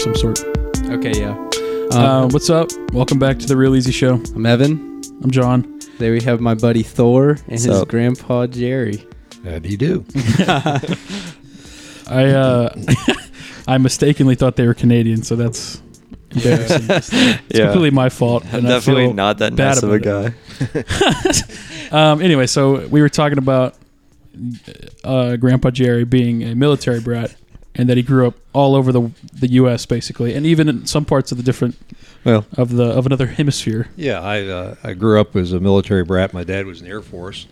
some 0.00 0.14
sort. 0.14 0.38
Okay, 0.90 1.12
yeah. 1.20 1.36
Uh, 1.92 2.22
Um, 2.24 2.28
what's 2.30 2.50
up? 2.50 2.68
Welcome 2.92 3.18
back 3.18 3.38
to 3.38 3.46
the 3.46 3.56
Real 3.56 3.74
Easy 3.76 3.92
Show. 3.92 4.14
I'm 4.34 4.46
Evan. 4.46 5.02
I'm 5.22 5.30
John. 5.30 5.80
There 5.98 6.12
we 6.12 6.22
have 6.22 6.40
my 6.40 6.54
buddy 6.54 6.82
Thor 6.82 7.30
and 7.30 7.40
his 7.60 7.64
Sup? 7.64 7.88
grandpa 7.88 8.46
Jerry. 8.46 9.06
How 9.44 9.58
do 9.58 9.68
you 9.68 9.76
do? 9.88 10.04
I 12.08 12.26
uh, 12.30 12.74
I 13.68 13.78
mistakenly 13.78 14.34
thought 14.34 14.56
they 14.56 14.66
were 14.66 14.74
Canadian, 14.74 15.22
so 15.22 15.36
that's 15.36 15.82
embarrassing. 16.30 16.86
It's 16.88 17.12
Yeah. 17.58 17.64
completely 17.66 17.90
my 17.90 18.08
fault. 18.08 18.44
I'm 18.46 18.60
and 18.60 18.66
I 18.66 18.70
definitely 18.70 19.06
feel 19.06 19.14
not 19.14 19.38
that 19.38 19.54
bad 19.56 19.74
nice 19.74 19.82
of 19.82 19.90
a 19.92 19.96
about 19.96 20.32
guy. 21.90 22.12
Um, 22.12 22.20
anyway, 22.22 22.46
so 22.46 22.86
we 22.88 23.02
were 23.02 23.08
talking 23.08 23.38
about 23.38 23.74
uh, 25.04 25.36
Grandpa 25.36 25.70
Jerry 25.70 26.04
being 26.04 26.44
a 26.44 26.54
military 26.54 27.00
brat, 27.00 27.34
and 27.74 27.88
that 27.88 27.96
he 27.96 28.02
grew 28.02 28.26
up 28.26 28.34
all 28.52 28.74
over 28.74 28.92
the 28.92 29.10
the 29.32 29.48
U.S. 29.52 29.86
basically, 29.86 30.34
and 30.34 30.44
even 30.46 30.68
in 30.68 30.86
some 30.86 31.04
parts 31.04 31.30
of 31.32 31.38
the 31.38 31.44
different 31.44 31.76
Well, 32.24 32.44
of 32.56 32.70
the 32.72 32.84
of 32.84 33.06
another 33.06 33.26
hemisphere. 33.26 33.88
yeah, 33.96 34.20
I 34.20 34.46
uh, 34.46 34.74
I 34.82 34.94
grew 34.94 35.20
up 35.20 35.36
as 35.36 35.52
a 35.52 35.60
military 35.60 36.04
brat. 36.04 36.32
My 36.32 36.44
dad 36.44 36.66
was 36.66 36.80
in 36.80 36.86
the 36.86 36.90
Air 36.92 37.02
Force, 37.02 37.46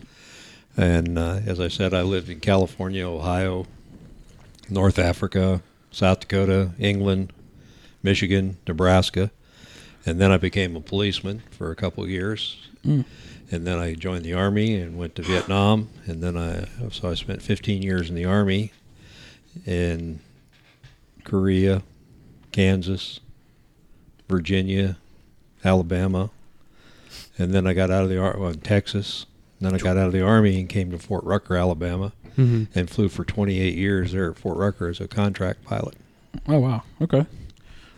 and 0.77 1.19
uh, 1.19 1.41
as 1.47 1.61
I 1.61 1.69
said, 1.69 1.95
I 1.95 2.03
lived 2.03 2.29
in 2.29 2.41
California, 2.41 3.07
Ohio, 3.09 3.67
North 4.69 4.99
Africa, 4.99 5.63
South 5.91 6.21
Dakota, 6.21 6.71
England, 6.79 7.33
Michigan, 8.03 8.57
Nebraska, 8.67 9.31
and 10.05 10.21
then 10.21 10.31
I 10.31 10.37
became 10.37 10.77
a 10.77 10.81
policeman 10.81 11.43
for 11.51 11.71
a 11.71 11.77
couple 11.77 12.03
of 12.05 12.11
years. 12.11 12.57
Mm. 12.87 13.05
And 13.51 13.67
then 13.67 13.79
I 13.79 13.95
joined 13.95 14.25
the 14.25 14.35
army 14.35 14.75
and 14.77 14.99
went 14.99 15.15
to 15.15 15.23
Vietnam, 15.23 15.89
and 16.07 16.23
then 16.23 16.37
I 16.37 16.67
so 16.91 17.11
I 17.11 17.15
spent 17.15 17.41
15 17.41 17.83
years 17.83 18.11
in 18.11 18.15
the 18.15 18.27
army 18.27 18.73
in 19.67 20.21
Korea, 21.25 21.83
Kansas, 22.53 23.21
Virginia, 24.29 24.97
Alabama, 25.65 26.31
and 27.39 27.53
then 27.53 27.67
I 27.67 27.75
got 27.75 27.91
out 27.91 28.05
of 28.05 28.09
the 28.11 28.19
army 28.19 28.41
well, 28.41 28.51
in 28.51 28.61
Texas. 28.61 29.27
Then 29.61 29.75
I 29.75 29.79
got 29.79 29.97
out 29.97 30.07
of 30.07 30.13
the 30.13 30.23
army 30.23 30.61
and 30.61 30.69
came 30.69 30.91
to 30.93 30.99
Fort 30.99 31.25
Rucker, 31.25 31.57
Alabama, 31.57 32.13
Mm-hmm. 32.37 32.79
and 32.79 32.89
flew 32.89 33.09
for 33.09 33.25
28 33.25 33.75
years 33.75 34.13
there 34.13 34.31
at 34.31 34.39
Fort 34.39 34.57
Rucker 34.59 34.87
as 34.87 35.01
a 35.01 35.09
contract 35.09 35.65
pilot. 35.65 35.97
Oh 36.47 36.61
wow, 36.61 36.85
okay. 37.03 37.27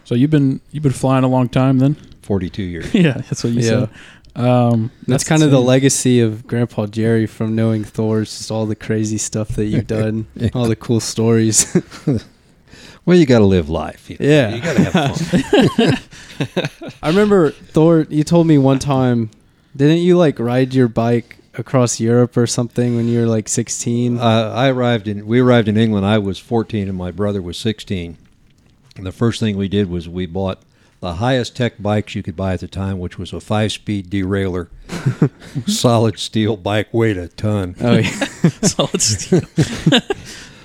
So 0.04 0.14
you've 0.14 0.30
been 0.30 0.62
you've 0.70 0.82
been 0.82 0.92
flying 0.92 1.24
a 1.24 1.28
long 1.28 1.46
time 1.50 1.78
then? 1.78 1.94
42 2.22 2.62
years. 2.62 2.94
yeah, 2.94 3.12
that's 3.18 3.44
what 3.44 3.52
you 3.52 3.60
Yeah. 3.60 3.68
said. 3.68 3.90
Um, 4.36 4.90
That's, 5.06 5.24
kind 5.24 5.42
of 5.42 5.50
the 5.50 5.60
legacy 5.60 6.20
of 6.20 6.46
Grandpa 6.46 6.86
Jerry 6.86 7.26
from 7.26 7.54
knowing 7.54 7.84
Thor. 7.84 8.22
It's 8.22 8.38
just 8.38 8.50
all 8.50 8.64
the 8.66 8.76
crazy 8.76 9.18
stuff 9.18 9.48
that 9.50 9.66
you've 9.66 9.86
done, 10.00 10.26
Yeah. 10.34 10.50
all 10.54 10.68
the 10.68 10.76
cool 10.76 11.00
stories. 11.00 11.76
Well, 13.06 13.16
you 13.16 13.24
got 13.24 13.38
to 13.38 13.46
live 13.46 13.70
life. 13.70 14.10
you 14.10 14.18
know. 14.20 14.26
Yeah. 14.26 14.54
you 14.54 14.60
got 14.60 14.76
to 14.76 14.84
have 14.90 15.16
fun. 15.16 16.92
I 17.02 17.08
remember 17.08 17.50
Thor. 17.50 18.06
You 18.10 18.22
told 18.24 18.46
me 18.46 18.58
one 18.58 18.78
time, 18.78 19.30
didn't 19.74 19.98
you 19.98 20.18
like 20.18 20.38
ride 20.38 20.74
your 20.74 20.86
bike 20.86 21.38
across 21.54 21.98
Europe 21.98 22.36
or 22.36 22.46
something 22.46 22.96
when 22.96 23.08
you 23.08 23.20
were 23.20 23.26
like 23.26 23.48
16? 23.48 24.18
uh, 24.18 24.52
I 24.54 24.68
arrived 24.68 25.08
in. 25.08 25.26
We 25.26 25.40
arrived 25.40 25.66
in 25.66 25.78
England. 25.78 26.04
I 26.06 26.18
was 26.18 26.38
14 26.38 26.88
and 26.88 26.96
my 26.96 27.10
brother 27.10 27.40
was 27.40 27.56
16. 27.56 28.18
And 28.96 29.06
the 29.06 29.12
first 29.12 29.40
thing 29.40 29.56
we 29.56 29.66
did 29.66 29.88
was 29.88 30.06
we 30.08 30.26
bought 30.26 30.60
the 31.00 31.14
highest 31.14 31.56
tech 31.56 31.80
bikes 31.82 32.14
you 32.14 32.22
could 32.22 32.36
buy 32.36 32.52
at 32.54 32.60
the 32.60 32.68
time, 32.68 32.98
which 32.98 33.18
was 33.18 33.32
a 33.32 33.40
five-speed 33.40 34.10
derailleur, 34.10 34.68
solid 35.66 36.18
steel 36.18 36.56
bike, 36.56 36.92
weighed 36.92 37.16
a 37.16 37.28
ton. 37.28 37.74
oh 37.80 37.96
yeah. 37.96 38.10
solid 38.62 39.00
steel. 39.00 39.40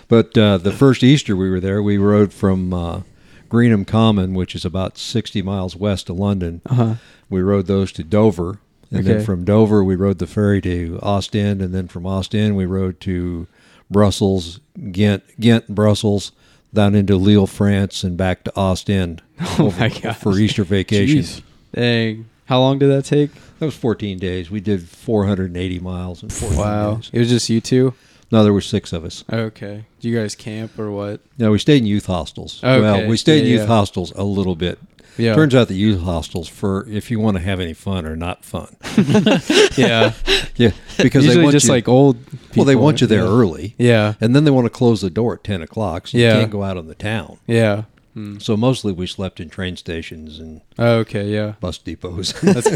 But 0.07 0.38
uh, 0.38 0.59
the 0.59 0.72
first 0.72 1.03
Easter 1.03 1.35
we 1.35 1.50
were 1.50 1.59
there, 1.59 1.81
we 1.81 1.97
rode 1.97 2.31
from 2.31 2.72
uh, 2.72 3.01
Greenham 3.50 3.85
Common, 3.88 4.35
which 4.35 4.53
is 4.53 4.63
about 4.63 5.00
60 5.00 5.41
miles 5.41 5.75
west 5.75 6.12
of 6.12 6.18
London. 6.19 6.62
Uh-huh. 6.67 6.96
We 7.28 7.41
rode 7.41 7.66
those 7.66 7.91
to 7.94 8.03
Dover. 8.03 8.59
And 8.91 9.00
Okay. 9.00 9.16
then 9.16 9.25
from 9.25 9.46
Dover, 9.46 9.84
we 9.84 9.96
rode 9.96 10.19
the 10.19 10.28
ferry 10.28 10.62
to 10.62 11.00
Ostend. 11.02 11.59
And 11.59 11.73
then 11.73 11.88
from 11.88 12.06
Ostend, 12.06 12.56
we 12.56 12.66
rode 12.66 13.00
to 13.02 13.47
Brussels, 13.90 14.59
Ghent, 14.91 15.23
Ghent, 15.40 15.69
Brussels, 15.73 16.31
down 16.75 16.96
into 16.96 17.16
Lille, 17.16 17.47
France, 17.47 18.03
and 18.03 18.16
back 18.16 18.44
to 18.44 18.56
Ostend 18.56 19.22
Oh 19.59 19.74
my 19.80 19.90
for 19.90 20.38
Easter 20.38 20.63
vacation. 20.63 21.19
Jeez. 21.19 21.41
Dang. 21.74 22.30
How 22.46 22.59
long 22.59 22.78
did 22.78 22.88
that 22.88 23.06
take? 23.06 23.31
That 23.59 23.66
was 23.66 23.75
14 23.75 24.19
days. 24.19 24.52
We 24.52 24.59
did 24.59 24.88
480 24.88 25.80
miles 25.80 26.22
in 26.22 26.30
14 26.30 26.58
Wow. 26.58 26.96
days. 26.96 27.09
It 27.12 27.19
was 27.19 27.30
just 27.30 27.50
you 27.50 27.59
two? 27.62 27.94
No, 28.31 28.44
there 28.44 28.53
were 28.53 28.62
six 28.62 28.94
of 28.94 29.03
us. 29.06 29.24
Okay. 29.31 29.85
Do 30.00 30.09
you 30.09 30.18
guys 30.18 30.35
camp 30.35 30.78
or 30.78 30.91
what? 30.91 31.22
No, 31.38 31.52
we 31.52 31.59
stayed 31.59 31.78
in 31.80 31.85
youth 31.85 32.06
hostels. 32.06 32.64
Okay. 32.64 32.81
Well, 32.81 33.08
we 33.08 33.18
stayed 33.18 33.44
in 33.44 33.50
youth 33.50 33.62
yeah. 33.62 33.68
hostels 33.68 34.12
a 34.16 34.24
little 34.24 34.56
bit. 34.56 34.80
Yeah. 35.18 35.36
Turns 35.36 35.56
out 35.56 35.68
the 35.68 35.76
youth 35.76 36.02
hostels 36.02 36.48
for 36.50 36.86
if 36.90 37.09
you 37.09 37.20
want 37.20 37.38
to 37.38 37.44
have 37.44 37.59
any 37.59 37.74
fun 37.74 38.06
are 38.06 38.16
not 38.16 38.44
fun. 38.44 38.76
yeah. 39.78 40.14
Yeah, 40.58 40.72
because 40.98 41.28
they 41.28 41.42
want 41.42 41.52
just 41.52 41.66
you, 41.66 41.74
like 41.74 41.90
old 41.90 42.16
well, 42.56 42.64
they 42.64 42.78
want 42.78 43.02
you 43.02 43.08
there 43.08 43.24
yeah. 43.26 43.30
early, 43.30 43.76
Yeah. 43.78 44.14
and 44.22 44.34
then 44.34 44.46
they 44.46 44.52
want 44.52 44.64
to 44.66 44.70
close 44.70 45.02
the 45.02 45.09
door 45.09 45.34
at 45.34 45.44
ten 45.44 45.62
o'clock, 45.62 46.08
so 46.08 46.18
Yeah. 46.18 46.36
you 46.36 46.40
can't 46.40 46.52
go 46.52 46.64
out 46.64 46.78
on 46.78 46.88
the 46.88 46.96
town. 46.96 47.40
Yeah. 47.46 47.84
Hmm. 48.16 48.40
So 48.40 48.56
mostly 48.56 48.94
we 48.94 49.08
slept 49.08 49.40
in 49.42 49.50
train 49.50 49.76
stations 49.76 50.40
and 50.40 50.62
Oh, 50.80 51.00
okay. 51.00 51.28
Yeah. 51.28 51.56
bus 51.59 51.78
depots. 51.78 52.31
That's 52.42 52.70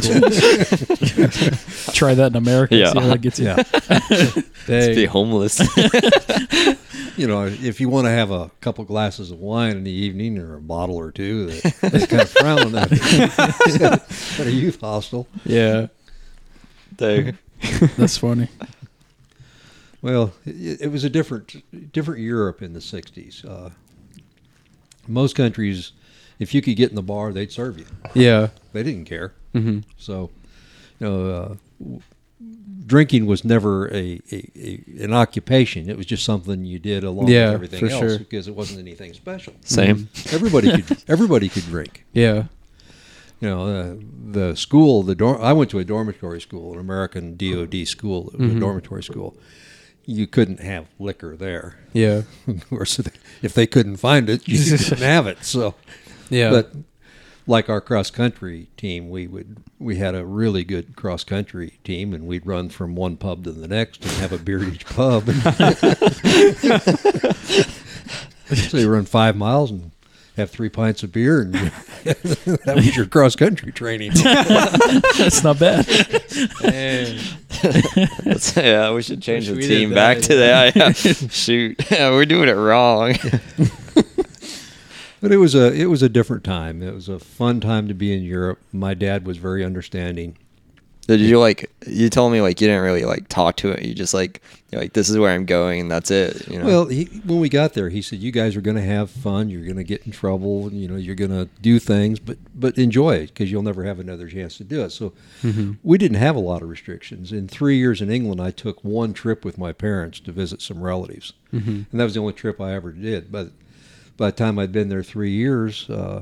cool. 1.88 1.94
Try 1.94 2.14
that 2.14 2.32
in 2.32 2.36
America. 2.36 2.76
Yeah. 2.76 2.92
See 2.92 3.00
how 3.00 3.08
that 3.08 3.22
gets 3.22 3.40
you. 3.40 3.46
yeah, 3.46 3.56
Let's 4.68 4.96
be 4.96 5.06
homeless. 5.06 5.60
you 7.18 7.26
know, 7.28 7.46
if 7.46 7.80
you 7.80 7.88
want 7.88 8.06
to 8.08 8.12
have 8.12 8.32
a 8.32 8.52
couple 8.60 8.84
glasses 8.84 9.32
of 9.32 9.40
wine 9.40 9.78
in 9.78 9.84
the 9.86 9.92
evening 9.92 10.38
or 10.38 10.56
a 10.58 10.62
bottle 10.62 10.98
or 10.98 11.10
two, 11.12 11.48
they, 11.48 11.70
they 11.88 12.06
kind 12.06 12.22
of 12.22 12.30
frown 12.30 12.60
on 12.60 12.72
that 12.74 12.92
at 14.40 14.46
a 14.46 14.52
youth 14.52 14.82
hostel. 14.82 15.26
Yeah. 15.46 15.88
Dang. 16.98 17.38
That's 17.98 18.18
funny. 18.18 18.50
Well, 20.02 20.34
it, 20.46 20.82
it 20.82 20.92
was 20.92 21.04
a 21.06 21.10
different 21.10 21.92
different 21.94 22.22
Europe 22.22 22.62
in 22.62 22.74
the 22.74 22.80
'60s. 22.80 23.46
Uh, 23.46 23.70
most 25.10 25.36
countries, 25.36 25.92
if 26.40 26.54
you 26.54 26.62
could 26.62 26.76
get 26.76 26.90
in 26.90 26.96
the 26.96 27.02
bar, 27.04 27.34
they'd 27.34 27.52
serve 27.52 27.78
you. 27.80 27.86
Yeah. 28.14 28.50
They 28.74 28.84
didn't 28.84 29.06
care. 29.06 29.34
hmm 29.54 29.80
So, 29.98 30.30
you 31.00 31.08
know, 31.08 31.30
uh, 31.30 31.56
w- 31.80 32.02
drinking 32.86 33.26
was 33.26 33.44
never 33.44 33.88
a, 33.94 34.20
a, 34.32 34.52
a 34.56 34.84
an 35.04 35.14
occupation. 35.14 35.90
It 35.90 35.98
was 35.98 36.06
just 36.06 36.24
something 36.26 36.66
you 36.66 36.80
did 36.80 37.04
along 37.04 37.28
Yeah, 37.28 37.46
with 37.48 37.54
everything 37.74 37.90
else 37.92 38.00
sure. 38.00 38.20
because 38.20 38.48
it 38.48 38.56
wasn't 38.56 38.80
anything 38.80 39.14
special. 39.14 39.54
Same. 39.64 40.10
Everybody 40.32 40.82
could 40.82 41.04
everybody 41.08 41.50
could 41.50 41.66
drink. 41.66 42.06
Yeah. 42.14 42.46
You 43.42 43.48
know, 43.50 43.68
uh, 43.68 43.96
the 44.32 44.56
school, 44.56 45.02
the 45.04 45.16
dorm. 45.16 45.42
I 45.42 45.54
went 45.54 45.70
to 45.72 45.80
a 45.80 45.86
dormitory 45.86 46.42
school, 46.42 46.74
an 46.74 46.80
American 46.80 47.38
DoD 47.38 47.88
school, 47.88 48.32
Mhm. 48.36 48.58
a 48.58 48.60
dormitory 48.60 49.02
school. 49.04 49.38
You 50.06 50.26
couldn't 50.28 50.60
have 50.62 50.88
liquor 50.98 51.36
there. 51.36 51.78
Yeah. 51.94 52.24
of 52.48 52.68
course, 52.70 53.00
if 53.42 53.54
they 53.54 53.68
couldn't 53.68 53.98
find 53.98 54.30
it, 54.30 54.48
you 54.48 54.78
couldn't 54.78 54.98
have 55.00 55.28
it. 55.28 55.44
So, 55.44 55.76
Yeah. 56.30 56.50
but 56.50 56.72
like 57.48 57.70
our 57.70 57.82
cross 57.82 58.10
country 58.12 58.70
team, 58.78 59.10
we 59.10 59.28
would 59.28 59.58
we 59.80 59.96
had 59.98 60.14
a 60.16 60.26
really 60.26 60.64
good 60.64 60.96
cross 60.96 61.24
country 61.24 61.80
team, 61.84 62.14
and 62.14 62.28
we'd 62.28 62.46
run 62.46 62.70
from 62.70 62.96
one 62.96 63.18
pub 63.18 63.44
to 63.46 63.52
the 63.52 63.68
next 63.68 64.04
and 64.04 64.12
have 64.14 64.32
a 64.32 64.38
beer 64.38 64.62
at 64.64 64.74
each 64.74 64.86
pub. 64.86 65.26
so 68.54 68.78
you 68.78 68.90
run 68.90 69.06
five 69.06 69.36
miles 69.36 69.72
and 69.72 69.92
have 70.40 70.50
three 70.50 70.70
pints 70.70 71.04
of 71.04 71.12
beer, 71.12 71.42
and 71.42 71.54
that 72.04 72.74
was 72.76 72.96
your 72.96 73.06
cross 73.06 73.36
country 73.36 73.72
training. 73.72 74.12
That's 74.24 75.44
not 75.44 75.60
bad. 75.60 75.86
That's- 75.86 77.36
yeah, 78.58 78.92
we 78.92 79.02
should 79.02 79.22
change 79.22 79.50
Wish 79.50 79.56
the 79.56 79.62
we 79.62 79.68
did 79.68 79.80
team 79.80 79.90
that, 79.92 79.96
back 79.96 80.24
to 80.24 80.34
yeah. 80.36 80.72
that. 80.72 81.06
Yeah. 81.06 81.28
Shoot, 81.30 81.92
yeah, 81.92 82.10
we're 82.12 82.26
doing 82.26 82.50
it 82.50 82.54
wrong. 82.54 83.16
But 85.22 85.34
it 85.34 85.38
was 85.38 85.54
a 85.54 85.74
it 85.74 85.88
was 85.88 86.02
a 86.02 86.10
different 86.10 86.44
time. 86.44 86.82
It 86.82 86.94
was 86.94 87.10
a 87.10 87.20
fun 87.20 87.60
time 87.60 87.88
to 87.90 87.94
be 87.94 88.14
in 88.14 88.24
Europe. 88.24 88.60
My 88.72 88.94
dad 88.94 89.26
was 89.26 89.38
very 89.38 89.66
understanding. 89.66 90.38
Did 91.18 91.22
you 91.28 91.40
like? 91.40 91.72
You 91.88 92.10
told 92.10 92.32
me 92.32 92.42
like 92.42 92.62
you 92.62 92.68
didn't 92.68 92.84
really 92.84 93.04
like 93.04 93.28
talk 93.30 93.56
to 93.58 93.70
it. 93.72 93.84
You 93.84 93.94
just 93.96 94.14
like 94.14 94.42
you're 94.72 94.80
like 94.82 94.94
this 94.94 95.10
is 95.10 95.18
where 95.18 95.32
I'm 95.32 95.46
going 95.46 95.80
and 95.82 95.90
that's 95.92 96.12
it. 96.12 96.48
You 96.48 96.60
know. 96.60 96.66
Well, 96.66 96.86
he, 96.86 97.06
when 97.26 97.40
we 97.40 97.50
got 97.50 97.74
there, 97.74 97.90
he 97.90 98.02
said, 98.02 98.20
"You 98.20 98.32
guys 98.32 98.56
are 98.56 98.62
going 98.62 98.78
to 98.78 98.84
have 98.84 99.10
fun. 99.10 99.50
You're 99.50 99.64
going 99.64 99.78
to 99.78 99.84
get 99.84 100.06
in 100.06 100.12
trouble. 100.12 100.68
and, 100.68 100.80
You 100.80 100.88
know, 100.88 100.98
you're 100.98 101.16
going 101.16 101.32
to 101.32 101.50
do 101.62 101.80
things, 101.80 102.20
but 102.20 102.38
but 102.54 102.78
enjoy 102.78 103.16
it 103.16 103.28
because 103.34 103.52
you'll 103.52 103.64
never 103.64 103.84
have 103.86 104.00
another 104.00 104.28
chance 104.28 104.58
to 104.58 104.64
do 104.64 104.82
it." 104.84 104.92
So 104.92 105.14
we 105.84 105.98
didn't 105.98 106.18
have 106.18 106.36
a 106.36 106.40
lot 106.40 106.62
of 106.62 106.70
restrictions. 106.70 107.32
In 107.32 107.48
three 107.48 107.78
years 107.78 108.02
in 108.02 108.12
England, 108.12 108.40
I 108.40 108.52
took 108.52 108.84
one 108.84 109.14
trip 109.14 109.44
with 109.44 109.58
my 109.58 109.74
parents 109.74 110.20
to 110.22 110.32
visit 110.32 110.62
some 110.62 110.82
relatives, 110.82 111.34
Mhm. 111.54 111.86
and 111.92 112.00
that 112.00 112.04
was 112.04 112.14
the 112.14 112.20
only 112.20 112.34
trip 112.34 112.62
I 112.62 112.74
ever 112.76 112.92
did. 112.92 113.32
But 113.32 113.52
by 114.16 114.28
the 114.28 114.38
time 114.38 114.60
I'd 114.60 114.72
been 114.72 114.90
there 114.90 115.02
three 115.02 115.32
years, 115.32 115.90
uh, 115.90 116.22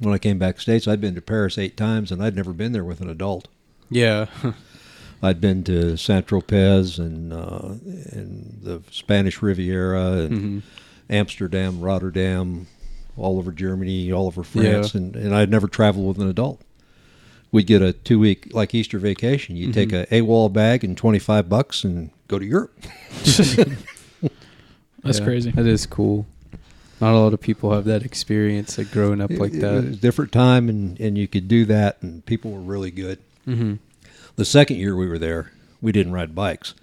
when 0.00 0.14
I 0.14 0.18
came 0.18 0.38
back 0.38 0.54
to 0.56 0.60
States, 0.62 0.86
I'd 0.88 1.00
been 1.00 1.16
to 1.16 1.20
Paris 1.20 1.58
eight 1.58 1.76
times, 1.76 2.10
and 2.12 2.22
I'd 2.22 2.36
never 2.36 2.52
been 2.52 2.72
there 2.72 2.84
with 2.84 3.00
an 3.00 3.10
adult. 3.10 3.48
Yeah. 3.90 4.26
I'd 5.22 5.40
been 5.40 5.64
to 5.64 5.96
Saint 5.96 6.26
Tropez 6.28 6.98
and 6.98 7.32
uh, 7.32 7.74
and 8.12 8.60
the 8.62 8.82
Spanish 8.90 9.42
Riviera 9.42 10.12
and 10.12 10.32
Mhm. 10.32 10.62
Amsterdam, 11.10 11.80
Rotterdam, 11.80 12.66
all 13.16 13.38
over 13.38 13.50
Germany, 13.50 14.12
all 14.12 14.26
over 14.28 14.44
France, 14.44 14.94
and, 14.94 15.16
and 15.16 15.34
I'd 15.34 15.50
never 15.50 15.66
traveled 15.66 16.06
with 16.06 16.18
an 16.18 16.28
adult. 16.28 16.60
We'd 17.50 17.66
get 17.66 17.82
a 17.82 17.94
two 17.94 18.18
week 18.20 18.48
like 18.52 18.74
Easter 18.74 18.98
vacation. 19.00 19.56
You 19.56 19.68
would 19.68 19.74
take 19.74 19.92
a 19.92 20.06
AWOL 20.06 20.52
bag 20.52 20.84
and 20.84 20.96
twenty 20.96 21.18
five 21.18 21.48
bucks 21.48 21.82
and 21.82 22.10
go 22.28 22.38
to 22.38 22.44
Europe. 22.46 22.78
That's 25.02 25.18
Yeah, 25.18 25.24
crazy. 25.24 25.50
That 25.52 25.66
is 25.66 25.86
cool. 25.86 26.26
Not 27.00 27.14
a 27.14 27.18
lot 27.18 27.32
of 27.32 27.40
people 27.40 27.72
have 27.72 27.84
that 27.84 28.04
experience, 28.04 28.76
like 28.76 28.90
growing 28.90 29.20
up 29.20 29.30
like 29.30 29.52
It- 29.54 29.62
it 29.62 29.72
was 29.72 29.84
a 29.84 29.88
that. 29.90 30.00
different 30.00 30.32
time, 30.32 30.68
and 30.68 30.98
and 31.00 31.16
you 31.16 31.26
could 31.28 31.48
do 31.48 31.64
that, 31.66 31.98
and 32.02 32.24
people 32.26 32.50
were 32.52 32.60
really 32.60 32.90
good. 32.90 33.18
Mm-hmm. 33.48 33.74
The 34.36 34.44
second 34.44 34.76
year 34.76 34.94
we 34.94 35.08
were 35.08 35.18
there, 35.18 35.52
we 35.80 35.90
didn't 35.92 36.12
ride 36.12 36.34
bikes. 36.34 36.74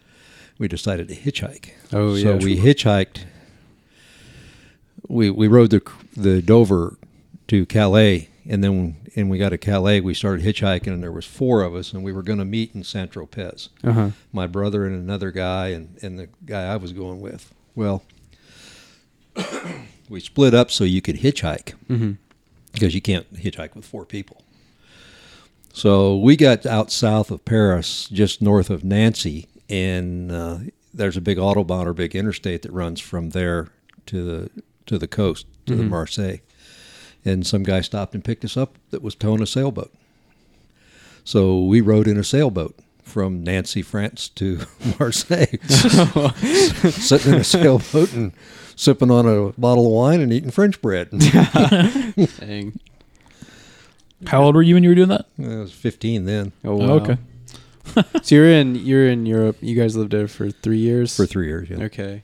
We 0.57 0.67
decided 0.67 1.07
to 1.09 1.15
hitchhike. 1.15 1.71
Oh 1.93 2.15
so 2.17 2.33
yeah. 2.33 2.43
we 2.43 2.57
hitchhiked. 2.57 3.25
We 5.07 5.29
we 5.29 5.47
rode 5.47 5.69
the 5.69 5.81
the 6.15 6.41
Dover 6.41 6.97
to 7.47 7.65
Calais, 7.65 8.29
and 8.47 8.63
then 8.63 8.95
and 9.15 9.29
we 9.29 9.37
got 9.37 9.49
to 9.49 9.57
Calais. 9.57 9.99
We 10.01 10.13
started 10.13 10.45
hitchhiking, 10.45 10.87
and 10.87 11.03
there 11.03 11.11
was 11.11 11.25
four 11.25 11.61
of 11.61 11.75
us, 11.75 11.93
and 11.93 12.03
we 12.03 12.11
were 12.11 12.23
going 12.23 12.39
to 12.39 12.45
meet 12.45 12.73
in 12.73 12.83
Saint 12.83 13.11
Tropez. 13.11 13.69
Uh 13.83 13.91
huh. 13.91 14.09
My 14.33 14.47
brother 14.47 14.85
and 14.85 14.95
another 14.95 15.31
guy, 15.31 15.67
and 15.69 15.97
and 16.01 16.17
the 16.17 16.29
guy 16.45 16.63
I 16.73 16.77
was 16.77 16.91
going 16.93 17.21
with. 17.21 17.53
Well, 17.75 18.03
we 20.09 20.19
split 20.19 20.53
up 20.53 20.71
so 20.71 20.83
you 20.83 21.01
could 21.01 21.17
hitchhike 21.17 21.73
Mm-hmm. 21.89 22.13
because 22.73 22.95
you 22.95 23.01
can't 23.01 23.31
hitchhike 23.33 23.75
with 23.75 23.85
four 23.85 24.05
people. 24.05 24.41
So 25.77 26.15
we 26.15 26.37
got 26.37 26.65
out 26.65 26.89
south 26.89 27.31
of 27.31 27.43
Paris, 27.43 28.07
just 28.07 28.41
north 28.41 28.69
of 28.69 28.85
Nancy, 28.85 29.47
and 29.69 30.31
uh, 30.31 30.57
there's 30.93 31.17
a 31.17 31.21
big 31.21 31.37
autobahn 31.37 31.85
or 31.85 31.91
big 31.93 32.15
interstate 32.15 32.61
that 32.61 32.71
runs 32.71 33.01
from 33.01 33.31
there 33.31 33.67
to 34.05 34.23
the 34.23 34.49
to 34.85 34.97
the 34.97 35.07
coast 35.07 35.45
to 35.65 35.75
the 35.75 35.83
Mhm. 35.83 35.89
Marseille. 35.89 36.37
And 37.25 37.45
some 37.45 37.63
guy 37.63 37.81
stopped 37.81 38.13
and 38.15 38.23
picked 38.23 38.45
us 38.45 38.55
up 38.55 38.77
that 38.91 39.01
was 39.01 39.15
towing 39.15 39.41
a 39.41 39.45
sailboat. 39.47 39.91
So 41.25 41.59
we 41.59 41.81
rode 41.81 42.07
in 42.07 42.17
a 42.17 42.23
sailboat 42.23 42.77
from 43.03 43.43
Nancy, 43.43 43.81
France 43.81 44.29
to 44.35 44.59
Marseille, 44.99 45.57
sitting 45.67 47.33
in 47.33 47.39
a 47.39 47.43
sailboat 47.43 48.13
and 48.13 48.31
sipping 48.77 49.11
on 49.11 49.25
a 49.27 49.51
bottle 49.59 49.87
of 49.87 49.91
wine 49.91 50.21
and 50.21 50.31
eating 50.31 50.51
French 50.51 50.81
bread. 50.81 51.09
Dang. 52.39 52.79
How 54.27 54.43
old 54.43 54.55
were 54.55 54.61
you 54.61 54.75
when 54.75 54.83
you 54.83 54.89
were 54.89 54.95
doing 54.95 55.09
that? 55.09 55.25
I 55.39 55.57
was 55.57 55.71
15 55.71 56.25
then 56.25 56.51
Oh, 56.63 56.71
Oh, 56.71 56.75
wow. 56.75 56.93
okay. 56.95 57.17
so 58.23 58.35
you're 58.35 58.49
in 58.49 58.75
you're 58.75 59.07
in 59.07 59.25
Europe. 59.25 59.57
You 59.61 59.75
guys 59.79 59.95
lived 59.95 60.11
there 60.11 60.27
for 60.27 60.49
three 60.49 60.79
years. 60.79 61.15
for 61.15 61.25
three 61.25 61.47
years. 61.47 61.69
Yeah. 61.69 61.83
Okay. 61.83 62.21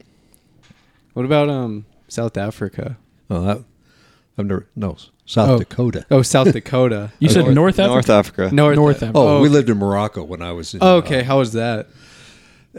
What 1.13 1.25
about 1.25 1.49
um 1.49 1.85
South 2.07 2.37
Africa? 2.37 2.97
Oh, 3.29 3.41
that, 3.43 3.63
I've 4.37 4.45
never 4.45 4.67
no 4.75 4.97
South 5.25 5.49
Oh. 5.49 5.57
Dakota. 5.59 6.05
Oh, 6.09 6.21
South 6.23 6.51
Dakota. 6.51 7.11
You 7.19 7.29
said 7.29 7.43
North- 7.45 7.55
North 7.55 7.79
Africa. 7.79 7.93
North 7.93 8.09
Africa. 8.09 8.55
North. 8.55 8.75
North 8.75 8.95
Africa. 9.03 9.11
Oh, 9.17 9.39
we 9.41 9.47
okay. 9.47 9.53
lived 9.53 9.69
in 9.69 9.77
Morocco 9.77 10.23
when 10.23 10.41
I 10.41 10.51
was 10.51 10.73
in. 10.73 10.79
Oh, 10.81 10.95
okay. 10.97 11.21
uh, 11.21 11.25
How 11.25 11.37
was 11.39 11.53
that? 11.53 11.87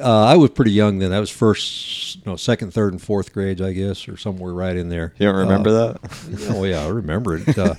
Uh, 0.00 0.24
I 0.24 0.36
was 0.36 0.50
pretty 0.50 0.72
young 0.72 0.98
then. 1.00 1.10
That 1.10 1.18
was 1.18 1.28
first, 1.30 2.24
no, 2.24 2.36
second, 2.36 2.72
third, 2.72 2.92
and 2.94 3.02
fourth 3.02 3.32
grades, 3.32 3.60
I 3.60 3.72
guess, 3.72 4.08
or 4.08 4.16
somewhere 4.16 4.54
right 4.54 4.74
in 4.76 4.88
there. 4.88 5.12
You 5.18 5.26
don't 5.26 5.36
remember 5.36 5.68
Uh, 5.70 5.92
that? 5.92 6.46
Oh 6.56 6.64
yeah, 6.64 6.82
I 6.84 6.88
remember 6.88 7.36
it. 7.36 7.58
Uh, 7.58 7.74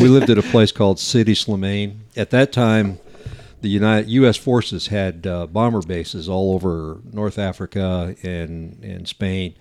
we 0.00 0.08
lived 0.08 0.30
at 0.30 0.38
a 0.38 0.42
place 0.42 0.72
called 0.72 0.98
Sidi 0.98 1.34
Slimane. 1.34 1.98
At 2.16 2.30
that 2.30 2.52
time, 2.52 2.98
the 3.60 3.68
United 3.68 4.10
U.S. 4.10 4.36
forces 4.36 4.88
had 4.88 5.26
uh, 5.28 5.46
bomber 5.46 5.82
bases 5.82 6.28
all 6.28 6.54
over 6.54 6.98
North 7.12 7.38
Africa 7.38 8.16
and 8.24 8.82
and 8.82 9.06
Spain, 9.06 9.54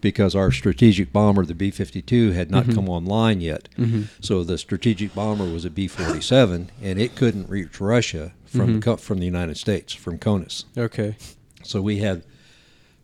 because 0.00 0.34
our 0.34 0.50
strategic 0.50 1.12
bomber, 1.12 1.44
the 1.46 1.54
B-52, 1.54 2.32
had 2.34 2.50
not 2.50 2.66
Mhm. 2.66 2.74
come 2.74 2.88
online 2.88 3.40
yet. 3.40 3.68
Mm-hmm. 3.78 4.02
So 4.20 4.42
the 4.44 4.58
strategic 4.58 5.14
bomber 5.14 5.44
was 5.44 5.64
a 5.64 5.70
B-47, 5.70 6.68
and 6.82 7.00
it 7.00 7.14
couldn't 7.14 7.48
reach 7.48 7.80
Russia 7.80 8.32
from 8.44 8.80
Mhm. 8.80 8.82
Co- 8.82 8.96
from 8.96 9.18
the 9.20 9.26
United 9.26 9.56
States 9.56 9.92
from 9.94 10.18
CONUS. 10.18 10.64
Okay. 10.76 11.16
So 11.66 11.82
we 11.82 11.98
had 11.98 12.24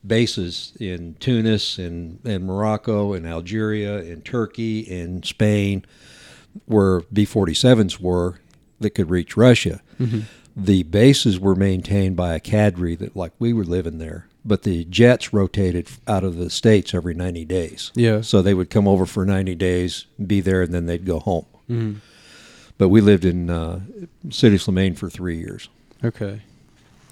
bases 0.06 0.73
in 0.81 1.14
Tunis 1.20 1.79
and, 1.79 2.19
and 2.25 2.44
Morocco 2.44 3.12
and 3.12 3.26
Algeria 3.26 3.99
and 3.99 4.25
Turkey 4.25 4.91
and 4.93 5.25
Spain 5.25 5.85
where 6.67 7.00
B 7.12 7.25
47s 7.25 7.99
were 8.00 8.41
that 8.81 8.91
could 8.91 9.11
reach 9.11 9.37
Russia. 9.37 9.81
Mm-hmm. 9.99 10.20
The 10.55 10.82
bases 10.82 11.41
were 11.41 11.55
maintained 11.55 12.17
by 12.17 12.35
a 12.35 12.41
cadre 12.41 12.94
that, 12.97 13.17
like 13.17 13.32
we 13.38 13.53
were 13.53 13.64
living 13.64 13.99
there, 13.99 14.26
but 14.44 14.62
the 14.62 14.85
jets 14.85 15.32
rotated 15.32 15.88
out 16.06 16.25
of 16.25 16.37
the 16.37 16.50
States 16.50 16.93
every 16.93 17.15
90 17.15 17.44
days. 17.47 17.91
Yeah. 17.94 18.20
So 18.20 18.43
they 18.43 18.53
would 18.53 18.69
come 18.69 18.87
over 18.87 19.06
for 19.06 19.25
90 19.25 19.55
days, 19.55 20.06
be 20.25 20.41
there, 20.41 20.62
and 20.62 20.75
then 20.75 20.87
they'd 20.87 21.06
go 21.06 21.20
home. 21.20 21.47
Mm-hmm. 21.70 21.99
But 22.76 22.88
we 22.88 23.00
lived 23.00 23.25
in 23.25 23.49
uh, 23.49 23.81
Sidi 24.31 24.58
Slimane 24.58 24.99
for 24.99 25.08
three 25.08 25.38
years. 25.38 25.69
Okay. 26.05 26.43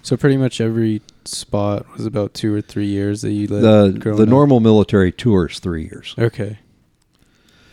So 0.02 0.17
pretty 0.17 0.37
much 0.37 0.61
every 0.61 1.02
spot 1.25 1.87
was 1.97 2.06
about 2.06 2.35
two 2.35 2.55
or 2.55 2.61
three 2.61 2.87
years 2.87 3.23
that 3.23 3.32
you 3.32 3.47
lived. 3.47 4.02
The, 4.02 4.12
the 4.14 4.23
up? 4.23 4.29
normal 4.29 4.61
military 4.61 5.12
tour 5.12 5.49
is 5.49 5.58
three 5.58 5.82
years. 5.82 6.14
Okay. 6.19 6.58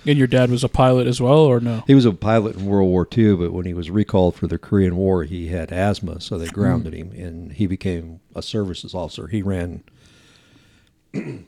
And 0.06 0.18
your 0.18 0.28
dad 0.28 0.50
was 0.50 0.64
a 0.64 0.70
pilot 0.70 1.06
as 1.06 1.20
well, 1.20 1.40
or 1.40 1.60
no? 1.60 1.84
He 1.86 1.96
was 1.96 2.06
a 2.06 2.14
pilot 2.14 2.56
in 2.56 2.66
World 2.66 2.90
War 2.90 3.08
II, 3.16 3.36
but 3.36 3.52
when 3.52 3.66
he 3.66 3.74
was 3.74 3.90
recalled 3.90 4.36
for 4.36 4.48
the 4.48 4.58
Korean 4.58 4.96
War, 4.96 5.26
he 5.26 5.50
had 5.50 5.72
asthma, 5.72 6.22
so 6.22 6.38
they 6.38 6.48
grounded 6.48 6.94
him, 6.94 7.12
and 7.12 7.52
he 7.52 7.68
became 7.68 8.22
a 8.34 8.42
services 8.42 8.94
officer. 8.94 9.28
He 9.28 9.42
ran. 9.42 9.84
when 11.12 11.46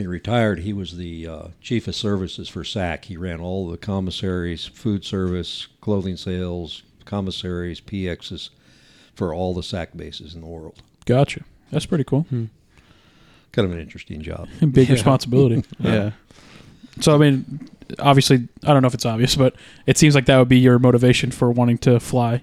he 0.00 0.06
retired, 0.06 0.60
he 0.60 0.72
was 0.72 0.96
the 0.96 1.28
uh, 1.28 1.48
chief 1.60 1.86
of 1.86 1.94
services 1.94 2.48
for 2.48 2.64
SAC. 2.64 3.04
He 3.04 3.16
ran 3.16 3.40
all 3.40 3.68
the 3.68 3.76
commissaries, 3.76 4.64
food 4.66 5.04
service, 5.04 5.68
clothing 5.80 6.16
sales, 6.16 6.82
commissaries, 7.04 7.80
PXs 7.80 8.50
for 9.16 9.34
all 9.34 9.52
the 9.54 9.62
SAC 9.62 9.96
bases 9.96 10.34
in 10.34 10.40
the 10.42 10.46
world. 10.46 10.80
Gotcha. 11.06 11.42
That's 11.72 11.86
pretty 11.86 12.04
cool. 12.04 12.22
Hmm. 12.30 12.44
Kind 13.52 13.66
of 13.66 13.72
an 13.72 13.80
interesting 13.80 14.22
job. 14.22 14.48
Big 14.72 14.88
Yeah. 14.88 14.94
responsibility. 14.94 15.64
Yeah. 15.80 16.12
So 17.00 17.14
I 17.14 17.18
mean, 17.18 17.68
obviously, 17.98 18.48
I 18.64 18.72
don't 18.72 18.80
know 18.82 18.88
if 18.88 18.94
it's 18.94 19.04
obvious, 19.04 19.36
but 19.36 19.54
it 19.86 19.98
seems 19.98 20.14
like 20.14 20.24
that 20.26 20.38
would 20.38 20.48
be 20.48 20.58
your 20.58 20.78
motivation 20.78 21.30
for 21.30 21.50
wanting 21.50 21.76
to 21.78 22.00
fly. 22.00 22.42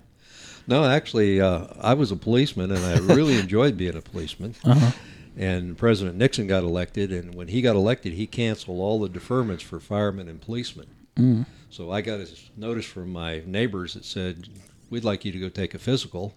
No, 0.67 0.85
actually, 0.85 1.41
uh, 1.41 1.65
I 1.81 1.93
was 1.95 2.11
a 2.11 2.15
policeman, 2.15 2.71
and 2.71 2.85
I 2.85 2.97
really 3.13 3.37
enjoyed 3.39 3.77
being 3.77 3.95
a 3.97 4.01
policeman. 4.01 4.53
Uh-huh. 4.63 4.91
And 5.35 5.75
President 5.75 6.17
Nixon 6.17 6.45
got 6.45 6.63
elected, 6.63 7.11
and 7.11 7.33
when 7.33 7.47
he 7.47 7.61
got 7.63 7.75
elected, 7.75 8.13
he 8.13 8.27
canceled 8.27 8.79
all 8.79 8.99
the 8.99 9.09
deferments 9.09 9.61
for 9.63 9.79
firemen 9.79 10.27
and 10.29 10.39
policemen. 10.39 10.85
Mm. 11.17 11.45
So 11.71 11.91
I 11.91 12.01
got 12.01 12.19
a 12.19 12.27
notice 12.55 12.85
from 12.85 13.11
my 13.11 13.41
neighbors 13.47 13.95
that 13.95 14.05
said, 14.05 14.47
"We'd 14.91 15.03
like 15.03 15.25
you 15.25 15.31
to 15.31 15.39
go 15.39 15.49
take 15.49 15.73
a 15.73 15.79
physical." 15.79 16.35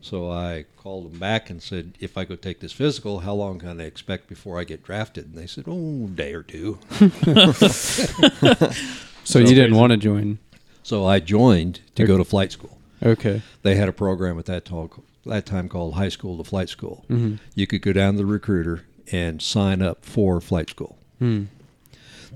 So 0.00 0.30
I 0.30 0.64
called 0.76 1.10
them 1.10 1.18
back 1.18 1.50
and 1.50 1.62
said, 1.62 1.94
"If 1.98 2.16
I 2.16 2.24
go 2.24 2.36
take 2.36 2.60
this 2.60 2.72
physical, 2.72 3.20
how 3.20 3.34
long 3.34 3.58
can 3.58 3.80
I 3.80 3.84
expect 3.84 4.28
before 4.28 4.58
I 4.58 4.64
get 4.64 4.84
drafted?" 4.84 5.26
And 5.26 5.34
they 5.34 5.46
said, 5.46 5.64
"Oh, 5.66 6.04
a 6.04 6.08
day 6.08 6.34
or 6.34 6.42
two. 6.42 6.78
So, 9.28 9.40
you 9.40 9.54
didn't 9.54 9.76
want 9.76 9.90
to 9.90 9.98
join. 9.98 10.38
So 10.82 11.04
I 11.04 11.20
joined 11.20 11.80
to 11.96 12.06
go 12.06 12.16
to 12.16 12.24
flight 12.24 12.50
school. 12.50 12.78
Okay. 13.02 13.42
They 13.62 13.74
had 13.74 13.86
a 13.86 13.92
program 13.92 14.38
at 14.38 14.46
that 14.46 14.64
talk, 14.64 15.02
that 15.26 15.44
time 15.44 15.68
called 15.68 15.94
High 15.94 16.08
School 16.08 16.38
to 16.38 16.44
Flight 16.44 16.70
School. 16.70 17.04
Mm-hmm. 17.10 17.34
You 17.54 17.66
could 17.66 17.82
go 17.82 17.92
down 17.92 18.14
to 18.14 18.18
the 18.18 18.26
recruiter 18.26 18.86
and 19.12 19.42
sign 19.42 19.82
up 19.82 20.04
for 20.04 20.40
flight 20.40 20.70
school. 20.70 20.96
Hmm. 21.18 21.44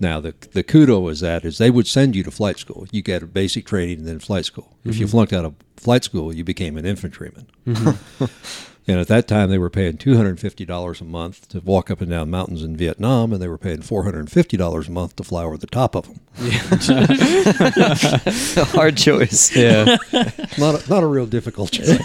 Now 0.02 0.20
the 0.20 0.34
the 0.52 0.64
kudo 0.64 1.10
is 1.10 1.20
that 1.20 1.44
is 1.44 1.58
they 1.58 1.70
would 1.70 1.86
send 1.86 2.16
you 2.16 2.22
to 2.24 2.30
flight 2.30 2.58
school. 2.58 2.86
You 2.90 3.02
get 3.02 3.22
a 3.22 3.26
basic 3.26 3.66
training 3.66 3.98
and 4.00 4.08
then 4.08 4.18
flight 4.18 4.44
school. 4.44 4.76
If 4.84 4.96
you 4.98 5.06
Mhm. 5.06 5.10
flunked 5.10 5.32
out 5.32 5.44
of 5.44 5.54
flight 5.76 6.04
school, 6.04 6.34
you 6.34 6.44
became 6.44 6.76
an 6.76 6.84
infantryman. 6.84 7.46
Mm-hmm. 7.66 8.24
And 8.88 8.98
at 8.98 9.06
that 9.06 9.28
time, 9.28 9.48
they 9.48 9.58
were 9.58 9.70
paying 9.70 9.96
two 9.96 10.16
hundred 10.16 10.30
and 10.30 10.40
fifty 10.40 10.64
dollars 10.64 11.00
a 11.00 11.04
month 11.04 11.46
to 11.50 11.60
walk 11.60 11.88
up 11.88 12.00
and 12.00 12.10
down 12.10 12.30
mountains 12.30 12.64
in 12.64 12.76
Vietnam, 12.76 13.32
and 13.32 13.40
they 13.40 13.46
were 13.46 13.56
paying 13.56 13.80
four 13.80 14.02
hundred 14.02 14.18
and 14.18 14.32
fifty 14.32 14.56
dollars 14.56 14.88
a 14.88 14.90
month 14.90 15.14
to 15.16 15.22
fly 15.22 15.44
over 15.44 15.56
the 15.56 15.68
top 15.68 15.94
of 15.94 16.06
them. 16.08 16.18
Hard 18.74 18.96
choice. 18.96 19.54
yeah. 19.64 19.96
Not 20.58 20.84
a, 20.84 20.90
not 20.90 21.04
a 21.04 21.06
real 21.06 21.26
difficult 21.26 21.70
choice. 21.70 21.96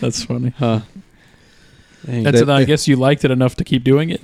That's 0.00 0.22
funny. 0.24 0.52
Huh. 0.58 0.80
Dang. 2.04 2.26
And 2.26 2.36
so 2.38 2.44
then 2.44 2.54
I 2.56 2.64
guess 2.64 2.86
you 2.86 2.96
liked 2.96 3.24
it 3.24 3.30
enough 3.30 3.54
to 3.56 3.64
keep 3.64 3.82
doing 3.82 4.10
it. 4.10 4.20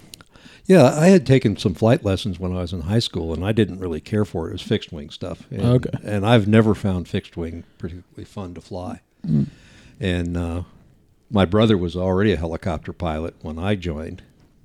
Yeah, 0.67 0.95
I 0.95 1.09
had 1.09 1.27
taken 1.27 1.57
some 1.57 1.75
flight 1.75 2.05
lessons 2.05 2.39
when 2.39 2.53
I 2.53 2.61
was 2.61 2.73
in 2.73 2.83
high 2.83 3.01
school, 3.01 3.33
and 3.35 3.45
I 3.45 3.53
didn't 3.53 3.81
really 3.81 4.01
care 4.01 4.25
for 4.25 4.47
it. 4.47 4.51
It 4.51 4.53
was 4.55 4.63
fixed 4.63 4.93
wing 4.93 5.11
stuff. 5.11 5.45
And, 5.51 5.63
Okay. 5.63 5.91
And 6.05 6.25
I've 6.25 6.47
never 6.47 6.75
found 6.75 7.09
fixed 7.09 7.37
wing 7.37 7.65
particularly 7.79 8.25
fun 8.25 8.55
to 8.55 8.61
fly. 8.61 9.01
Mm. 9.27 9.49
And 10.01 10.37
uh, 10.37 10.63
my 11.31 11.45
brother 11.45 11.77
was 11.77 11.97
already 11.97 12.33
a 12.33 12.37
helicopter 12.37 12.93
pilot 12.93 13.35
when 13.43 13.59
I 13.59 13.75
joined. 13.75 14.23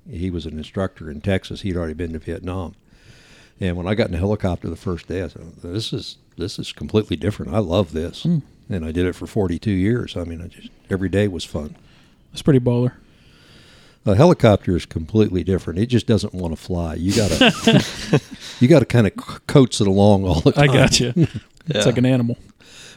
He 0.08 0.30
was 0.30 0.46
an 0.46 0.56
instructor 0.56 1.10
in 1.10 1.20
Texas. 1.20 1.62
He'd 1.62 1.76
already 1.76 1.94
been 1.94 2.12
to 2.12 2.18
Vietnam. 2.18 2.74
And 3.60 3.76
when 3.76 3.88
I 3.88 3.94
got 3.94 4.08
in 4.08 4.14
a 4.14 4.18
helicopter 4.18 4.70
the 4.70 4.76
first 4.76 5.08
day, 5.08 5.22
I 5.22 5.28
said, 5.28 5.56
"This 5.62 5.92
is 5.92 6.18
this 6.36 6.58
is 6.60 6.72
completely 6.72 7.16
different. 7.16 7.52
I 7.52 7.58
love 7.58 7.92
this." 7.92 8.22
Mm. 8.22 8.42
And 8.70 8.84
I 8.84 8.92
did 8.92 9.06
it 9.06 9.14
for 9.14 9.26
42 9.26 9.70
years. 9.70 10.16
I 10.16 10.24
mean, 10.24 10.40
I 10.40 10.46
just 10.46 10.68
every 10.88 11.08
day 11.08 11.26
was 11.26 11.44
fun. 11.44 11.74
That's 12.30 12.42
pretty 12.42 12.60
baller. 12.60 12.92
A 14.06 14.14
helicopter 14.14 14.74
is 14.76 14.86
completely 14.86 15.44
different. 15.44 15.78
It 15.78 15.86
just 15.86 16.06
doesn't 16.06 16.32
want 16.32 16.56
to 16.56 16.60
fly. 16.62 16.94
You 16.94 17.14
gotta, 17.14 18.20
you 18.60 18.68
gotta 18.68 18.86
kind 18.86 19.06
of 19.06 19.14
coax 19.46 19.80
it 19.80 19.86
along 19.86 20.24
all 20.24 20.40
the 20.40 20.52
time. 20.52 20.70
I 20.70 20.72
got 20.72 20.98
you. 21.00 21.12
It's 21.16 21.30
Yeah. 21.66 21.84
like 21.84 21.98
an 21.98 22.06
animal. 22.06 22.38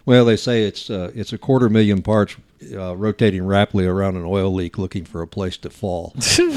Well, 0.06 0.24
they 0.26 0.38
say 0.38 0.64
it's 0.64 0.90
uh, 0.90 1.12
it's 1.14 1.34
a 1.34 1.38
quarter 1.38 1.70
million 1.70 2.02
parts 2.02 2.36
uh, 2.74 2.96
rotating 2.96 3.46
rapidly 3.46 3.86
around 3.86 4.16
an 4.16 4.24
oil 4.26 4.54
leak, 4.54 4.78
looking 4.78 5.04
for 5.06 5.22
a 5.22 5.28
place 5.28 5.58
to 5.58 5.70
fall. 5.70 6.14
Gee. 6.20 6.44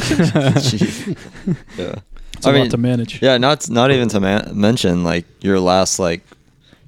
yeah. 1.77 1.97
It's 2.37 2.47
a 2.47 2.53
lot 2.53 2.71
to 2.71 2.77
manage. 2.77 3.21
Yeah, 3.23 3.37
not 3.39 3.69
not 3.69 3.91
even 3.91 4.09
to 4.11 4.21
ma- 4.21 4.53
mention 4.53 5.05
like 5.05 5.25
your 5.43 5.59
last 5.61 5.99
like 5.99 6.23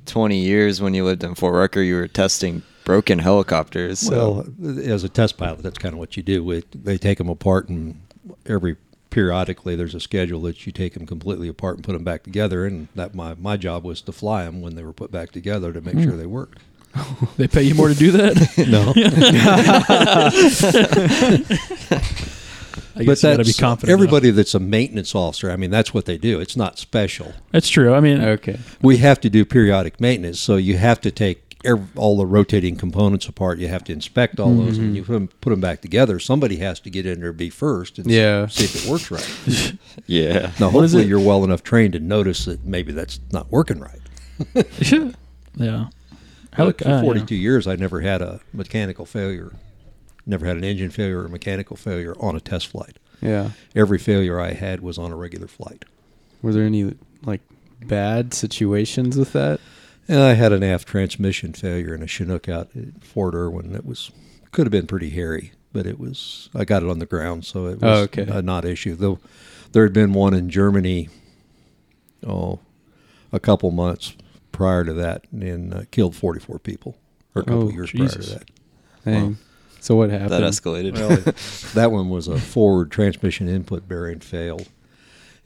twenty 0.06 0.38
years 0.38 0.80
when 0.80 0.94
you 0.94 1.04
lived 1.04 1.24
in 1.24 1.34
Fort 1.34 1.54
Rucker, 1.54 1.82
you 1.82 1.96
were 1.96 2.08
testing 2.08 2.62
broken 2.86 3.18
helicopters. 3.18 3.98
So. 3.98 4.46
Well, 4.58 4.78
as 4.80 5.04
a 5.04 5.10
test 5.10 5.36
pilot, 5.36 5.62
that's 5.62 5.76
kind 5.76 5.92
of 5.92 5.98
what 5.98 6.16
you 6.16 6.22
do. 6.22 6.42
We, 6.42 6.64
they 6.74 6.96
take 6.96 7.18
them 7.18 7.28
apart, 7.28 7.68
and 7.68 8.00
every 8.46 8.76
periodically 9.10 9.76
there's 9.76 9.94
a 9.94 10.00
schedule 10.00 10.40
that 10.42 10.64
you 10.66 10.72
take 10.72 10.94
them 10.94 11.04
completely 11.06 11.48
apart 11.48 11.76
and 11.76 11.84
put 11.84 11.92
them 11.92 12.04
back 12.04 12.22
together. 12.22 12.64
And 12.64 12.88
that 12.94 13.14
my 13.14 13.34
my 13.34 13.58
job 13.58 13.84
was 13.84 14.00
to 14.02 14.12
fly 14.12 14.44
them 14.44 14.62
when 14.62 14.74
they 14.76 14.82
were 14.82 14.92
put 14.94 15.12
back 15.12 15.32
together 15.32 15.74
to 15.74 15.80
make 15.82 15.94
Hmm. 15.94 16.04
sure 16.04 16.16
they 16.16 16.26
worked. 16.26 16.60
They 17.36 17.46
pay 17.48 17.62
you 17.64 17.74
more 17.74 17.88
to 17.88 17.94
do 17.94 18.10
that? 18.12 18.36
no, 18.68 18.94
I 22.98 23.04
guess 23.04 23.22
you 23.22 23.28
got 23.28 23.36
to 23.36 23.38
be 23.38 23.44
that's- 23.44 23.60
confident. 23.60 23.92
Everybody 23.92 24.30
that's 24.30 24.54
a 24.54 24.60
maintenance 24.60 25.14
officer, 25.14 25.50
I 25.50 25.56
mean, 25.56 25.70
that's 25.70 25.92
what 25.92 26.06
they 26.06 26.16
do. 26.16 26.40
It's 26.40 26.56
not 26.56 26.78
special. 26.78 27.26
enough. 27.26 27.40
That's 27.52 27.68
true. 27.68 27.92
I 27.94 28.00
mean, 28.00 28.22
Okay. 28.22 28.58
We 28.80 28.96
have 28.98 29.20
to 29.20 29.30
do 29.30 29.44
periodic 29.44 30.00
maintenance, 30.00 30.40
so 30.40 30.56
you 30.56 30.78
have 30.78 31.00
to 31.02 31.10
take 31.10 31.38
ev 31.42 31.45
all 31.96 32.16
the 32.16 32.26
rotating 32.26 32.76
components 32.76 33.26
apart. 33.26 33.58
You 33.58 33.68
have 33.68 33.84
to 33.84 33.92
inspect 33.92 34.38
all 34.38 34.54
those, 34.54 34.78
and 34.78 34.88
mm-hmm. 34.88 34.96
you 34.96 35.04
put 35.04 35.12
them, 35.12 35.28
put 35.40 35.50
them 35.50 35.60
back 35.60 35.80
together. 35.80 36.18
Somebody 36.18 36.56
has 36.56 36.80
to 36.80 36.90
get 36.90 37.06
in 37.06 37.20
there, 37.20 37.32
be 37.32 37.50
first, 37.50 37.98
and 37.98 38.10
Yeah. 38.10 38.46
see 38.46 38.64
if 38.64 38.84
it 38.84 38.90
works 38.90 39.10
right. 39.10 39.74
yeah. 40.06 40.52
Now, 40.60 40.70
hopefully, 40.70 41.04
you're 41.04 41.20
well 41.20 41.44
enough 41.44 41.62
trained 41.62 41.94
to 41.94 42.00
notice 42.00 42.44
that 42.44 42.64
maybe 42.64 42.92
that's 42.92 43.20
not 43.32 43.50
working 43.50 43.80
right. 43.80 44.00
yeah. 45.56 45.88
But 46.56 46.78
Helic- 46.78 46.82
for 46.82 46.88
yeah. 46.88 47.02
42 47.02 47.34
years, 47.34 47.66
I 47.66 47.76
never 47.76 48.00
had 48.00 48.22
a 48.22 48.40
mechanical 48.52 49.04
failure, 49.06 49.52
never 50.24 50.46
had 50.46 50.56
an 50.56 50.64
engine 50.64 50.90
failure 50.90 51.22
or 51.22 51.28
mechanical 51.28 51.76
failure 51.76 52.14
on 52.18 52.36
a 52.36 52.40
test 52.40 52.68
flight. 52.68 52.98
Yeah. 53.20 53.50
Every 53.74 53.98
failure 53.98 54.40
I 54.40 54.52
had 54.52 54.80
was 54.80 54.98
on 54.98 55.12
a 55.12 55.16
regular 55.16 55.48
flight. 55.48 55.84
Were 56.42 56.52
there 56.52 56.64
any 56.64 56.94
like 57.24 57.40
bad 57.84 58.34
situations 58.34 59.16
with 59.16 59.32
that? 59.32 59.60
And 60.08 60.20
I 60.20 60.34
had 60.34 60.52
an 60.52 60.62
aft 60.62 60.86
transmission 60.86 61.52
failure 61.52 61.94
in 61.94 62.02
a 62.02 62.06
Chinook 62.06 62.48
out 62.48 62.68
at 62.76 63.02
Fort 63.04 63.34
Irwin. 63.34 63.72
That 63.72 63.84
was 63.84 64.10
could 64.52 64.66
have 64.66 64.72
been 64.72 64.86
pretty 64.86 65.10
hairy, 65.10 65.52
but 65.72 65.86
it 65.86 65.98
was. 65.98 66.48
I 66.54 66.64
got 66.64 66.82
it 66.82 66.88
on 66.88 66.98
the 67.00 67.06
ground, 67.06 67.44
so 67.44 67.66
it 67.66 67.80
was 67.80 67.98
Oh, 68.00 68.02
okay. 68.04 68.26
a 68.28 68.40
not 68.42 68.64
issue. 68.64 68.94
Though 68.94 69.18
there 69.72 69.82
had 69.82 69.92
been 69.92 70.12
one 70.12 70.32
in 70.34 70.48
Germany, 70.48 71.08
oh, 72.26 72.60
a 73.32 73.40
couple 73.40 73.70
months 73.72 74.14
prior 74.52 74.84
to 74.84 74.92
that, 74.94 75.24
and 75.32 75.74
uh, 75.74 75.82
killed 75.90 76.14
forty 76.14 76.40
four 76.40 76.58
people, 76.58 76.96
or 77.34 77.42
a 77.42 77.44
couple 77.44 77.64
Oh, 77.64 77.70
years 77.70 77.90
prior 77.90 78.08
to 78.08 78.18
that. 78.18 78.44
Dang. 79.04 79.38
So 79.80 79.94
what 79.96 80.10
happened? 80.10 80.30
That 80.30 80.42
escalated. 80.42 80.94
Well, 80.94 81.34
that 81.74 81.92
one 81.92 82.08
was 82.08 82.26
a 82.28 82.38
forward 82.38 82.90
transmission 82.90 83.48
input 83.48 83.86
bearing 83.88 84.20
failed. 84.20 84.68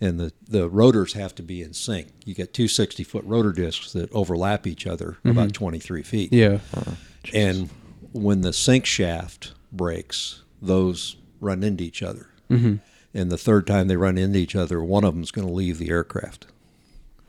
And 0.01 0.19
the, 0.19 0.33
the 0.49 0.69
rotors 0.69 1.13
have 1.13 1.35
to 1.35 1.43
be 1.43 1.63
in 1.63 1.75
sync. 1.75 2.09
You 2.25 2.35
get 2.35 2.55
two 2.55 2.69
60 2.69 3.05
foot 3.05 3.25
rotor 3.25 3.53
discs 3.53 3.93
that 3.93 4.11
overlap 4.13 4.67
each 4.67 4.87
other 4.87 5.19
about 5.25 5.53
23 5.53 6.03
feet. 6.03 6.33
yeah. 6.33 6.59
And 7.35 7.69
when 8.13 8.41
the 8.41 8.53
sync 8.53 8.87
shaft 8.87 9.53
breaks, 9.73 10.43
those 10.63 11.17
run 11.41 11.63
into 11.63 11.85
each 11.85 12.03
other. 12.03 12.29
Mm-hmm. 12.51 12.77
And 13.13 13.31
the 13.31 13.37
third 13.39 13.67
time 13.67 13.89
they 13.89 13.97
run 13.97 14.17
into 14.17 14.39
each 14.39 14.57
other, 14.57 14.83
one 14.83 15.05
of 15.05 15.15
them 15.15 15.23
is 15.23 15.31
going 15.31 15.47
to 15.47 15.53
leave 15.53 15.79
the 15.79 15.91
aircraft. 15.91 16.47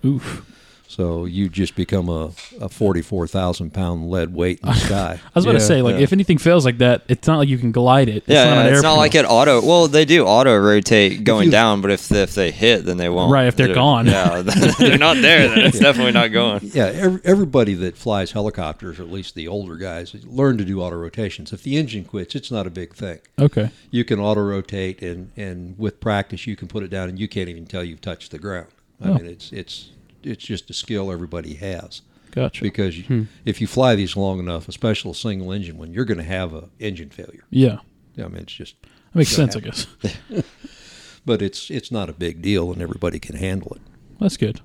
Oof. 0.06 0.46
So 0.92 1.24
you 1.24 1.48
just 1.48 1.76
become 1.76 2.10
a, 2.10 2.32
a 2.60 2.68
44,000 2.68 3.74
pound 3.74 4.12
lead 4.12 4.34
weight 4.34 4.60
in 4.60 4.68
the 4.68 4.74
sky. 4.88 5.20
I 5.24 5.30
was 5.34 5.46
about 5.46 5.54
to 5.54 5.62
say, 5.62 5.82
like, 5.82 5.96
Yeah. 5.96 6.02
if 6.02 6.12
anything 6.12 6.38
fails 6.38 6.66
like 6.66 6.80
that, 6.80 7.04
it's 7.08 7.26
not 7.28 7.38
like 7.38 7.48
you 7.48 7.58
can 7.58 7.72
glide 7.72 8.10
it. 8.10 8.18
It's 8.18 8.28
yeah, 8.28 8.44
not 8.44 8.56
yeah, 8.58 8.66
an 8.68 8.74
it's 8.74 8.84
not 8.84 8.96
like 8.96 9.16
it 9.16 9.24
auto. 9.24 9.66
Well, 9.66 9.88
they 9.88 10.04
do 10.04 10.26
auto 10.26 10.58
rotate 10.58 11.24
going 11.24 11.46
you- 11.46 11.52
down, 11.52 11.80
but 11.80 11.92
if 11.92 12.12
if 12.12 12.36
they 12.36 12.52
hit, 12.52 12.84
then 12.84 12.98
they 12.98 13.08
won't. 13.08 13.32
Right, 13.32 13.48
if 13.48 13.56
they're 13.56 13.74
gone. 13.74 14.06
Yeah, 14.06 14.42
they're 14.80 14.98
not 14.98 15.16
there. 15.22 15.48
Then 15.48 15.60
it's 15.60 15.80
definitely 15.88 16.12
not 16.12 16.28
going. 16.34 16.60
Yeah, 16.74 16.88
every, 16.88 17.22
everybody 17.24 17.74
that 17.76 17.96
flies 17.96 18.32
helicopters, 18.34 19.00
or 19.00 19.04
at 19.04 19.12
least 19.12 19.34
the 19.36 19.48
older 19.48 19.78
guys, 19.78 20.14
learn 20.26 20.58
to 20.58 20.66
do 20.66 20.82
auto 20.82 20.98
rotations. 20.98 21.54
If 21.54 21.64
the 21.64 21.78
engine 21.78 22.04
quits, 22.04 22.36
it's 22.36 22.52
not 22.52 22.68
a 22.68 22.70
big 22.70 22.94
thing. 22.94 23.20
Okay. 23.40 23.72
You 23.92 24.04
can 24.04 24.20
auto 24.20 24.42
rotate, 24.42 25.02
and, 25.02 25.32
and 25.38 25.80
with 25.80 26.02
practice, 26.02 26.46
you 26.48 26.58
can 26.58 26.68
put 26.68 26.84
it 26.84 26.90
down, 26.90 27.08
and 27.08 27.18
you 27.18 27.30
can't 27.30 27.48
even 27.48 27.66
tell 27.66 27.82
you've 27.82 28.02
touched 28.02 28.32
the 28.32 28.40
ground. 28.40 28.68
I 29.02 29.08
Oh. 29.10 29.14
mean, 29.16 29.26
it's 29.28 29.52
it's 29.54 29.90
it's 30.24 30.44
just 30.44 30.70
a 30.70 30.74
skill 30.74 31.12
everybody 31.12 31.56
has 31.56 32.02
Gotcha. 32.32 32.62
because 32.64 32.98
you, 32.98 33.04
Hmm. 33.04 33.24
if 33.46 33.60
you 33.62 33.68
fly 33.68 33.96
these 33.96 34.16
long 34.16 34.40
enough, 34.40 34.68
especially 34.70 35.12
a 35.12 35.16
single 35.16 35.52
engine 35.52 35.78
one, 35.78 35.94
you're 35.94 36.06
going 36.06 36.18
to 36.18 36.24
have 36.24 36.54
a 36.54 36.70
engine 36.80 37.10
failure. 37.10 37.44
yeah. 37.50 37.80
I 38.18 38.24
mean, 38.28 38.42
it's 38.44 38.54
just, 38.54 38.76
That 38.82 39.16
makes 39.16 39.36
Gonna 39.36 39.52
sense, 39.52 39.56
I 39.56 39.60
guess. 39.62 40.44
but 41.26 41.42
it's 41.42 41.70
it's 41.72 41.92
not 41.92 42.10
a 42.10 42.14
big 42.14 42.42
deal, 42.42 42.72
and 42.72 42.82
everybody 42.82 43.20
can 43.20 43.36
handle 43.36 43.74
it. 43.76 43.82
That's 44.20 44.38
good. 44.38 44.62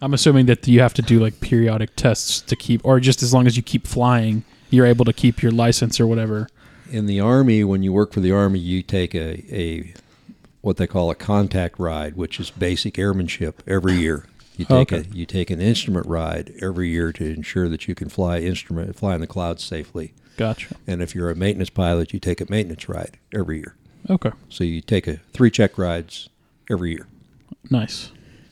I'm 0.00 0.12
assuming 0.14 0.46
that 0.46 0.66
you 0.68 0.80
have 0.80 0.94
to 0.94 1.02
do 1.02 1.18
like 1.20 1.40
periodic 1.40 1.96
tests 1.96 2.40
to 2.42 2.56
keep, 2.56 2.80
or 2.84 3.00
just 3.00 3.22
as 3.22 3.32
long 3.34 3.46
as 3.46 3.56
you 3.56 3.62
keep 3.62 3.86
flying, 3.86 4.44
you're 4.70 4.86
able 4.86 5.04
to 5.04 5.12
keep 5.12 5.42
your 5.42 5.52
license 5.52 5.98
or 6.00 6.06
whatever. 6.06 6.48
in 6.90 7.06
the 7.06 7.20
army 7.20 7.62
when 7.64 7.82
you 7.82 7.92
work 7.92 8.12
for 8.12 8.20
the 8.20 8.32
army 8.32 8.58
you 8.58 8.82
take 8.82 9.14
a, 9.14 9.44
a 9.54 9.92
what 10.62 10.78
they 10.78 10.86
call 10.86 11.10
a 11.10 11.14
contact 11.14 11.78
ride 11.78 12.16
which 12.16 12.40
is 12.40 12.48
basic 12.50 12.98
airmanship 12.98 13.62
every 13.66 13.94
year 13.94 14.24
you 14.58 14.64
take 14.66 14.92
Okay. 14.92 15.08
a 15.10 15.14
you 15.16 15.24
take 15.24 15.48
an 15.50 15.60
instrument 15.60 16.06
ride 16.06 16.52
every 16.60 16.90
year 16.90 17.12
to 17.12 17.24
ensure 17.24 17.68
that 17.70 17.88
you 17.88 17.94
can 17.94 18.08
fly 18.10 18.38
instrument 18.40 18.94
fly 18.96 19.14
in 19.14 19.20
the 19.22 19.26
clouds 19.26 19.64
safely 19.64 20.12
Gotcha. 20.36 20.76
and 20.86 21.00
if 21.00 21.14
you're 21.14 21.30
a 21.30 21.34
maintenance 21.34 21.70
pilot 21.70 22.12
you 22.12 22.20
take 22.20 22.40
a 22.42 22.46
maintenance 22.50 22.88
ride 22.88 23.16
every 23.32 23.58
year 23.58 23.74
Okay. 24.10 24.30
so 24.50 24.64
you 24.64 24.80
take 24.82 25.06
a 25.06 25.16
three 25.32 25.50
check 25.50 25.78
rides 25.78 26.28
every 26.70 26.90
year 26.90 27.06
Nice. 27.70 28.10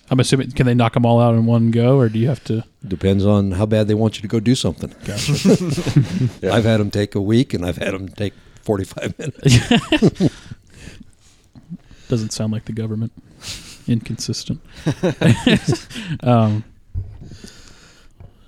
I'm 0.09 0.21
assuming 0.21 0.53
can 0.53 0.67
they 0.67 0.75
knock 0.75 0.95
them 0.95 1.05
all 1.05 1.21
out 1.21 1.35
in 1.35 1.47
one 1.47 1.73
go, 1.73 1.99
or 1.99 2.09
do 2.09 2.19
you 2.21 2.29
have 2.29 2.43
to? 2.45 2.63
depends 2.87 3.27
on 3.27 3.51
how 3.53 3.67
bad 3.67 3.89
they 3.89 3.95
want 3.95 4.15
you 4.17 4.23
to 4.23 4.29
go 4.29 4.39
do 4.41 4.55
something 4.55 4.95
Gotcha. 5.05 5.33
i've 6.53 6.65
had 6.65 6.79
them 6.79 6.91
take 6.91 7.15
a 7.17 7.21
week 7.21 7.53
and 7.53 7.67
i've 7.67 7.79
had 7.79 7.93
them 7.95 8.09
take 8.09 8.33
45 8.63 9.19
minutes 9.19 10.31
Doesn't 12.09 12.31
sound 12.33 12.53
like 12.53 12.67
the 12.67 12.73
government. 12.73 13.13
Inconsistent. 13.89 14.61
um, 16.23 16.65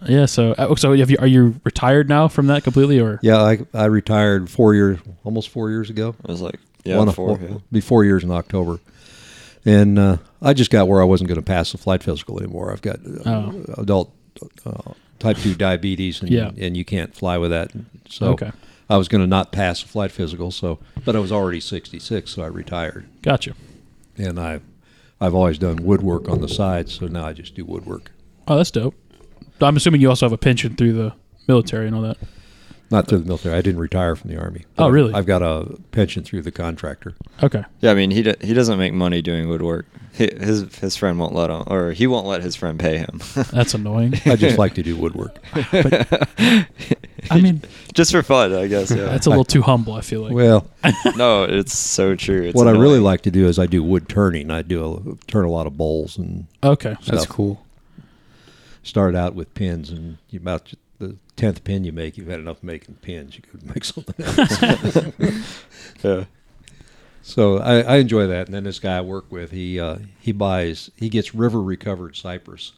yeah. 0.06 0.26
So, 0.26 0.52
uh, 0.52 0.74
so 0.76 0.94
have 0.94 1.10
you, 1.10 1.16
are 1.20 1.26
you 1.26 1.60
retired 1.64 2.08
now 2.08 2.28
from 2.28 2.46
that 2.48 2.64
completely, 2.64 3.00
or 3.00 3.18
yeah 3.22 3.42
I, 3.42 3.58
I 3.74 3.86
retired 3.86 4.50
four 4.50 4.74
years 4.74 4.98
almost 5.24 5.48
four 5.48 5.70
years 5.70 5.90
ago 5.90 6.14
It 6.22 6.28
was 6.28 6.40
like 6.40 6.58
yeah, 6.84 6.98
one, 6.98 7.10
four. 7.12 7.38
yeah. 7.40 7.58
be 7.72 7.80
four 7.80 8.04
years 8.04 8.22
in 8.24 8.30
October, 8.30 8.78
and 9.64 9.98
uh, 9.98 10.16
I 10.40 10.54
just 10.54 10.70
got 10.70 10.88
where 10.88 11.00
I 11.00 11.04
wasn't 11.04 11.28
going 11.28 11.40
to 11.40 11.44
pass 11.44 11.72
the 11.72 11.78
flight 11.78 12.02
physical 12.02 12.38
anymore. 12.38 12.72
I've 12.72 12.82
got 12.82 12.96
uh, 13.04 13.22
Oh. 13.26 13.64
adult 13.78 14.14
uh, 14.64 14.92
type 15.18 15.36
two 15.38 15.54
diabetes, 15.54 16.20
and 16.22 16.30
Yeah. 16.30 16.52
and 16.56 16.76
you 16.76 16.84
can't 16.84 17.14
fly 17.14 17.36
with 17.38 17.50
that. 17.50 17.72
So 18.08 18.28
Okay. 18.28 18.52
I 18.88 18.96
was 18.96 19.08
going 19.08 19.20
to 19.20 19.26
not 19.26 19.52
pass 19.52 19.82
the 19.82 19.88
flight 19.88 20.10
physical. 20.12 20.50
So, 20.50 20.78
but 21.04 21.14
I 21.16 21.18
was 21.18 21.32
already 21.32 21.60
sixty 21.60 21.98
six, 21.98 22.30
so 22.30 22.42
I 22.42 22.46
retired, 22.46 23.06
gotcha? 23.22 23.54
and 24.16 24.38
I 24.40 24.60
I've 25.20 25.34
always 25.34 25.58
done 25.58 25.76
woodwork 25.76 26.28
on 26.28 26.40
the 26.40 26.48
side, 26.48 26.88
so 26.88 27.06
now 27.06 27.26
I 27.26 27.32
just 27.32 27.54
do 27.54 27.64
woodwork. 27.64 28.12
Oh, 28.46 28.56
that's 28.56 28.70
dope. 28.70 28.94
I'm 29.60 29.76
assuming 29.76 30.00
you 30.00 30.08
also 30.08 30.26
have 30.26 30.32
a 30.32 30.38
pension 30.38 30.76
through 30.76 30.92
the 30.92 31.14
military 31.48 31.86
and 31.86 31.96
all 31.96 32.02
that. 32.02 32.16
Not 32.90 33.06
through 33.06 33.18
the 33.18 33.26
military. 33.26 33.54
I 33.54 33.60
didn't 33.60 33.80
retire 33.80 34.16
from 34.16 34.30
the 34.30 34.38
army. 34.40 34.64
Oh, 34.78 34.88
really? 34.88 35.12
I've 35.12 35.26
got 35.26 35.42
a 35.42 35.76
pension 35.92 36.24
through 36.24 36.40
the 36.42 36.50
contractor. 36.50 37.14
Okay. 37.42 37.62
Yeah, 37.80 37.90
I 37.90 37.94
mean 37.94 38.10
he 38.10 38.22
do, 38.22 38.34
he 38.40 38.54
doesn't 38.54 38.78
make 38.78 38.94
money 38.94 39.20
doing 39.20 39.46
woodwork. 39.48 39.84
Hi- 40.16 40.30
His 40.40 40.74
his 40.76 40.96
friend 40.96 41.18
won't 41.18 41.34
let 41.34 41.50
him, 41.50 41.64
or 41.66 41.92
he 41.92 42.06
won't 42.06 42.26
let 42.26 42.42
his 42.42 42.56
friend 42.56 42.78
pay 42.78 42.96
him. 42.96 43.20
That's 43.52 43.74
annoying. 43.74 44.14
I 44.24 44.36
just 44.36 44.56
like 44.58 44.74
to 44.74 44.82
do 44.82 44.96
woodwork. 44.96 45.38
I 47.30 47.40
mean, 47.42 47.62
just 47.94 48.10
for 48.12 48.22
fun, 48.22 48.54
I 48.54 48.66
guess. 48.68 48.90
Yeah. 48.90 49.04
that's 49.04 49.26
a 49.26 49.30
little 49.30 49.44
too 49.44 49.62
humble. 49.62 49.92
I 49.92 50.00
feel 50.00 50.22
like. 50.22 50.32
Well, 50.32 50.66
no, 51.16 51.44
it's 51.44 51.76
so 51.76 52.14
true. 52.14 52.44
It's 52.44 52.54
what 52.54 52.68
I 52.68 52.72
really 52.72 53.00
like 53.00 53.20
to 53.22 53.30
do 53.30 53.46
is 53.46 53.58
I 53.58 53.66
do 53.66 53.82
wood 53.82 54.08
turning. 54.08 54.50
I 54.50 54.62
do 54.62 55.18
a, 55.20 55.30
turn 55.30 55.44
a 55.44 55.50
lot 55.50 55.66
of 55.66 55.76
bowls 55.76 56.16
and 56.16 56.46
okay. 56.62 56.96
That's 57.06 57.26
cool. 57.26 57.62
start 58.82 59.14
out 59.14 59.34
with 59.34 59.52
pins, 59.54 59.90
and 59.90 60.16
you 60.30 60.40
about 60.40 60.72
the 60.98 61.16
tenth 61.36 61.62
pin 61.64 61.84
you 61.84 61.92
make, 61.92 62.16
you've 62.18 62.28
had 62.28 62.40
enough 62.40 62.62
making 62.62 62.96
pins. 62.96 63.36
You 63.36 63.42
could 63.42 63.64
make 63.74 63.84
something 63.84 64.24
else. 64.24 65.54
Yeah. 66.04 66.24
so 67.22 67.58
I, 67.58 67.80
I 67.82 67.96
enjoy 67.96 68.26
that. 68.28 68.46
And 68.46 68.54
then 68.54 68.64
this 68.64 68.78
guy 68.78 68.98
I 68.98 69.00
work 69.00 69.30
with, 69.32 69.50
he 69.50 69.78
uh, 69.80 69.98
he 70.20 70.32
buys 70.32 70.90
he 70.96 71.08
gets 71.08 71.34
river 71.34 71.60
recovered 71.62 72.14
cypress. 72.16 72.72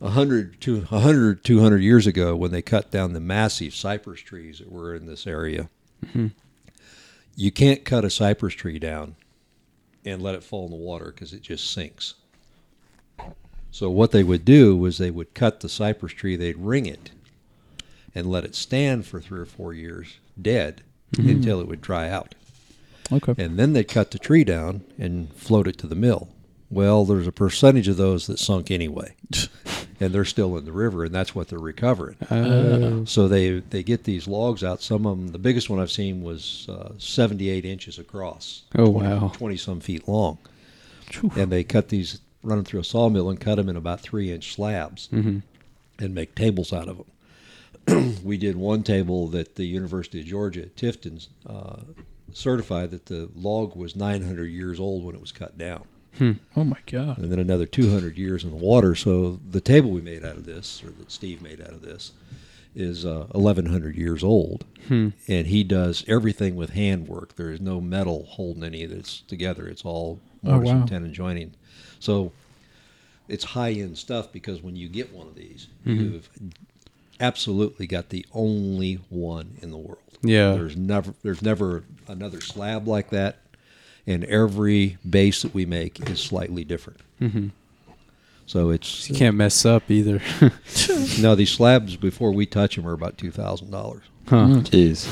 A 0.00 0.10
hundred 0.10 0.60
to 0.62 0.86
a 0.92 0.98
hundred, 1.00 1.42
two 1.44 1.60
hundred 1.60 1.78
years 1.82 2.06
ago, 2.06 2.36
when 2.36 2.50
they 2.52 2.62
cut 2.62 2.90
down 2.90 3.12
the 3.14 3.20
massive 3.20 3.74
cypress 3.74 4.20
trees 4.20 4.58
that 4.60 4.70
were 4.70 4.94
in 4.94 5.06
this 5.06 5.26
area, 5.26 5.68
Mhm. 6.06 6.30
you 7.36 7.50
can't 7.50 7.84
cut 7.84 8.04
a 8.04 8.10
cypress 8.10 8.54
tree 8.54 8.78
down 8.78 9.16
and 10.04 10.22
let 10.22 10.36
it 10.36 10.44
fall 10.44 10.66
in 10.66 10.70
the 10.70 10.76
water 10.76 11.06
because 11.06 11.32
it 11.32 11.42
just 11.42 11.72
sinks. 11.72 12.14
So 13.70 13.90
what 13.90 14.12
they 14.12 14.24
would 14.24 14.44
do 14.44 14.76
was 14.76 14.98
they 14.98 15.10
would 15.10 15.34
cut 15.34 15.60
the 15.60 15.68
cypress 15.68 16.12
tree, 16.12 16.36
they'd 16.36 16.56
ring 16.56 16.86
it, 16.86 17.10
and 18.14 18.30
let 18.30 18.44
it 18.44 18.54
stand 18.54 19.06
for 19.06 19.20
three 19.20 19.40
or 19.40 19.46
four 19.46 19.72
years 19.74 20.18
dead 20.40 20.82
until 21.16 21.60
it 21.60 21.68
would 21.68 21.80
dry 21.80 22.08
out. 22.08 22.34
Okay. 23.10 23.34
And 23.38 23.58
then 23.58 23.72
they'd 23.72 23.88
cut 23.88 24.10
the 24.10 24.18
tree 24.18 24.44
down 24.44 24.84
and 24.98 25.32
float 25.34 25.66
it 25.66 25.78
to 25.78 25.86
the 25.86 25.94
mill. 25.94 26.28
Well, 26.70 27.04
there's 27.06 27.26
a 27.26 27.32
percentage 27.32 27.88
of 27.88 27.96
those 27.96 28.26
that 28.26 28.38
sunk 28.38 28.70
anyway, 28.70 29.14
and 30.00 30.12
they're 30.12 30.26
still 30.26 30.56
in 30.58 30.66
the 30.66 30.72
river, 30.72 31.04
and 31.04 31.14
that's 31.14 31.34
what 31.34 31.48
they're 31.48 31.58
recovering. 31.58 32.16
Oh. 32.30 33.06
So 33.06 33.26
they 33.26 33.60
they 33.60 33.82
get 33.82 34.04
these 34.04 34.28
logs 34.28 34.62
out. 34.62 34.82
Some 34.82 35.06
of 35.06 35.16
them, 35.16 35.28
the 35.28 35.38
biggest 35.38 35.70
one 35.70 35.80
I've 35.80 35.90
seen 35.90 36.22
was 36.22 36.66
uh, 36.68 36.90
78 36.98 37.64
inches 37.64 37.98
across. 37.98 38.64
Oh, 38.76 38.90
wow. 38.90 39.32
20 39.34 39.56
some 39.56 39.80
feet 39.80 40.06
long. 40.06 40.36
Phew. 41.06 41.32
And 41.36 41.50
they 41.50 41.64
cut 41.64 41.88
these, 41.88 42.20
run 42.42 42.58
them 42.58 42.64
through 42.64 42.80
a 42.80 42.84
sawmill 42.84 43.30
and 43.30 43.40
cut 43.40 43.56
them 43.56 43.68
in 43.68 43.76
about 43.76 44.00
three 44.00 44.30
inch 44.32 44.54
slabs 44.54 45.08
Mhm. 45.12 45.42
and 45.98 46.14
make 46.14 46.34
tables 46.34 46.72
out 46.72 46.88
of 46.88 46.98
them. 47.86 48.14
we 48.24 48.36
did 48.36 48.56
one 48.56 48.82
table 48.82 49.28
that 49.28 49.54
the 49.56 49.64
University 49.64 50.20
of 50.20 50.26
Georgia 50.26 50.62
at 50.62 50.76
Tifton 50.76 51.26
uh, 51.46 51.76
certified 52.32 52.90
that 52.90 53.06
the 53.06 53.28
log 53.34 53.74
was 53.76 53.96
900 53.96 54.46
years 54.46 54.78
old 54.78 55.04
when 55.04 55.14
it 55.14 55.20
was 55.20 55.32
cut 55.32 55.56
down 55.56 55.84
Oh 56.56 56.64
my 56.64 56.78
god. 56.86 57.18
and 57.18 57.30
then 57.30 57.38
another 57.38 57.64
200 57.64 58.18
years 58.18 58.42
in 58.44 58.50
the 58.50 58.56
water. 58.56 58.94
So 58.96 59.38
the 59.50 59.60
table 59.60 59.90
we 59.90 60.00
made 60.00 60.24
out 60.24 60.36
of 60.36 60.44
this, 60.46 60.82
or 60.82 60.90
that 60.90 61.12
Steve 61.12 61.40
made 61.40 61.60
out 61.60 61.70
of 61.70 61.80
this, 61.82 62.10
is 62.74 63.06
uh, 63.06 63.26
1100 63.30 63.96
years 63.96 64.24
old. 64.24 64.64
Hmm. 64.88 65.10
And 65.28 65.46
he 65.46 65.62
does 65.64 66.04
everything 66.08 66.56
with 66.56 66.70
handwork. 66.70 67.36
There 67.36 67.50
is 67.52 67.60
no 67.60 67.80
metal 67.80 68.26
holding 68.30 68.64
any 68.64 68.82
of 68.84 68.90
this 68.90 69.22
together. 69.28 69.66
It's 69.68 69.84
all 69.84 70.18
Oh, 70.44 70.52
mortise 70.52 70.66
wow. 70.72 70.78
and 70.80 70.88
tenon 70.88 71.14
joining. 71.14 71.54
So 72.00 72.32
it's 73.28 73.44
high 73.44 73.72
end 73.72 73.98
stuff 73.98 74.32
because 74.32 74.62
when 74.62 74.76
you 74.76 74.88
get 74.88 75.12
one 75.12 75.26
of 75.26 75.34
these, 75.34 75.68
Mm-hmm. 75.86 76.00
you've 76.14 76.28
absolutely 77.20 77.86
got 77.86 78.10
the 78.10 78.24
only 78.32 79.00
one 79.08 79.56
in 79.60 79.70
the 79.70 79.76
world. 79.76 79.98
Yeah. 80.22 80.52
There's 80.52 80.76
never 80.76 81.14
there's 81.22 81.42
never 81.42 81.84
another 82.06 82.40
slab 82.40 82.86
like 82.88 83.10
that, 83.10 83.38
and 84.06 84.24
every 84.24 84.98
base 85.08 85.42
that 85.42 85.54
we 85.54 85.66
make 85.66 86.08
is 86.10 86.20
slightly 86.20 86.64
different. 86.64 87.00
Mhm. 87.20 87.50
So 88.46 88.70
it's 88.70 89.08
You 89.10 89.14
can't 89.16 89.36
mess 89.36 89.66
up 89.66 89.90
either. 89.90 90.22
no 91.20 91.34
these 91.34 91.50
slabs 91.52 91.96
before 91.96 92.32
we 92.32 92.46
touch 92.46 92.76
them 92.76 92.86
are 92.86 92.92
about 92.94 93.18
two 93.18 93.30
thousand 93.30 93.70
dollars, 93.70 94.04
huh. 94.28 94.46
Jeez. 94.62 95.06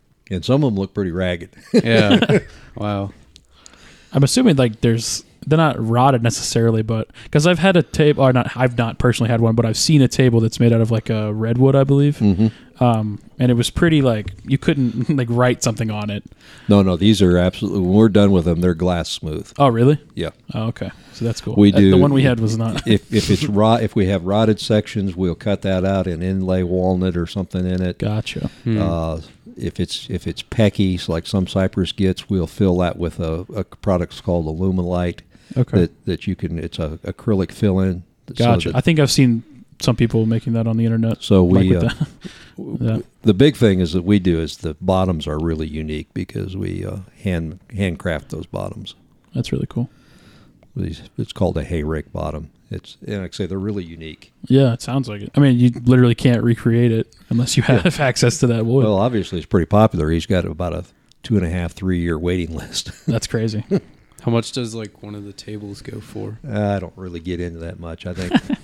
and 0.30 0.44
some 0.44 0.62
of 0.62 0.72
them 0.72 0.78
look 0.78 0.92
pretty 0.94 1.10
ragged. 1.12 1.50
Yeah. 1.72 2.40
wow. 2.76 3.12
I'm 4.12 4.22
assuming 4.24 4.56
like 4.56 4.80
there's 4.80 5.24
they're 5.46 5.56
not 5.56 5.76
rotted 5.78 6.22
necessarily, 6.22 6.82
but 6.82 7.08
because 7.24 7.46
I've 7.46 7.58
had 7.58 7.76
a 7.76 7.82
table, 7.82 8.22
or 8.22 8.32
not, 8.32 8.56
I've 8.56 8.76
not 8.76 8.98
personally 8.98 9.30
had 9.30 9.40
one, 9.40 9.54
but 9.54 9.64
I've 9.64 9.76
seen 9.76 10.02
a 10.02 10.08
table 10.08 10.40
that's 10.40 10.60
made 10.60 10.72
out 10.72 10.80
of 10.80 10.90
like 10.90 11.10
a 11.10 11.32
redwood, 11.32 11.74
I 11.74 11.84
believe. 11.84 12.18
mm-hmm. 12.18 12.48
Um, 12.80 13.20
and 13.38 13.50
it 13.50 13.54
was 13.54 13.68
pretty 13.68 14.00
like 14.00 14.32
you 14.44 14.56
couldn't 14.56 15.08
like 15.16 15.28
write 15.30 15.62
something 15.62 15.90
on 15.90 16.08
it. 16.10 16.24
No, 16.68 16.80
no, 16.82 16.96
these 16.96 17.20
are 17.20 17.36
absolutely. 17.36 17.80
When 17.80 17.92
we're 17.92 18.08
done 18.08 18.30
with 18.32 18.46
them, 18.46 18.60
they're 18.62 18.74
glass 18.74 19.10
smooth. 19.10 19.52
Oh, 19.58 19.68
really? 19.68 19.98
Yeah. 20.14 20.30
Oh, 20.54 20.68
okay. 20.68 20.90
So 21.12 21.24
that's 21.26 21.40
cool. 21.42 21.54
We 21.56 21.72
Uh, 21.72 21.78
do- 21.78 21.90
The 21.90 21.98
one 21.98 22.14
we 22.14 22.22
had 22.22 22.40
was 22.40 22.56
not. 22.56 22.86
if 22.86 23.12
if 23.12 23.28
it's 23.30 23.44
rot, 23.44 23.82
if 23.82 23.94
we 23.94 24.06
have 24.06 24.24
rotted 24.24 24.60
sections, 24.60 25.14
we'll 25.14 25.34
cut 25.34 25.60
that 25.62 25.84
out 25.84 26.06
and 26.06 26.22
inlay 26.22 26.62
walnut 26.62 27.16
or 27.16 27.26
something 27.26 27.66
in 27.66 27.82
it. 27.82 27.98
Gotcha. 27.98 28.48
Hmm. 28.64 28.80
Uh, 28.80 29.20
if 29.58 29.78
it's 29.78 30.08
if 30.08 30.26
it's 30.26 30.42
pecky, 30.42 30.98
so 30.98 31.12
like 31.12 31.26
some 31.26 31.46
cypress 31.46 31.92
gets, 31.92 32.30
we'll 32.30 32.46
fill 32.46 32.78
that 32.78 32.96
with 32.96 33.20
a, 33.20 33.44
a 33.54 33.64
product 33.64 34.22
called 34.22 34.46
Alumilite 34.46 35.20
Okay. 35.54 35.80
that 35.80 36.04
that 36.06 36.26
you 36.26 36.34
can. 36.34 36.58
It's 36.58 36.78
a 36.78 36.98
acrylic 37.04 37.52
fill 37.52 37.78
in. 37.80 38.04
Gotcha. 38.36 38.70
I 38.74 38.80
think 38.80 39.00
I've 39.00 39.10
seen 39.10 39.42
some 39.80 39.96
people 39.96 40.26
making 40.26 40.52
that 40.54 40.66
on 40.66 40.76
the 40.76 40.84
internet. 40.84 41.22
So 41.22 41.42
we, 41.44 41.74
like 41.76 41.92
uh. 41.92 42.04
Yeah. 42.78 42.98
the 43.22 43.32
big 43.32 43.56
thing 43.56 43.80
is 43.80 43.92
that 43.94 44.02
we 44.02 44.18
do 44.18 44.38
is 44.38 44.58
the 44.58 44.74
bottoms 44.82 45.26
are 45.26 45.38
really 45.38 45.66
unique 45.66 46.12
because 46.12 46.56
we 46.56 46.84
uh, 46.84 46.98
hand 47.22 47.58
handcraft 47.74 48.28
those 48.28 48.44
bottoms. 48.46 48.94
That's 49.34 49.50
really 49.50 49.66
cool. 49.68 49.88
It's 50.76 51.32
called 51.32 51.56
a 51.56 51.64
hay 51.64 51.82
rake 51.82 52.12
bottom. 52.12 52.50
It's 52.70 52.96
and 53.06 53.22
like 53.22 53.32
I 53.32 53.36
say 53.36 53.46
they're 53.46 53.58
really 53.58 53.82
unique. 53.84 54.32
Yeah, 54.46 54.72
it 54.72 54.82
sounds 54.82 55.08
like 55.08 55.22
it. 55.22 55.30
I 55.34 55.40
mean, 55.40 55.58
you 55.58 55.70
literally 55.84 56.14
can't 56.14 56.42
recreate 56.42 56.92
it 56.92 57.16
unless 57.30 57.56
you 57.56 57.62
have 57.64 57.98
access 58.00 58.38
to 58.40 58.46
that 58.48 58.66
wood. 58.66 58.84
Well, 58.84 58.96
obviously 58.96 59.38
it's 59.38 59.46
pretty 59.46 59.66
popular. 59.66 60.10
He's 60.10 60.26
got 60.26 60.44
about 60.44 60.74
a 60.74 60.84
two 61.22 61.36
and 61.36 61.44
a 61.44 61.50
half, 61.50 61.72
three 61.72 62.00
year 62.00 62.18
waiting 62.18 62.54
list. 62.56 63.06
That's 63.06 63.26
crazy. 63.26 63.64
How 64.22 64.30
much 64.30 64.52
does 64.52 64.74
like 64.74 65.02
one 65.02 65.14
of 65.14 65.24
the 65.24 65.32
tables 65.32 65.80
go 65.82 65.98
for? 66.00 66.38
I 66.48 66.78
don't 66.78 66.92
really 66.96 67.20
get 67.20 67.40
into 67.40 67.58
that 67.60 67.80
much. 67.80 68.06
I 68.06 68.14
think 68.14 68.50
I- 68.50 68.56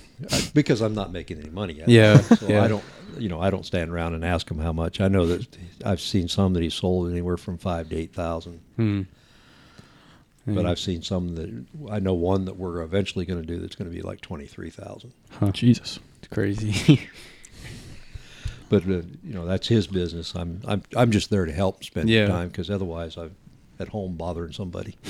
because 0.53 0.81
I'm 0.81 0.93
not 0.93 1.11
making 1.11 1.39
any 1.39 1.49
money. 1.49 1.81
At 1.81 1.89
Yeah. 1.89 2.19
So 2.21 2.47
yeah. 2.47 2.63
I 2.63 2.67
don't, 2.67 2.83
you 3.17 3.29
know, 3.29 3.39
I 3.41 3.49
don't 3.49 3.65
stand 3.65 3.91
around 3.91 4.13
and 4.15 4.23
ask 4.25 4.49
him 4.49 4.59
how 4.59 4.73
much. 4.73 4.99
I 5.01 5.07
know 5.07 5.25
that 5.27 5.47
I've 5.85 6.01
seen 6.01 6.27
some 6.27 6.53
that 6.53 6.63
he 6.63 6.69
sold 6.69 7.09
anywhere 7.11 7.37
from 7.37 7.57
five 7.57 7.89
to 7.89 7.95
eight 7.95 8.13
thousand, 8.13 8.59
Hmm. 8.75 9.01
but. 10.45 10.65
I've 10.65 10.79
seen 10.79 11.01
some 11.03 11.35
that 11.35 11.65
I 11.91 11.99
know 11.99 12.13
one 12.13 12.45
that 12.45 12.57
we're 12.57 12.81
eventually 12.81 13.25
going 13.25 13.41
to 13.41 13.45
do 13.47 13.59
that's 13.59 13.75
going 13.75 13.89
to 13.89 13.95
be 13.95 14.01
like 14.01 14.21
twenty 14.21 14.45
three 14.47 14.69
thousand. 14.69 15.13
Huh. 15.31 15.51
Jesus. 15.51 15.99
It's 16.19 16.27
crazy. 16.33 17.07
But 18.69 18.83
uh, 18.83 19.01
you 19.23 19.33
know, 19.33 19.45
that's 19.45 19.67
his 19.67 19.87
business. 19.87 20.33
I'm 20.35 20.61
I'm 20.67 20.83
I'm 20.95 21.11
just 21.11 21.29
there 21.29 21.45
to 21.45 21.51
help 21.53 21.83
spend 21.85 22.09
Yeah. 22.09 22.27
time 22.27 22.49
because 22.49 22.69
otherwise 22.69 23.15
I'm 23.17 23.35
at 23.79 23.87
home 23.89 24.15
bothering 24.15 24.51
somebody. 24.51 24.97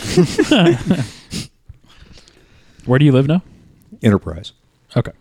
Where 2.86 3.00
do 3.00 3.06
you 3.06 3.12
live 3.12 3.28
now? 3.28 3.42
Enterprise. 4.04 4.54
Okay. 4.98 5.12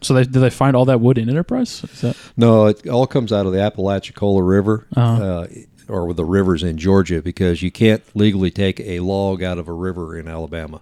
So 0.00 0.14
they, 0.14 0.24
did 0.24 0.32
they 0.40 0.50
find 0.50 0.74
all 0.74 0.84
that 0.86 1.00
wood 1.00 1.16
in 1.16 1.28
Enterprise? 1.28 1.84
Is 1.84 2.00
that 2.00 2.16
No, 2.36 2.66
it 2.66 2.88
all 2.88 3.06
comes 3.06 3.32
out 3.32 3.46
of 3.46 3.52
the 3.52 3.60
Apalachicola 3.60 4.42
River, 4.42 4.86
Uh-huh. 4.96 5.22
uh, 5.24 5.46
or 5.88 6.12
the 6.12 6.24
rivers 6.24 6.62
in 6.64 6.76
Georgia, 6.76 7.22
because 7.22 7.62
you 7.62 7.70
can't 7.70 8.02
legally 8.14 8.50
take 8.50 8.80
a 8.80 8.98
log 9.00 9.42
out 9.42 9.58
of 9.58 9.68
a 9.68 9.72
river 9.72 10.18
in 10.18 10.26
Alabama. 10.26 10.80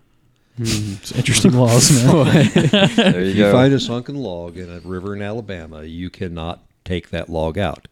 it's 0.59 1.13
interesting 1.13 1.53
laws, 1.53 1.91
man? 2.05 2.25
There 2.97 3.21
you 3.23 3.31
If 3.31 3.37
you 3.37 3.43
go. 3.45 3.53
find 3.53 3.73
a 3.75 3.81
sunken 3.81 4.17
log 4.17 4.57
in 4.57 4.71
a 4.71 4.81
river 4.81 5.15
in 5.15 5.21
Alabama, 5.23 5.83
you 5.85 6.09
cannot 6.11 6.63
take 6.85 7.11
that 7.11 7.29
log 7.29 7.59
out. 7.59 7.89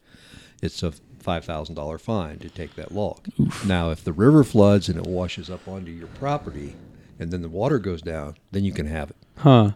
It's 0.62 0.82
a 0.82 0.92
five 1.18 1.44
thousand 1.44 1.74
dollar 1.74 1.98
fine 1.98 2.38
to 2.38 2.48
take 2.48 2.74
that 2.76 2.92
log. 2.92 3.20
Now, 3.66 3.90
if 3.90 4.02
the 4.02 4.12
river 4.14 4.44
floods 4.44 4.88
and 4.88 4.98
it 4.98 5.06
washes 5.06 5.50
up 5.50 5.66
onto 5.68 5.90
your 5.90 6.08
property, 6.08 6.74
and 7.18 7.30
then 7.30 7.42
the 7.42 7.48
water 7.48 7.78
goes 7.78 8.02
down, 8.02 8.36
then 8.52 8.64
you 8.64 8.72
can 8.72 8.86
have 8.86 9.10
it. 9.10 9.16
huh. 9.36 9.72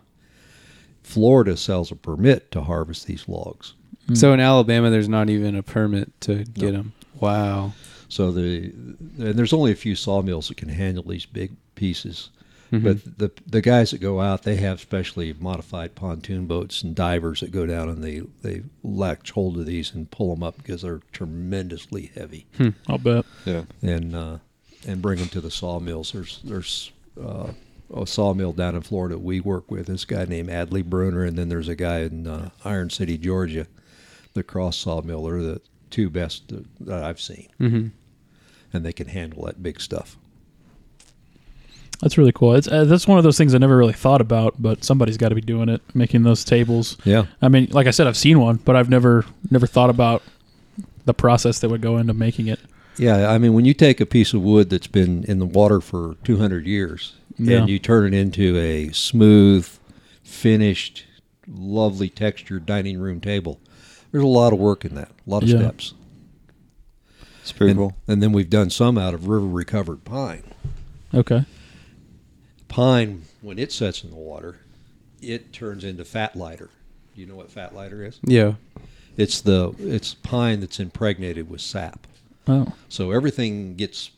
Florida 1.03 1.57
sells 1.57 1.91
a 1.91 1.97
permit 1.97 2.51
to 2.53 2.61
harvest 2.63 3.07
these 3.07 3.29
logs. 3.29 3.75
So 4.15 4.33
in 4.33 4.41
Alabama, 4.41 4.91
there's 4.91 5.09
not 5.09 5.31
even 5.31 5.57
a 5.57 5.63
permit 5.63 6.21
to 6.23 6.45
get 6.45 6.73
them. 6.73 6.93
Wow. 7.21 7.73
So 8.09 8.31
the 8.31 8.73
and 9.19 9.35
there's 9.35 9.53
only 9.53 9.73
a 9.73 9.77
few 9.77 9.95
sawmills 9.97 10.49
that 10.49 10.57
can 10.57 10.69
handle 10.69 11.05
these 11.05 11.25
big 11.27 11.53
pieces. 11.77 12.31
Mhm. 12.73 12.83
But 12.85 13.19
the 13.19 13.31
the 13.47 13.61
guys 13.61 13.91
that 13.91 13.99
go 14.01 14.21
out, 14.21 14.43
they 14.43 14.57
have 14.57 14.81
specially 14.81 15.33
modified 15.39 15.95
pontoon 15.95 16.47
boats 16.47 16.83
and 16.83 16.95
divers 16.95 17.41
that 17.41 17.51
go 17.53 17.65
down 17.67 17.89
and 17.89 18.03
they 18.03 18.23
they 18.43 18.63
latch 18.83 19.31
hold 19.33 19.57
of 19.59 19.67
these 19.67 19.95
and 19.95 20.11
pull 20.11 20.35
them 20.35 20.43
up 20.43 20.57
because 20.57 20.83
they're 20.83 21.01
tremendously 21.13 22.11
heavy 22.15 22.47
I'll 22.89 22.99
bet. 22.99 23.25
Yeah. 23.45 23.65
and 23.83 24.15
uh, 24.17 24.39
and 24.87 25.01
bring 25.03 25.19
them 25.21 25.29
to 25.29 25.41
the 25.41 25.51
sawmills. 25.51 26.13
There's 26.13 26.41
there's 26.45 26.93
uh, 27.21 27.53
a 27.95 28.07
sawmill 28.07 28.53
down 28.53 28.75
in 28.75 28.83
Florida 28.83 29.19
we 29.19 29.41
work 29.41 29.71
with. 29.71 29.87
This 29.87 30.05
guy 30.05 30.25
named 30.25 30.49
Adley 30.49 30.85
Bruner, 30.85 31.25
and 31.25 31.37
then 31.37 31.49
there's 31.49 31.69
a 31.69 31.75
guy 31.77 32.01
in 32.01 32.27
uh, 32.27 32.51
Iron 32.65 32.91
City, 32.91 33.19
Georgia, 33.19 33.67
the 34.35 34.43
Cross 34.43 34.79
Sawmill. 34.79 35.25
They're 35.25 35.43
the 35.43 35.61
two 35.91 36.09
best 36.11 36.53
that- 36.81 37.05
I've 37.05 37.21
seen, 37.21 37.49
hmm 37.59 37.87
and 38.75 38.87
they 38.87 38.93
can 38.95 39.09
handle 39.09 39.45
that 39.45 39.63
big 39.63 39.79
stuff. 39.83 40.17
That's 42.01 42.17
really 42.19 42.33
cool. 42.33 42.55
It's 42.55 42.67
uh, 42.67 42.85
that's 42.87 43.07
one 43.07 43.19
of 43.19 43.25
those 43.25 43.37
things 43.39 43.55
I 43.55 43.59
never 43.59 43.77
really 43.77 43.93
thought 43.93 44.21
about, 44.21 44.55
but 44.61 44.83
somebody's 44.83 45.17
got 45.19 45.29
to 45.29 45.35
be 45.37 45.41
doing 45.43 45.69
it, 45.69 45.83
making 45.95 46.23
those 46.25 46.43
tables. 46.45 46.97
Yeah. 47.05 47.27
I 47.41 47.49
mean, 47.49 47.69
like 47.71 47.87
I 47.87 47.91
said, 47.93 48.07
I've 48.09 48.17
seen 48.17 48.41
one, 48.41 48.57
but 48.57 48.75
I've 48.75 48.89
never 48.89 49.25
never 49.51 49.67
thought 49.67 49.91
about 49.91 50.23
the 51.05 51.15
process 51.15 51.61
that 51.61 51.69
would 51.69 51.81
go 51.83 51.99
into 51.99 52.15
making 52.15 52.49
it. 52.49 52.59
Yeah, 52.99 53.31
I 53.31 53.39
mean, 53.39 53.55
when 53.55 53.65
you 53.65 53.75
take 53.75 54.01
a 54.01 54.07
piece 54.07 54.35
of 54.35 54.43
wood 54.43 54.71
that's 54.71 54.87
been 54.87 55.25
in 55.25 55.39
the 55.39 55.47
water 55.47 55.81
for 55.81 56.17
200 56.25 56.67
years 56.67 57.15
Yeah. 57.39 57.61
and 57.61 57.69
you 57.69 57.79
turn 57.79 58.13
it 58.13 58.17
into 58.17 58.57
a 58.59 58.91
smooth, 58.93 59.69
finished, 60.23 61.05
lovely 61.49 62.09
textured 62.09 62.67
dining 62.67 62.99
room 62.99 63.21
table, 63.21 63.61
there's 64.11 64.25
a 64.25 64.27
lot 64.27 64.53
of 64.53 64.59
work 64.59 64.85
in 64.85 64.95
that, 64.95 65.11
a 65.27 65.31
lot 65.31 65.43
of 65.43 65.49
Yeah. 65.49 65.59
steps. 65.59 65.95
It's 67.41 67.53
pretty 67.53 67.73
and, 67.73 67.79
cool. 67.79 67.97
and 68.07 68.23
then 68.23 68.33
we've 68.33 68.51
done 68.51 68.71
some 68.71 68.97
out 68.99 69.15
of 69.15 69.27
river 69.27 69.47
recovered 69.47 70.05
pine. 70.05 70.43
Okay. 71.15 71.45
Pine, 72.69 73.23
when 73.41 73.59
it 73.59 73.73
sets 73.73 74.05
in 74.05 74.11
the 74.11 74.17
water, 74.17 74.59
it 75.21 75.53
turns 75.53 75.83
into 75.83 76.05
fat 76.05 76.37
lighter. 76.37 76.71
You 77.17 77.27
know 77.27 77.35
what 77.35 77.51
fat 77.51 77.75
lighter 77.75 78.05
is? 78.05 78.19
Yeah. 78.25 78.55
It's 79.17 79.41
the 79.41 79.75
it's 79.79 80.15
pine 80.15 80.61
that's 80.61 80.79
impregnated 80.81 81.51
with 81.51 81.61
sap. 81.61 82.07
Oh, 82.49 82.73
So 82.89 83.11
everything 83.13 83.77
gets 83.77 84.11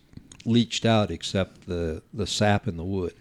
leached 0.44 0.84
out 0.86 1.10
except 1.10 1.66
the, 1.66 2.02
the 2.12 2.26
sap 2.26 2.66
in 2.68 2.76
the 2.76 2.84
wood. 2.84 3.14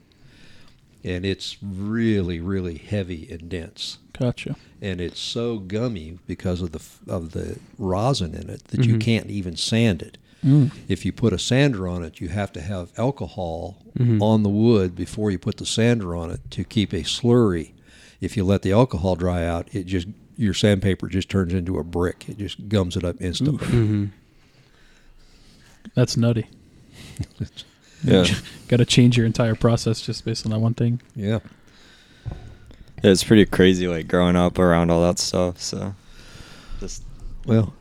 And 1.04 1.26
it's 1.26 1.58
really, 1.62 2.40
really 2.40 2.78
heavy 2.78 3.28
and 3.30 3.50
dense. 3.50 3.98
gotcha. 4.18 4.56
And 4.82 5.02
it's 5.02 5.20
so 5.20 5.58
gummy 5.60 6.18
because 6.28 6.62
of 6.62 6.72
the 6.72 6.82
of 7.12 7.32
the 7.32 7.58
rosin 7.78 8.34
in 8.36 8.50
it 8.50 8.66
that 8.70 8.86
you 8.86 8.98
can't 8.98 9.30
even 9.30 9.56
sand 9.58 10.02
it. 10.02 10.18
Mm. 10.46 10.72
If 10.90 11.06
you 11.06 11.12
put 11.14 11.32
a 11.34 11.40
sander 11.40 11.88
on 11.88 12.04
it, 12.04 12.20
you 12.22 12.28
have 12.30 12.52
to 12.54 12.62
have 12.62 12.92
alcohol 12.98 13.78
Mhm. 13.98 14.22
on 14.22 14.44
the 14.44 14.50
wood 14.50 14.94
before 14.96 15.30
you 15.32 15.38
put 15.40 15.58
the 15.58 15.66
sander 15.66 16.16
on 16.16 16.32
it 16.32 16.40
to 16.52 16.64
keep 16.66 16.92
a 16.94 17.04
slurry. 17.04 17.72
If 18.22 18.36
you 18.38 18.44
let 18.44 18.62
the 18.62 18.72
alcohol 18.74 19.16
dry 19.16 19.46
out, 19.46 19.68
it 19.74 19.86
just 19.86 20.08
your 20.38 20.54
sandpaper 20.54 21.08
just 21.08 21.30
turns 21.30 21.54
into 21.54 21.78
a 21.78 21.84
brick. 21.84 22.28
It 22.28 22.38
just 22.40 22.68
gums 22.70 22.98
it 22.98 23.04
up 23.06 23.22
instantly. 23.22 23.68
Mm-hmm. 23.68 24.06
That's 25.96 26.18
nutty. 26.18 26.48
Yeah. 28.04 28.26
Got 28.68 28.78
to 28.78 28.86
change 28.86 29.18
your 29.18 29.26
entire 29.26 29.56
process 29.56 30.02
just 30.02 30.26
based 30.26 30.46
on 30.46 30.52
that 30.52 30.60
one 30.60 30.74
thing. 30.74 31.02
Yeah. 31.16 31.40
Yeah, 33.02 33.12
it's 33.12 33.24
pretty 33.24 33.46
crazy, 33.46 33.88
like 33.88 34.08
growing 34.08 34.36
up 34.36 34.60
around 34.60 34.90
all 34.90 35.02
that 35.04 35.20
stuff. 35.20 35.60
So, 35.60 35.96
just 36.80 37.04
Well, 37.46 37.74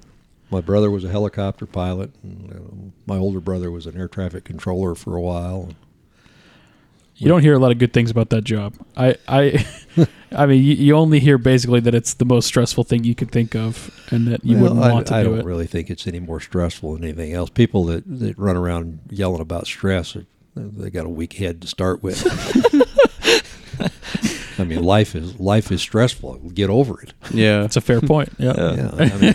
my 0.50 0.60
brother 0.60 0.90
was 0.90 1.04
a 1.04 1.08
helicopter 1.08 1.66
pilot, 1.66 2.10
and 2.22 2.52
uh, 2.52 2.90
my 3.06 3.18
older 3.18 3.40
brother 3.40 3.70
was 3.70 3.86
an 3.86 3.96
air 3.96 4.08
traffic 4.08 4.44
controller 4.44 4.94
for 4.94 5.16
a 5.16 5.20
while. 5.20 5.70
You 7.16 7.28
don't 7.28 7.42
hear 7.42 7.54
a 7.54 7.58
lot 7.58 7.70
of 7.70 7.78
good 7.78 7.92
things 7.92 8.10
about 8.10 8.30
that 8.30 8.42
job. 8.42 8.74
I, 8.96 9.16
I, 9.28 9.66
I 10.32 10.46
mean, 10.46 10.62
you, 10.62 10.74
you 10.74 10.96
only 10.96 11.20
hear 11.20 11.38
basically 11.38 11.80
that 11.80 11.94
it's 11.94 12.14
the 12.14 12.24
most 12.24 12.46
stressful 12.46 12.84
thing 12.84 13.04
you 13.04 13.14
could 13.14 13.30
think 13.30 13.54
of, 13.54 13.90
and 14.10 14.26
that 14.26 14.44
you 14.44 14.54
Well, 14.56 14.74
wouldn't 14.74 14.84
I, 14.84 14.92
want 14.92 15.06
to 15.08 15.14
I 15.14 15.22
do 15.22 15.30
don't 15.30 15.40
it. 15.40 15.44
really 15.44 15.66
think 15.66 15.90
it's 15.90 16.06
any 16.06 16.20
more 16.20 16.40
stressful 16.40 16.94
than 16.94 17.04
anything 17.04 17.32
else. 17.32 17.50
People 17.50 17.84
that, 17.84 18.04
that 18.06 18.38
run 18.38 18.56
around 18.56 19.00
yelling 19.10 19.40
about 19.40 19.66
stress, 19.66 20.16
uh, 20.16 20.22
they 20.54 20.90
got 20.90 21.06
a 21.06 21.10
weak 21.10 21.34
head 21.34 21.60
to 21.62 21.68
start 21.68 22.02
with. 22.02 22.26
I 24.58 24.64
mean, 24.64 24.82
life 24.82 25.14
is 25.14 25.38
life 25.40 25.72
is 25.72 25.80
stressful. 25.80 26.34
Get 26.54 26.70
over 26.70 27.00
it. 27.02 27.14
Yeah. 27.32 27.64
it's 27.64 27.76
a 27.76 27.80
fair 27.80 28.00
point. 28.00 28.30
Yeah. 28.38 28.54
Yeah. 28.56 28.74
Yeah, 28.74 28.90
I 29.14 29.18
mean, 29.18 29.34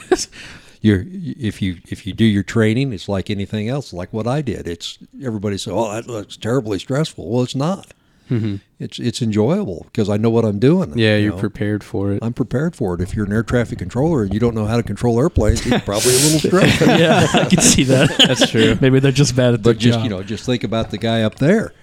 you're 0.87 1.03
if 1.07 1.61
you 1.61 1.77
if 1.89 2.07
you 2.07 2.13
do 2.13 2.25
your 2.25 2.43
training, 2.43 2.93
it's 2.93 3.07
like 3.09 3.29
anything 3.29 3.67
else, 3.69 3.93
like 3.93 4.11
what 4.13 4.25
I 4.27 4.41
did. 4.41 4.67
It's 4.67 4.97
everybody 5.23 5.57
says, 5.57 5.73
"Oh, 5.75 5.91
that 5.93 6.07
looks 6.07 6.37
terribly 6.37 6.79
stressful." 6.79 7.29
Well, 7.29 7.43
it's 7.43 7.55
not. 7.55 7.93
Mhm. 8.29 8.59
It's 8.79 8.99
it's 8.99 9.21
enjoyable 9.21 9.85
because 9.85 10.09
I 10.09 10.17
know 10.17 10.29
what 10.29 10.43
I'm 10.43 10.59
doing. 10.59 10.97
Yeah, 10.97 11.15
you 11.15 11.23
you're 11.25 11.33
know. 11.35 11.39
prepared 11.39 11.81
for 11.83 12.11
it. 12.11 12.19
I'm 12.21 12.33
prepared 12.33 12.75
for 12.75 12.93
it. 12.95 13.01
If 13.01 13.15
you're 13.15 13.25
an 13.25 13.31
air 13.31 13.43
traffic 13.43 13.79
controller 13.79 14.23
and 14.23 14.33
you 14.33 14.39
don't 14.39 14.53
know 14.55 14.65
how 14.65 14.75
to 14.75 14.83
control 14.83 15.17
airplanes, 15.19 15.65
you're 15.65 15.79
probably 15.79 16.11
a 16.13 16.19
little 16.19 16.39
stressed. 16.39 16.81
yeah, 16.99 17.25
I 17.33 17.45
can 17.45 17.61
see 17.61 17.83
that. 17.83 18.09
That's 18.27 18.49
true. 18.49 18.77
Maybe 18.81 18.99
they're 18.99 19.13
just 19.13 19.35
bad 19.35 19.53
at 19.53 19.63
their 19.63 19.73
But 19.73 19.79
just 19.79 19.99
job. 19.99 20.03
you 20.03 20.09
know, 20.09 20.23
just 20.23 20.45
think 20.45 20.63
about 20.65 20.91
the 20.91 20.97
guy 20.97 21.21
up 21.21 21.35
there. 21.35 21.73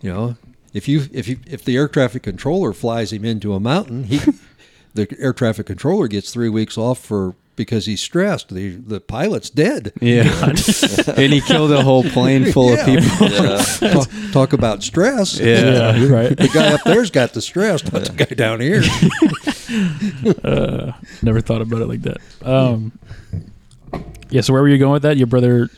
You 0.00 0.10
know, 0.12 0.36
if 0.72 0.88
you 0.88 1.06
if 1.12 1.28
you 1.28 1.38
if 1.46 1.64
the 1.66 1.76
air 1.76 1.86
traffic 1.88 2.22
controller 2.22 2.72
flies 2.72 3.12
him 3.12 3.24
into 3.26 3.52
a 3.52 3.60
mountain, 3.60 4.04
he 4.04 4.20
the 4.94 5.06
air 5.18 5.34
traffic 5.34 5.66
controller 5.66 6.08
gets 6.08 6.32
three 6.32 6.48
weeks 6.48 6.78
off 6.78 6.98
for 6.98 7.34
because 7.56 7.86
he's 7.86 8.00
stressed. 8.00 8.48
The 8.54 8.70
the 8.76 9.00
pilot's 9.00 9.50
dead. 9.50 9.92
Yeah. 10.00 10.22
and 11.16 11.32
he 11.32 11.40
killed 11.40 11.72
a 11.72 11.82
whole 11.82 12.02
plane 12.04 12.52
full 12.52 12.70
Yeah. 12.74 12.86
of 12.86 12.86
people. 12.86 13.28
yeah, 13.30 13.92
Talk, 13.92 14.08
talk 14.32 14.52
about 14.52 14.82
stress. 14.82 15.38
Yeah. 15.38 15.96
yeah, 15.96 16.06
right. 16.08 16.36
The 16.36 16.48
guy 16.48 16.72
up 16.74 16.80
there's 16.84 17.10
got 17.10 17.32
the 17.34 17.42
stress, 17.42 17.82
not 17.92 18.04
the 18.04 18.12
guy 18.24 18.34
down 18.34 18.60
here. 18.60 18.82
Uh, 20.44 20.92
never 21.22 21.40
thought 21.40 21.62
about 21.62 21.82
it 21.82 21.86
like 21.86 22.02
that. 22.02 22.18
Um, 22.42 22.92
yeah. 24.30 24.40
So 24.40 24.52
where 24.52 24.62
were 24.62 24.68
you 24.68 24.78
going 24.78 24.92
with 24.92 25.02
that? 25.02 25.16
Your 25.16 25.26
brother. 25.26 25.68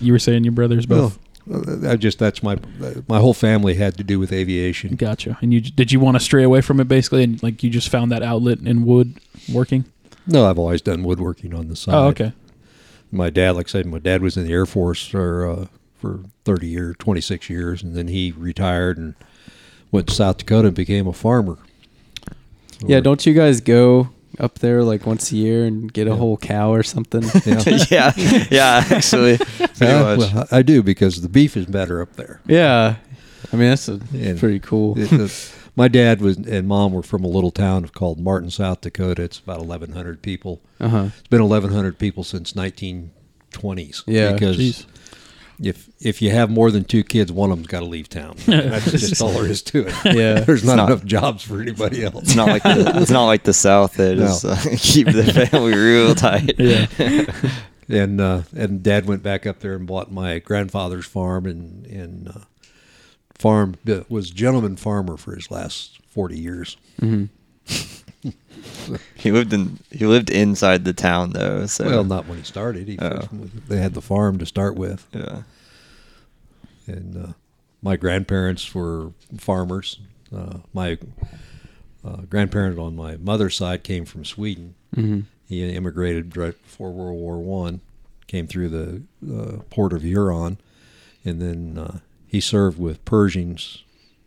You 0.00 0.12
were 0.12 0.18
saying 0.20 0.44
your 0.44 0.52
brothers 0.52 0.86
both. 0.86 1.18
Well, 1.46 1.86
I 1.88 1.96
just 1.96 2.18
that's 2.18 2.42
my 2.42 2.56
my 3.08 3.18
whole 3.18 3.34
family 3.34 3.74
had 3.74 3.96
to 3.96 4.04
do 4.04 4.18
with 4.20 4.32
aviation. 4.32 4.94
Gotcha. 4.96 5.38
And 5.40 5.52
you 5.52 5.60
did 5.60 5.90
you 5.90 5.98
want 5.98 6.16
to 6.16 6.20
stray 6.20 6.44
away 6.44 6.60
from 6.60 6.78
it 6.78 6.86
basically, 6.88 7.24
and 7.24 7.42
like 7.42 7.62
you 7.62 7.70
just 7.70 7.88
found 7.88 8.12
that 8.12 8.22
outlet 8.22 8.58
in 8.60 8.84
wood 8.84 9.14
working? 9.52 9.84
No, 10.28 10.48
I've 10.48 10.58
always 10.58 10.82
done 10.82 11.02
woodworking 11.02 11.54
on 11.54 11.68
the 11.68 11.74
side. 11.76 11.94
Oh, 11.94 12.04
okay. 12.08 12.32
My 13.10 13.30
dad, 13.30 13.52
like 13.56 13.68
I 13.68 13.70
said, 13.70 13.86
my 13.86 13.98
dad 13.98 14.20
was 14.22 14.36
in 14.36 14.46
the 14.46 14.52
Air 14.52 14.66
Force 14.66 15.06
for 15.06 15.48
uh, 15.50 15.66
for 15.98 16.20
thirty 16.44 16.66
years, 16.68 16.94
twenty 16.98 17.20
six 17.22 17.48
years, 17.48 17.82
and 17.82 17.96
then 17.96 18.08
he 18.08 18.32
retired 18.36 18.98
and 18.98 19.14
went 19.90 20.06
to 20.08 20.14
South 20.14 20.36
Dakota 20.38 20.68
and 20.68 20.76
became 20.76 21.06
a 21.06 21.12
farmer. 21.14 21.56
Yeah, 22.80 23.00
don't 23.00 23.24
you 23.26 23.34
guys 23.34 23.60
go 23.60 24.10
up 24.38 24.58
there 24.60 24.84
like 24.84 25.06
once 25.06 25.32
a 25.32 25.36
year 25.36 25.64
and 25.64 25.92
get 25.92 26.06
a 26.06 26.10
Yeah. 26.10 26.16
whole 26.16 26.36
cow 26.36 26.72
or 26.72 26.82
something? 26.82 27.22
Yeah. 27.46 27.62
yeah, 27.90 28.44
yeah. 28.50 28.84
Actually, 28.90 29.38
pretty 29.38 29.72
Yeah, 29.80 30.02
much. 30.16 30.18
well, 30.34 30.46
I 30.52 30.62
do 30.62 30.82
because 30.82 31.22
the 31.22 31.28
beef 31.28 31.56
is 31.56 31.66
better 31.66 32.02
up 32.02 32.14
there. 32.16 32.40
yeah. 32.46 32.96
I 33.52 33.56
mean, 33.56 33.70
that's 33.70 33.88
a, 33.88 33.98
pretty 34.38 34.60
cool. 34.60 34.98
it- 34.98 35.10
it- 35.12 35.54
my 35.78 35.88
dad 35.88 36.20
was 36.20 36.36
and 36.36 36.66
mom 36.68 36.92
were 36.92 37.02
from 37.02 37.24
a 37.24 37.28
little 37.28 37.50
town 37.52 37.86
called 37.88 38.18
Martin, 38.20 38.50
South 38.50 38.80
Dakota. 38.82 39.22
It's 39.22 39.38
about 39.38 39.60
eleven 39.60 39.92
hundred 39.92 40.20
people. 40.20 40.60
Uh 40.80 40.88
huh. 40.88 41.08
It's 41.18 41.28
been 41.28 41.40
eleven 41.40 41.72
hundred 41.72 41.98
people 41.98 42.24
since 42.24 42.54
nineteen 42.56 43.12
twenties. 43.52 44.02
Yeah. 44.06 44.32
because 44.32 44.58
Jeez. 44.58 44.86
if 45.62 45.88
if 46.00 46.20
you 46.20 46.30
have 46.32 46.50
more 46.50 46.70
than 46.70 46.84
two 46.84 47.02
kids, 47.04 47.30
one 47.32 47.50
of 47.52 47.56
them's 47.58 47.68
got 47.68 47.80
to 47.80 47.86
leave 47.86 48.08
town. 48.08 48.36
That's 48.46 48.90
just 48.90 49.22
all 49.22 49.30
there 49.30 49.46
is 49.46 49.62
to 49.62 49.86
it. 49.86 49.94
Yeah. 50.16 50.40
there's 50.46 50.64
not, 50.64 50.76
not- 50.76 50.88
enough 50.90 51.04
jobs 51.04 51.42
for 51.44 51.60
anybody 51.62 52.04
else. 52.04 52.24
It's 52.24 52.34
not 52.36 52.48
like 52.48 52.62
the, 52.64 52.92
it's 53.00 53.10
not 53.10 53.26
like 53.26 53.44
the 53.44 53.54
South. 53.54 53.94
that 53.94 54.16
No. 54.18 54.26
just 54.26 54.44
uh, 54.44 54.56
keep 54.78 55.06
the 55.06 55.24
family 55.48 55.74
real 55.76 56.14
tight. 56.14 56.54
Yeah. 56.58 56.86
and 57.88 58.20
uh, 58.20 58.42
and 58.56 58.82
Dad 58.82 59.06
went 59.06 59.22
back 59.22 59.46
up 59.46 59.60
there 59.60 59.74
and 59.74 59.86
bought 59.86 60.10
my 60.12 60.40
grandfather's 60.40 61.06
farm 61.06 61.46
and 61.46 61.86
and 61.86 62.28
uh, 62.28 62.40
farm 63.38 63.76
uh, 63.88 64.00
was 64.08 64.30
gentleman 64.30 64.76
farmer 64.76 65.16
for 65.16 65.34
his 65.34 65.50
last 65.50 65.98
forty 66.08 66.38
years. 66.38 66.76
hmm 67.00 67.24
He 69.14 69.30
lived 69.30 69.52
in 69.52 69.78
he 69.90 70.06
lived 70.06 70.30
inside 70.30 70.84
the 70.84 70.92
town 70.92 71.30
though. 71.30 71.66
So 71.66 71.84
Well, 71.86 72.04
not 72.04 72.26
when 72.26 72.38
he 72.38 72.44
started. 72.44 72.88
He 72.88 72.98
Oh. 73.00 73.20
they 73.68 73.78
had 73.78 73.94
the 73.94 74.00
farm 74.00 74.38
to 74.38 74.46
start 74.46 74.74
with, 74.76 75.06
yeah. 75.12 75.42
and 76.86 77.16
uh, 77.28 77.32
my 77.82 77.96
grandparents 77.96 78.74
were 78.74 79.12
farmers. 79.38 80.00
Uh, 80.34 80.58
my 80.72 80.98
uh, 82.04 82.22
grandparent 82.28 82.78
on 82.78 82.96
my 82.96 83.16
mother's 83.18 83.56
side 83.56 83.82
came 83.84 84.04
from 84.04 84.24
Sweden. 84.24 84.74
hmm 84.94 85.20
He 85.46 85.62
immigrated 85.74 86.36
right 86.36 86.60
before 86.62 86.90
World 86.92 87.18
War 87.18 87.38
One, 87.38 87.80
came 88.26 88.46
through 88.46 88.70
the 88.70 89.02
uh, 89.32 89.62
port 89.70 89.92
of 89.92 90.02
Huron, 90.02 90.58
and 91.24 91.40
then 91.40 91.78
uh, 91.78 91.98
he 92.28 92.40
served 92.40 92.78
with 92.78 93.04
Pershings, 93.04 93.82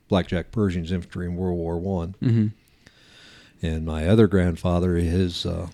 Blackjack 0.10 0.52
Pershings 0.52 0.92
infantry 0.92 1.28
in 1.28 1.36
World 1.36 1.58
War 1.58 1.80
One. 1.80 2.16
hmm 2.20 2.48
And 3.62 3.86
my 3.86 4.08
other 4.08 4.28
grandfather, 4.28 4.96
his 4.96 5.46
uh, 5.46 5.68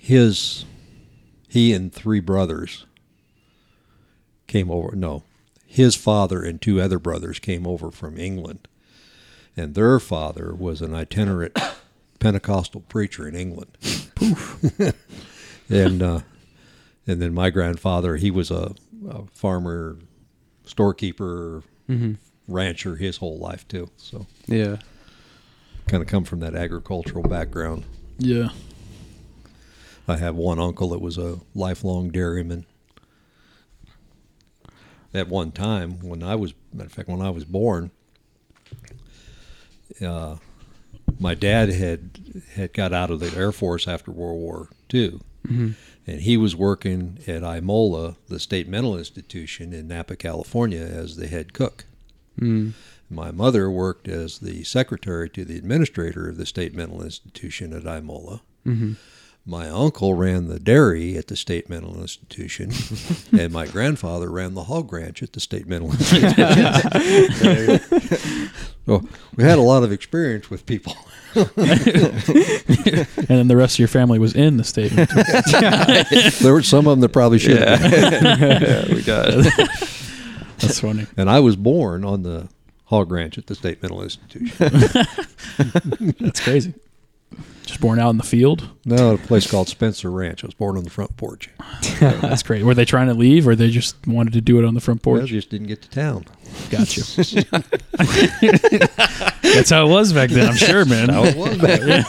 his 0.00 0.64
he 1.48 1.72
and 1.72 1.92
three 1.92 2.20
brothers 2.20 2.86
came 4.46 4.70
over. 4.70 4.94
No, 4.94 5.22
his 5.66 5.94
father 5.94 6.42
and 6.42 6.60
two 6.60 6.80
other 6.80 6.98
brothers 6.98 7.38
came 7.38 7.66
over 7.66 7.90
from 7.90 8.18
England, 8.18 8.68
and 9.56 9.74
their 9.74 9.98
father 9.98 10.54
was 10.54 10.82
an 10.82 10.94
itinerant 10.94 11.58
Pentecostal 12.20 12.82
preacher 12.82 13.26
in 13.26 13.34
England. 13.34 13.76
Poof. 14.14 14.58
and 15.70 16.02
uh, 16.02 16.20
and 17.06 17.22
then 17.22 17.32
my 17.32 17.48
grandfather, 17.50 18.16
he 18.16 18.30
was 18.30 18.50
a, 18.50 18.74
a 19.08 19.24
farmer, 19.32 19.96
storekeeper, 20.68 21.62
hmm 21.86 22.14
rancher 22.50 22.96
his 22.96 23.18
whole 23.18 23.38
life 23.38 23.68
too. 23.68 23.90
So 23.98 24.26
Yeah. 24.46 24.76
kind 25.86 26.02
of 26.02 26.08
come 26.08 26.24
from 26.24 26.40
that 26.40 26.54
agricultural 26.54 27.22
background. 27.28 27.84
Yeah. 28.18 28.48
I 30.06 30.16
have 30.16 30.34
one 30.34 30.58
uncle 30.58 30.88
that 30.90 31.00
was 31.00 31.18
a 31.18 31.40
lifelong 31.54 32.08
dairyman. 32.10 32.64
At 35.12 35.28
one 35.28 35.52
time, 35.52 36.00
when 36.00 36.22
I 36.22 36.34
was, 36.36 36.54
matter 36.72 36.86
of 36.86 36.92
fact, 36.92 37.08
when 37.08 37.20
I 37.20 37.28
was 37.30 37.44
born, 37.44 37.90
uh, 40.00 40.36
my 41.18 41.34
dad 41.34 41.70
had 41.70 42.10
had 42.54 42.72
got 42.72 42.92
out 42.92 43.10
of 43.10 43.20
the 43.20 43.34
Air 43.36 43.52
Force 43.52 43.86
after 43.88 44.10
World 44.10 44.38
War 44.38 44.68
II, 44.92 45.20
hmm 45.46 45.70
and 46.08 46.22
he 46.22 46.38
was 46.38 46.56
working 46.56 47.18
at 47.26 47.42
IMOLA, 47.42 48.16
the 48.28 48.40
state 48.40 48.66
mental 48.66 48.96
institution 48.96 49.74
in 49.74 49.88
Napa, 49.88 50.16
California, 50.16 50.80
as 50.80 51.16
the 51.16 51.28
head 51.28 51.52
cook. 51.52 51.84
mm 52.40 52.72
My 53.10 53.30
mother 53.30 53.70
worked 53.70 54.08
as 54.08 54.38
the 54.38 54.64
secretary 54.64 55.28
to 55.30 55.44
the 55.44 55.58
administrator 55.58 56.28
of 56.28 56.38
the 56.38 56.46
state 56.46 56.74
mental 56.74 57.02
institution 57.02 57.74
at 57.74 57.84
IMOLA. 57.84 58.40
hmm 58.64 58.94
My 59.48 59.70
uncle 59.70 60.12
ran 60.12 60.48
the 60.48 60.60
dairy 60.60 61.16
at 61.16 61.28
the 61.28 61.36
state 61.36 61.70
mental 61.70 62.02
institution, 62.02 62.70
and 63.32 63.50
my 63.50 63.66
grandfather 63.66 64.30
ran 64.30 64.52
the 64.52 64.64
hog 64.64 64.92
ranch 64.92 65.22
at 65.22 65.32
the 65.32 65.40
state 65.40 65.66
mental 65.66 65.90
institution. 65.92 67.80
so 68.86 69.08
we 69.36 69.44
had 69.44 69.56
a 69.56 69.62
lot 69.62 69.84
of 69.84 69.90
experience 69.90 70.50
with 70.50 70.66
people. 70.66 70.94
and 71.34 71.46
then 73.26 73.48
the 73.48 73.56
rest 73.56 73.76
of 73.76 73.78
your 73.78 73.88
family 73.88 74.18
was 74.18 74.34
in 74.34 74.58
the 74.58 74.64
statement. 74.64 75.08
there 76.40 76.52
were 76.52 76.62
some 76.62 76.86
of 76.86 76.90
them 76.90 77.00
that 77.00 77.08
probably 77.14 77.38
should 77.38 77.56
have 77.56 77.80
yeah, 77.80 78.84
we 78.94 79.02
got 79.02 79.28
it. 79.30 79.46
That's 80.58 80.80
funny. 80.80 81.06
And 81.16 81.30
I 81.30 81.40
was 81.40 81.56
born 81.56 82.04
on 82.04 82.22
the 82.22 82.50
hog 82.84 83.10
ranch 83.10 83.38
at 83.38 83.46
the 83.46 83.54
state 83.54 83.80
mental 83.80 84.02
institution. 84.02 84.52
That's 86.20 86.40
crazy. 86.40 86.74
Just 87.68 87.80
born 87.82 87.98
out 87.98 88.08
in 88.08 88.16
the 88.16 88.22
field. 88.24 88.66
No, 88.86 89.12
at 89.12 89.20
a 89.22 89.26
place 89.26 89.46
called 89.50 89.68
Spencer 89.68 90.10
Ranch. 90.10 90.42
I 90.42 90.46
was 90.46 90.54
born 90.54 90.78
on 90.78 90.84
the 90.84 90.90
front 90.90 91.14
porch. 91.18 91.50
That's 92.00 92.42
great. 92.42 92.62
Were 92.64 92.72
they 92.72 92.86
trying 92.86 93.08
to 93.08 93.14
leave, 93.14 93.46
or 93.46 93.54
they 93.54 93.68
just 93.68 93.94
wanted 94.06 94.32
to 94.32 94.40
do 94.40 94.58
it 94.58 94.64
on 94.64 94.72
the 94.72 94.80
front 94.80 95.04
Well, 95.04 95.18
porch? 95.18 95.28
just 95.28 95.50
didn't 95.50 95.66
get 95.66 95.82
to 95.82 95.90
town. 95.90 96.24
Got 96.70 96.96
you. 96.96 97.02
That's 99.42 99.68
how 99.68 99.86
it 99.86 99.90
was 99.90 100.14
back 100.14 100.30
then. 100.30 100.48
I'm 100.48 100.56
sure, 100.56 100.86
man. 100.86 101.10
How 101.10 101.24
it 101.26 101.36
was 101.36 101.58
back 101.58 101.80
then. 101.80 102.04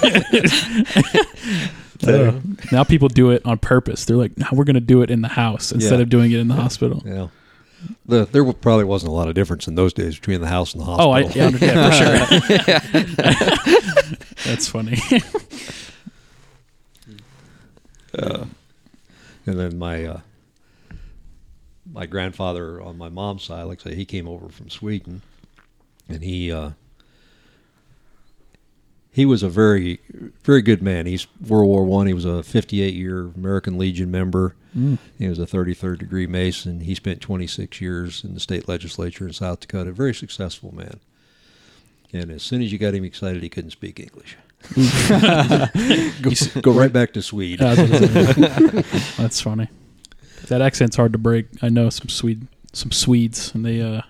Uh, 2.08 2.40
now 2.72 2.86
people 2.86 3.10
do 3.10 3.32
it 3.32 3.42
on 3.46 3.58
purpose. 3.58 4.06
They're 4.06 4.16
like, 4.16 4.38
now 4.38 4.48
we're 4.54 4.64
going 4.64 4.76
to 4.76 4.80
do 4.80 5.02
it 5.02 5.12
in 5.12 5.22
the 5.22 5.28
house 5.28 5.74
instead 5.74 5.98
Yeah. 5.98 6.04
of 6.04 6.10
doing 6.10 6.32
it 6.32 6.40
in 6.40 6.48
the 6.48 6.56
hospital." 6.56 7.04
Yeah. 7.06 7.28
The, 8.06 8.26
there 8.26 8.44
probably 8.54 8.84
wasn't 8.86 9.12
a 9.12 9.14
lot 9.14 9.30
of 9.30 9.36
difference 9.36 9.66
in 9.68 9.76
those 9.76 9.94
days 9.94 10.16
between 10.16 10.42
the 10.42 10.48
house 10.48 10.74
and 10.74 10.82
the 10.82 10.86
hospital. 10.86 11.12
Oh, 11.12 11.14
I 11.14 11.20
yeah, 11.22 11.50
yeah, 11.62 12.80
for 12.90 13.00
sure. 13.00 13.89
That's 14.46 14.68
funny. 14.68 15.00
Yeah. 18.18 18.46
And 19.46 19.58
then 19.60 19.80
my 19.80 20.06
uh, 20.06 20.20
my 21.92 22.06
grandfather 22.06 22.80
on 22.82 23.00
my 23.00 23.10
mom's 23.10 23.44
side, 23.44 23.64
like 23.64 23.80
I 23.86 23.92
say, 23.92 23.96
he 23.96 24.06
came 24.06 24.28
over 24.28 24.48
from 24.50 24.70
Sweden, 24.70 25.24
and 26.08 26.22
he 26.24 26.52
uh, 26.52 26.72
he 29.12 29.26
was 29.26 29.42
a 29.42 29.50
very 29.50 30.00
very 30.44 30.62
good 30.62 30.84
man. 30.84 31.08
He's 31.08 31.26
World 31.48 31.68
War 31.68 31.84
One. 31.84 32.06
He 32.06 32.14
was 32.14 32.26
a 32.26 32.44
58 32.44 32.94
year 32.94 33.32
American 33.36 33.78
Legion 33.80 34.12
member. 34.12 34.56
He 35.18 35.28
was 35.28 35.40
a 35.40 35.48
33rd 35.48 35.98
degree 35.98 36.28
Mason. 36.28 36.82
He 36.82 36.94
spent 36.94 37.22
26 37.22 37.82
years 37.82 38.24
in 38.24 38.36
the 38.36 38.40
state 38.40 38.68
legislature 38.68 39.26
in 39.26 39.34
South 39.34 39.62
Dakota. 39.62 39.92
Very 39.92 40.14
successful 40.14 40.76
man. 40.76 41.00
And 42.12 42.32
as 42.32 42.44
soon 42.44 42.62
as 42.62 42.72
you 42.72 42.78
got 42.78 42.94
him 42.94 43.04
excited, 43.04 43.44
he 43.44 43.50
couldn't 43.50 43.72
speak 43.72 44.00
English. 44.00 44.38
go, 46.22 46.62
go 46.62 46.72
right 46.72 46.92
back 46.92 47.14
to 47.14 47.22
Swede. 47.22 47.62
Yeah, 47.62 47.68
I 47.72 47.82
was 47.82 47.90
gonna 47.90 48.84
say. 48.84 49.02
That's 49.18 49.40
funny. 49.42 49.70
That 50.48 50.62
accent's 50.62 50.96
hard 50.96 51.14
to 51.14 51.18
break. 51.18 51.46
I 51.62 51.70
know 51.70 51.90
some 51.90 52.10
Swede, 52.10 52.48
some 52.74 52.92
Swedes, 52.92 53.54
and 53.54 53.66
they. 53.66 53.82
uh 53.82 54.02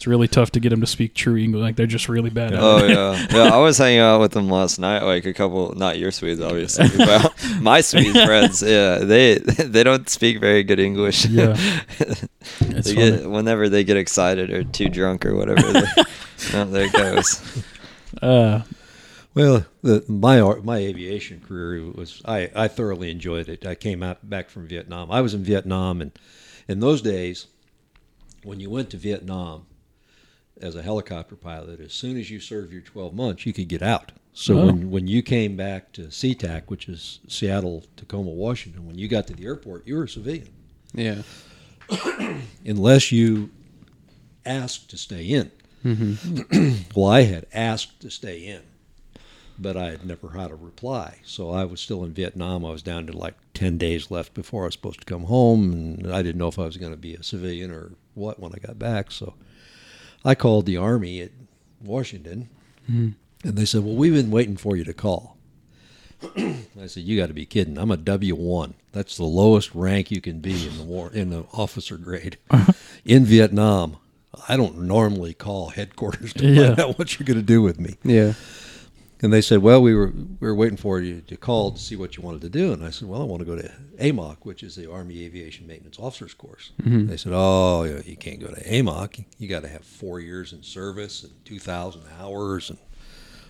It's 0.00 0.06
really 0.06 0.28
tough 0.28 0.50
to 0.52 0.60
get 0.60 0.70
them 0.70 0.80
to 0.80 0.86
speak 0.86 1.12
true 1.14 1.36
English. 1.36 1.60
Like 1.60 1.76
they're 1.76 1.86
just 1.86 2.08
really 2.08 2.30
bad. 2.30 2.54
at 2.54 2.58
Oh 2.58 2.78
it. 2.78 2.88
yeah, 2.88 3.26
yeah. 3.32 3.54
I 3.54 3.58
was 3.58 3.76
hanging 3.76 3.98
out 4.00 4.18
with 4.22 4.32
them 4.32 4.48
last 4.48 4.78
night. 4.78 5.02
Like 5.02 5.26
a 5.26 5.34
couple, 5.34 5.74
not 5.74 5.98
your 5.98 6.10
Swedes, 6.10 6.40
obviously, 6.40 6.88
but 6.96 7.34
my 7.60 7.82
Swede 7.82 8.14
friends. 8.24 8.62
Yeah, 8.62 9.00
they 9.00 9.34
they 9.38 9.84
don't 9.84 10.08
speak 10.08 10.40
very 10.40 10.62
good 10.62 10.80
English. 10.80 11.26
Yeah. 11.26 11.54
It's 12.60 12.88
they 12.88 12.94
get 12.94 13.28
whenever 13.28 13.68
they 13.68 13.84
get 13.84 13.98
excited 13.98 14.50
or 14.50 14.64
too 14.64 14.88
drunk 14.88 15.26
or 15.26 15.34
whatever. 15.36 15.70
they- 15.70 16.04
no, 16.54 16.64
there 16.64 16.86
it 16.86 16.92
goes. 16.94 17.62
Uh, 18.22 18.62
Well, 19.34 19.66
the, 19.82 20.02
my 20.08 20.40
my 20.64 20.78
aviation 20.78 21.42
career 21.46 21.90
was 21.94 22.22
I, 22.24 22.50
I 22.56 22.68
thoroughly 22.68 23.10
enjoyed 23.10 23.50
it. 23.50 23.66
I 23.66 23.74
came 23.74 24.02
out 24.02 24.30
back 24.30 24.48
from 24.48 24.66
Vietnam. 24.66 25.10
I 25.12 25.20
was 25.20 25.34
in 25.34 25.44
Vietnam, 25.44 26.00
and 26.00 26.12
in 26.68 26.80
those 26.80 27.02
days, 27.02 27.48
when 28.42 28.60
you 28.60 28.70
went 28.70 28.88
to 28.90 28.96
Vietnam 28.96 29.66
as 30.60 30.74
a 30.76 30.82
helicopter 30.82 31.36
pilot, 31.36 31.80
as 31.80 31.92
soon 31.92 32.16
as 32.16 32.30
you 32.30 32.40
served 32.40 32.72
your 32.72 32.82
12 32.82 33.14
months, 33.14 33.46
you 33.46 33.52
could 33.52 33.68
get 33.68 33.82
out. 33.82 34.12
So 34.32 34.60
Oh. 34.60 34.66
when 34.66 34.90
when 34.90 35.06
you 35.08 35.22
came 35.22 35.56
back 35.56 35.92
to 35.94 36.02
SeaTac, 36.02 36.64
which 36.68 36.88
is 36.88 37.18
Seattle, 37.28 37.84
Tacoma, 37.96 38.30
Washington, 38.30 38.86
when 38.86 38.96
you 38.98 39.08
got 39.08 39.26
to 39.26 39.34
the 39.34 39.44
airport, 39.44 39.86
you 39.86 39.96
were 39.96 40.04
a 40.04 40.08
civilian, 40.08 40.48
Yeah. 40.94 41.22
unless 42.64 43.10
you 43.12 43.50
asked 44.46 44.90
to 44.90 44.96
stay 44.96 45.24
in. 45.24 45.50
Mm-hmm. 45.84 46.74
well, 46.94 47.10
I 47.10 47.22
had 47.22 47.46
asked 47.52 48.00
to 48.00 48.10
stay 48.10 48.38
in, 48.46 48.62
but 49.58 49.76
I 49.76 49.90
had 49.90 50.04
never 50.06 50.30
had 50.30 50.50
a 50.50 50.54
reply. 50.54 51.18
So 51.24 51.50
I 51.50 51.64
was 51.64 51.80
still 51.80 52.04
in 52.04 52.12
Vietnam. 52.12 52.64
I 52.64 52.70
was 52.70 52.82
down 52.82 53.06
to 53.06 53.12
like 53.16 53.34
10 53.54 53.78
days 53.78 54.10
left 54.10 54.34
before 54.34 54.62
I 54.62 54.66
was 54.66 54.74
supposed 54.74 55.00
to 55.00 55.06
come 55.06 55.24
home, 55.24 55.72
and 55.72 56.12
I 56.12 56.22
didn't 56.22 56.38
know 56.38 56.48
if 56.48 56.58
I 56.58 56.66
was 56.66 56.76
going 56.76 56.92
to 56.92 56.98
be 56.98 57.14
a 57.14 57.22
civilian 57.22 57.70
or 57.70 57.92
what 58.14 58.38
when 58.38 58.52
I 58.54 58.58
got 58.58 58.78
back. 58.78 59.10
So 59.10 59.34
I 60.24 60.34
called 60.34 60.66
the 60.66 60.76
Army 60.76 61.20
at 61.20 61.30
Washington, 61.82 62.48
and 62.86 63.14
they 63.42 63.64
said, 63.64 63.84
Well, 63.84 63.94
we've 63.94 64.12
been 64.14 64.30
waiting 64.30 64.56
for 64.56 64.76
you 64.76 64.84
to 64.84 64.92
call. 64.92 65.36
I 66.36 66.86
said, 66.86 67.04
"You 67.04 67.16
got 67.18 67.28
to 67.28 67.32
be 67.32 67.46
kidding! 67.46 67.78
I'm 67.78 67.90
a 67.90 67.96
W 67.96 68.34
one. 68.34 68.74
That's 68.92 69.16
the 69.16 69.24
lowest 69.24 69.74
rank 69.74 70.10
you 70.10 70.20
can 70.20 70.40
be 70.40 70.66
in 70.66 70.76
the 70.76 70.82
war 70.84 71.10
in 71.10 71.30
the 71.30 71.44
officer 71.54 71.96
grade 71.96 72.36
in 73.06 73.24
Vietnam. 73.24 73.96
I 74.46 74.56
don't 74.58 74.82
normally 74.82 75.32
call 75.32 75.70
headquarters 75.70 76.34
to 76.34 76.46
Yeah. 76.46 76.66
find 76.68 76.80
out 76.80 76.98
what 76.98 77.18
you're 77.18 77.24
going 77.26 77.38
to 77.38 77.42
do 77.42 77.62
with 77.62 77.80
me." 77.80 77.96
Yeah. 78.04 78.34
And 79.22 79.32
they 79.32 79.42
said, 79.42 79.58
"Well, 79.58 79.82
we 79.82 79.94
were 79.94 80.12
we 80.40 80.48
were 80.48 80.54
waiting 80.54 80.78
for 80.78 80.98
you 81.00 81.20
to 81.22 81.36
call 81.36 81.72
to 81.72 81.78
see 81.78 81.94
what 81.94 82.16
you 82.16 82.22
wanted 82.22 82.40
to 82.40 82.48
do." 82.48 82.72
And 82.72 82.84
I 82.84 82.90
said, 82.90 83.06
"Well, 83.08 83.20
I 83.20 83.24
want 83.24 83.40
to 83.40 83.46
go 83.46 83.56
to 83.56 83.70
AMOC, 83.98 84.38
which 84.42 84.62
is 84.62 84.74
the 84.76 84.90
Army 84.90 85.24
Aviation 85.24 85.66
Maintenance 85.66 85.98
Officers 85.98 86.32
Course." 86.32 86.72
Mm-hmm. 86.82 87.06
They 87.06 87.18
said, 87.18 87.32
"Oh, 87.34 87.84
you 87.84 88.16
can't 88.16 88.40
go 88.40 88.48
to 88.48 88.64
AMOC. 88.64 89.26
You 89.38 89.48
got 89.48 89.62
to 89.62 89.68
have 89.68 89.84
four 89.84 90.20
years 90.20 90.52
in 90.54 90.62
service 90.62 91.22
and 91.22 91.32
two 91.44 91.58
thousand 91.58 92.02
hours 92.18 92.70
and 92.70 92.78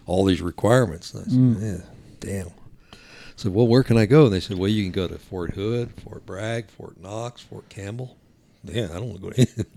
all 0.07 0.25
these 0.25 0.43
requirements." 0.43 1.15
And 1.15 1.23
I 1.23 1.29
said, 1.29 1.39
mm. 1.39 1.63
"Yeah, 1.63 1.85
damn." 2.19 2.49
I 2.93 2.97
said, 3.37 3.55
"Well, 3.55 3.69
where 3.69 3.85
can 3.85 3.97
I 3.97 4.07
go?" 4.07 4.25
And 4.25 4.33
they 4.33 4.41
said, 4.41 4.59
"Well, 4.59 4.69
you 4.69 4.83
can 4.83 4.93
go 4.93 5.07
to 5.07 5.19
Fort 5.19 5.55
Hood, 5.55 5.93
Fort 6.03 6.27
Bragg, 6.27 6.69
Fort 6.69 7.01
Knox, 7.01 7.43
Fort 7.43 7.69
Campbell." 7.69 8.17
Yeah, 8.65 8.89
I 8.91 8.95
don't 8.95 9.09
want 9.09 9.21
to 9.21 9.23
go 9.23 9.31
to 9.31 9.41
any 9.41 9.51
of 9.57 9.75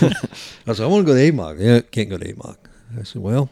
them. 0.00 0.16
I 0.66 0.72
said, 0.72 0.84
"I 0.84 0.86
want 0.86 1.06
to 1.06 1.12
go 1.12 1.14
to 1.14 1.32
AMOC." 1.32 1.60
Yeah, 1.60 1.80
can't 1.82 2.08
go 2.08 2.16
to 2.16 2.32
AMOC. 2.32 2.56
I 2.98 3.02
said, 3.02 3.20
"Well." 3.20 3.50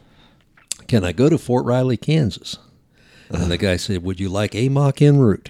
Can 0.93 1.03
I 1.03 1.11
go 1.11 1.27
to 1.27 1.39
Fort 1.39 1.65
Riley, 1.65 1.97
Kansas? 1.97 2.59
And 3.31 3.49
the 3.49 3.57
guy 3.57 3.77
said, 3.77 4.03
would 4.03 4.19
you 4.19 4.29
like 4.29 4.51
AMOC 4.51 5.01
en 5.01 5.17
route? 5.17 5.49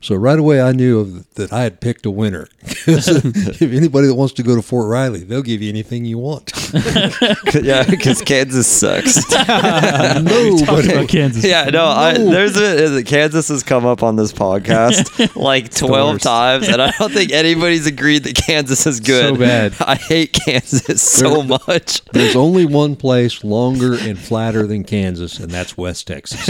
So 0.00 0.14
right 0.14 0.38
away 0.38 0.60
I 0.60 0.72
knew 0.72 1.00
of, 1.00 1.34
that 1.34 1.52
I 1.52 1.62
had 1.62 1.80
picked 1.80 2.06
a 2.06 2.10
winner. 2.10 2.48
'Cause 2.84 3.08
if 3.24 3.62
anybody 3.62 4.06
that 4.08 4.14
wants 4.14 4.34
to 4.34 4.42
go 4.42 4.54
to 4.54 4.62
Fort 4.62 4.88
Riley, 4.88 5.24
they'll 5.24 5.42
give 5.42 5.62
you 5.62 5.68
anything 5.68 6.04
you 6.04 6.18
want. 6.18 6.52
yeah, 7.62 7.84
because 7.88 8.22
Kansas 8.22 8.66
sucks. 8.66 9.24
talking 9.34 10.24
Nobody. 10.24 10.92
about 10.92 11.08
Kansas. 11.08 11.44
Yeah, 11.44 11.64
no, 11.70 11.86
I, 11.86 12.14
there's 12.14 12.56
a 12.56 13.02
Kansas 13.04 13.48
has 13.48 13.62
come 13.62 13.84
up 13.86 14.02
on 14.02 14.16
this 14.16 14.32
podcast 14.32 15.34
like 15.36 15.74
twelve 15.74 16.20
times, 16.20 16.68
and 16.68 16.80
I 16.82 16.92
don't 16.98 17.12
think 17.12 17.32
anybody's 17.32 17.86
agreed 17.86 18.24
that 18.24 18.36
Kansas 18.36 18.86
is 18.86 19.00
good. 19.00 19.34
So 19.34 19.36
bad. 19.40 19.74
I 19.80 19.96
hate 19.96 20.32
Kansas 20.32 21.02
so 21.02 21.42
much. 21.42 22.04
There's 22.12 22.36
only 22.36 22.66
one 22.66 22.96
place 22.96 23.42
longer 23.44 23.94
and 23.94 24.18
flatter 24.18 24.66
than 24.66 24.84
Kansas, 24.84 25.38
and 25.38 25.50
that's 25.50 25.76
West 25.76 26.06
Texas. 26.06 26.46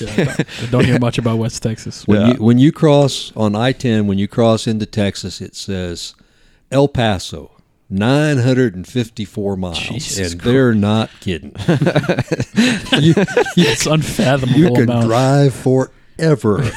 Yeah, 0.00 0.34
I 0.62 0.66
don't 0.66 0.84
hear 0.84 0.98
much 0.98 1.18
about 1.18 1.38
West 1.38 1.62
Texas. 1.62 2.06
When 2.06 2.20
Yeah. 2.20 2.26
you 2.34 2.42
when 2.42 2.58
you 2.58 2.72
cross 2.72 3.32
on 3.36 3.54
I-10, 3.54 4.06
when 4.06 4.18
you 4.18 4.28
cross 4.28 4.66
into 4.66 4.86
Texas, 4.86 5.40
it 5.40 5.54
says 5.54 6.14
El 6.70 6.88
Paso, 6.88 7.50
954 7.90 9.56
miles, 9.56 9.78
Jesus 9.78 10.32
and 10.32 10.40
they're 10.40 10.74
not 10.74 11.10
kidding. 11.20 11.52
you, 13.00 13.14
you, 13.14 13.14
It's 13.56 13.86
unfathomable 13.86 14.58
you 14.58 14.72
can 14.72 14.82
amount. 14.84 15.06
drive 15.06 15.54
forever. 15.54 16.62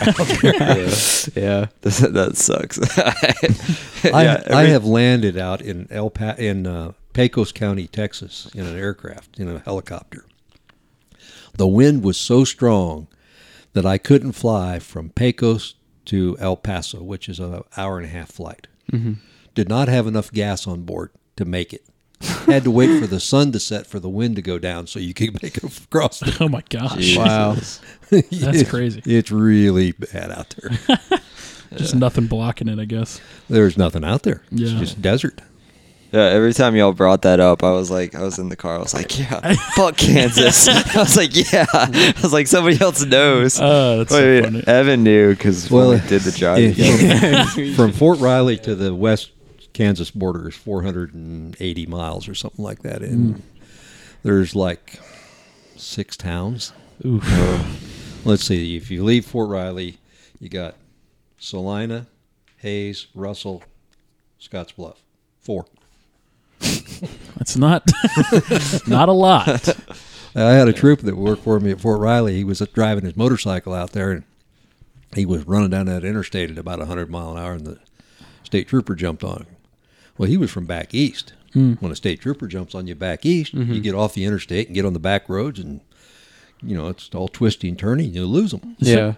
Yeah. 1.36 1.67
that 1.82 2.32
sucks. 2.36 2.80
I, 2.97 4.23
Yeah, 4.23 4.43
I 4.47 4.62
every- 4.62 4.69
have 4.71 4.86
landed 4.86 5.38
out 5.38 5.62
in 5.62 5.88
El 5.91 6.10
pa- 6.10 6.36
in 6.38 6.65
uh, 6.65 6.93
Pecos 7.13 7.51
County, 7.51 7.88
Texas, 7.88 8.47
in 8.56 8.65
an 8.65 8.77
aircraft 8.77 9.39
in 9.39 9.47
a 9.49 9.60
helicopter. 9.60 10.23
The 11.58 11.67
wind 11.67 12.04
was 12.04 12.17
so 12.17 12.43
strong 12.43 13.08
that 13.74 13.86
I 13.86 13.98
couldn't 13.98 14.32
fly 14.34 14.80
from 14.80 15.10
Pecos 15.10 15.76
to 16.06 16.38
El 16.39 16.56
Paso, 16.56 17.04
which 17.04 17.28
is 17.28 17.39
an 17.39 17.62
hour 17.76 17.98
and 17.98 18.06
a 18.06 18.10
half 18.10 18.32
flight. 18.32 18.67
Mm-hmm. 18.91 19.13
Did 19.56 19.67
not 19.70 19.88
have 19.88 20.08
enough 20.08 20.32
gas 20.32 20.65
on 20.67 20.84
board 20.84 21.12
to 21.36 21.46
make 21.46 21.74
it. 21.74 21.84
Had 22.48 22.63
to 22.63 22.72
wait 22.72 23.00
for 23.00 23.06
the 23.08 23.20
sun 23.20 23.52
to 23.52 23.60
set 23.60 23.86
for 23.86 24.00
the 24.00 24.10
wind 24.10 24.36
to 24.38 24.41
go 24.41 24.58
down 24.58 24.88
so 24.88 24.98
you 25.00 25.13
could 25.13 25.41
make 25.43 25.58
it 25.58 25.63
across. 25.84 26.20
The- 26.20 26.38
Oh 26.41 26.48
my 26.50 26.63
gosh, 26.70 27.15
Wow. 27.17 27.54
that's 28.10 28.70
crazy. 28.70 29.02
It's 29.06 29.32
really 29.32 29.91
bad 29.91 30.32
out 30.32 30.56
there. 30.58 31.00
Just 31.76 31.93
nothing 31.96 32.28
blocking 32.28 32.70
it, 32.70 32.80
I 32.80 32.86
guess. 32.86 33.20
There's 33.50 33.78
nothing 33.78 34.04
out 34.06 34.24
there. 34.24 34.41
It's 34.52 34.72
Yeah. 34.72 34.80
just 34.80 35.02
desert. 35.02 35.41
Yeah, 36.12 36.22
every 36.22 36.54
time 36.54 36.76
y'all 36.76 36.93
brought 36.93 37.24
that 37.24 37.41
up, 37.41 37.63
I 37.63 37.72
was 37.72 37.91
like, 37.91 38.15
I 38.15 38.22
was 38.22 38.39
in 38.39 38.48
the 38.48 38.56
car. 38.56 38.76
I 38.76 38.80
was 38.80 38.93
like, 38.93 39.20
yeah, 39.20 39.56
fuck 39.76 39.98
Kansas. 39.98 40.67
I 40.96 41.00
was 41.00 41.17
like, 41.17 41.36
yeah. 41.52 41.65
I 41.74 42.13
was 42.22 42.32
like, 42.32 42.48
somebody 42.48 42.80
else 42.80 43.04
knows. 43.04 43.60
Oh, 43.60 43.98
that's 44.00 44.12
so 44.12 44.43
funny. 44.43 44.63
Evan 44.67 45.04
knew 45.04 45.32
because 45.32 45.70
Well, 45.70 45.89
we 45.91 46.00
did 46.08 46.22
the 46.22 46.32
drive. 46.32 46.78
yeah. 46.78 47.43
together. 47.43 47.74
From 47.76 47.91
Fort 47.91 48.20
Riley 48.20 48.58
to 48.60 48.74
the 48.74 48.96
West 48.96 49.32
Kansas 49.74 50.10
border 50.10 50.48
is 50.48 50.56
480 50.56 51.86
miles 51.88 52.30
or 52.30 52.36
something 52.36 52.63
like 52.63 52.84
that. 52.84 53.02
And 53.02 53.36
mm. 53.36 53.41
there's 54.24 54.56
like 54.56 55.00
six 55.76 56.15
towns. 56.15 56.72
Oof. 57.06 57.22
Uh, 57.26 57.63
let's 58.24 58.46
see. 58.46 58.78
If 58.78 58.89
you 58.89 59.04
leave 59.04 59.26
Fort 59.26 59.50
Riley, 59.50 59.98
you 60.39 60.48
got 60.48 60.76
Salina, 61.38 62.08
Hays, 62.58 63.08
Russell, 63.13 63.62
Scottsbluff. 64.39 64.96
Four. 65.41 65.65
That's 67.38 67.58
not 67.58 67.89
not 68.88 69.10
a 69.10 69.13
lot. 69.13 69.70
I 70.36 70.52
had 70.52 70.67
a 70.67 70.74
trooper 70.74 71.04
that 71.04 71.15
worked 71.15 71.43
for 71.43 71.60
me 71.60 71.72
at 71.72 71.82
Fort 71.82 72.00
Riley. 72.00 72.36
He 72.36 72.43
was 72.43 72.60
driving 72.74 73.06
his 73.06 73.15
motorcycle 73.15 73.74
out 73.74 73.91
there, 73.91 74.12
and 74.12 74.24
he 75.15 75.26
was 75.26 75.48
running 75.48 75.70
down 75.70 75.88
that 75.88 76.04
interstate 76.04 76.52
at 76.52 76.58
about 76.58 76.80
100 76.80 77.10
mile 77.10 77.32
an 77.32 77.43
hour, 77.43 77.54
and 77.54 77.65
the 77.65 77.80
state 78.43 78.67
trooper 78.67 78.96
jumped 78.96 79.24
on 79.24 79.38
him. 79.38 79.48
Well, 80.17 80.30
he 80.30 80.38
was 80.38 80.52
from 80.52 80.65
back 80.65 80.93
east. 80.93 81.34
Hmm. 81.54 81.74
When 81.74 81.91
a 81.91 81.96
state 81.96 82.22
trooper 82.22 82.48
jumps 82.48 82.76
on 82.76 82.88
you 82.88 82.96
back 82.96 83.26
east, 83.26 83.54
you 83.54 83.62
mm-hmm. 83.62 83.82
get 83.82 83.96
off 83.96 84.13
the 84.13 84.26
interstate 84.26 84.67
and 84.67 84.76
get 84.76 84.86
on 84.86 84.93
the 84.93 85.00
back 85.00 85.30
roads, 85.30 85.60
and 85.60 85.82
you 86.62 86.76
know 86.76 86.89
it's 86.89 87.10
all 87.15 87.28
twisty 87.28 87.70
and 87.70 87.78
turny, 87.78 88.06
and 88.06 88.15
you 88.15 88.26
lose 88.26 88.52
them. 88.52 88.76
Yeah. 88.80 89.13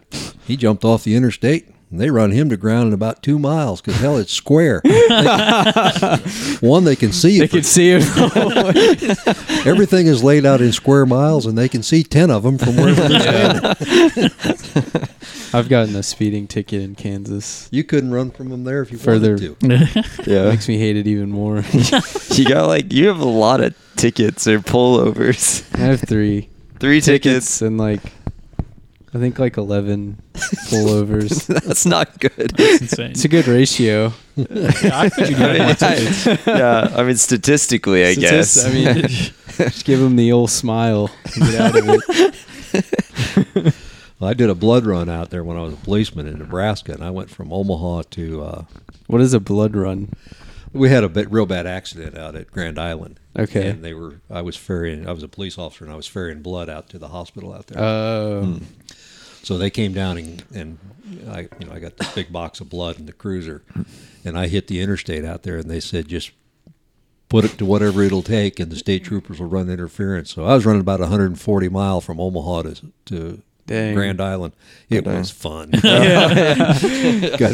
He 0.45 0.55
jumped 0.55 0.85
off 0.85 1.03
the 1.03 1.15
interstate. 1.15 1.69
And 1.91 1.99
they 1.99 2.11
run 2.11 2.29
him 2.31 2.49
to 2.49 2.57
ground 2.57 2.87
in 2.89 2.93
about 2.93 3.23
two 3.23 3.39
miles 3.39 3.81
because 3.81 3.99
hell, 3.99 4.17
it's 4.17 4.31
square. 4.31 4.79
One, 6.61 6.83
they 6.83 6.95
can 6.95 7.11
see 7.11 7.39
They 7.39 7.45
it. 7.45 7.51
could 7.51 7.65
see 7.65 7.91
it. 7.97 8.03
Everything 9.65 10.05
is 10.05 10.23
laid 10.23 10.45
out 10.45 10.61
in 10.61 10.71
square 10.71 11.05
miles, 11.07 11.45
and 11.47 11.57
they 11.57 11.67
can 11.67 11.81
see 11.81 12.03
ten 12.03 12.29
of 12.29 12.43
them 12.43 12.57
from 12.59 12.75
wherever 12.75 13.07
they're 13.07 13.19
standing. 13.19 14.31
I've 15.53 15.67
gotten 15.67 15.95
a 15.95 16.03
speeding 16.03 16.47
ticket 16.47 16.83
in 16.83 16.93
Kansas. 16.93 17.67
You 17.71 17.83
couldn't 17.83 18.11
run 18.11 18.29
from 18.29 18.49
them 18.49 18.65
there 18.65 18.83
if 18.83 18.91
you 18.91 18.99
Further- 18.99 19.31
wanted 19.31 19.59
to. 19.87 20.03
yeah. 20.27 20.49
Makes 20.49 20.67
me 20.67 20.77
hate 20.77 20.95
it 20.95 21.07
even 21.07 21.31
more. 21.31 21.63
You 22.35 22.45
got 22.47 22.67
like, 22.67 22.93
you 22.93 23.07
have 23.07 23.19
a 23.19 23.25
lot 23.25 23.61
of 23.61 23.73
tickets 23.95 24.45
or 24.47 24.59
pullovers. 24.59 25.65
I 25.75 25.79
have 25.79 26.01
three 26.01 26.49
Three 26.79 27.01
tickets 27.01 27.57
tickets. 27.57 27.61
and 27.63 27.77
like, 27.79 27.99
I 29.13 29.17
think 29.17 29.39
like 29.39 29.57
11 29.57 30.21
pullovers. 30.33 31.47
That's 31.65 31.85
not 31.85 32.19
good. 32.19 32.53
It's 32.59 32.81
insane. 32.81 33.11
it's 33.11 33.25
a 33.25 33.27
good 33.27 33.47
ratio. 33.47 34.13
Yeah, 34.35 34.71
I 34.93 35.09
think 35.09 35.31
you 35.31 35.35
I 35.37 35.53
mean. 35.53 35.61
I- 35.81 36.39
yeah, 36.45 36.93
I 36.95 37.03
mean, 37.03 37.17
statistically, 37.17 38.05
I 38.05 38.13
guess. 38.15 38.63
I 38.63 38.71
mean, 38.71 39.07
just 39.07 39.83
give 39.85 39.99
them 39.99 40.15
the 40.15 40.31
old 40.31 40.51
smile 40.51 41.09
and 41.35 41.43
get 41.51 41.61
out 41.61 41.75
of 41.75 41.85
it. 41.89 43.73
Well, 44.19 44.29
I 44.29 44.33
did 44.33 44.49
a 44.49 44.55
blood 44.55 44.85
run 44.85 45.07
out 45.07 45.29
there 45.29 45.45
when 45.45 45.55
I 45.55 45.61
was 45.61 45.75
a 45.75 45.77
policeman 45.77 46.27
in 46.27 46.39
Nebraska, 46.39 46.91
and 46.91 47.01
I 47.01 47.09
went 47.09 47.29
from 47.29 47.53
Omaha 47.53 48.01
to. 48.11 48.43
Uh, 48.43 48.63
What 49.07 49.21
is 49.21 49.33
a 49.33 49.39
blood 49.39 49.77
run? 49.77 50.09
we 50.73 50.89
had 50.89 51.05
a 51.05 51.09
bit, 51.09 51.31
real 51.31 51.45
bad 51.45 51.65
accident 51.65 52.17
out 52.17 52.35
at 52.35 52.51
Grand 52.51 52.77
Island. 52.77 53.17
Okay. 53.37 53.69
And 53.69 53.81
they 53.83 53.93
were. 53.93 54.19
I 54.29 54.41
was 54.41 54.57
ferrying. 54.57 55.07
I 55.07 55.13
was 55.13 55.23
a 55.23 55.29
police 55.29 55.57
officer, 55.57 55.85
and 55.85 55.93
I 55.93 55.95
was 55.95 56.05
ferrying 56.05 56.41
blood 56.41 56.69
out 56.69 56.89
to 56.89 56.99
the 56.99 57.07
hospital 57.07 57.53
out 57.53 57.67
there. 57.67 57.81
Oh, 57.81 58.59
So 59.43 59.57
they 59.57 59.69
came 59.69 59.93
down 59.93 60.17
and, 60.17 60.43
and 60.53 60.77
I, 61.29 61.47
you 61.59 61.65
know, 61.65 61.73
I 61.73 61.79
got 61.79 61.97
this 61.97 62.13
big 62.13 62.31
box 62.31 62.59
of 62.59 62.69
blood 62.69 62.99
in 62.99 63.05
the 63.05 63.13
cruiser, 63.13 63.63
and 64.23 64.37
I 64.37 64.47
hit 64.47 64.67
the 64.67 64.81
interstate 64.81 65.25
out 65.25 65.43
there, 65.43 65.57
and 65.57 65.69
they 65.69 65.79
said 65.79 66.07
just 66.07 66.31
put 67.29 67.45
it 67.45 67.57
to 67.57 67.65
whatever 67.65 68.01
it'll 68.03 68.23
take, 68.23 68.59
and 68.59 68.71
the 68.71 68.75
state 68.75 69.03
troopers 69.03 69.39
will 69.39 69.47
run 69.47 69.69
interference. 69.69 70.31
So 70.33 70.45
I 70.45 70.55
was 70.55 70.65
running 70.65 70.81
about 70.81 70.99
140 70.99 71.69
mile 71.69 72.01
from 72.01 72.19
Omaha 72.19 72.63
to 72.63 72.91
to 73.05 73.41
Dang. 73.69 73.93
Grand 73.93 74.19
Island. 74.19 74.53
It 74.89 75.03
Dang. 75.05 75.19
was 75.19 75.29
fun. 75.29 75.69
got 75.73 75.81
That'd 75.83 76.81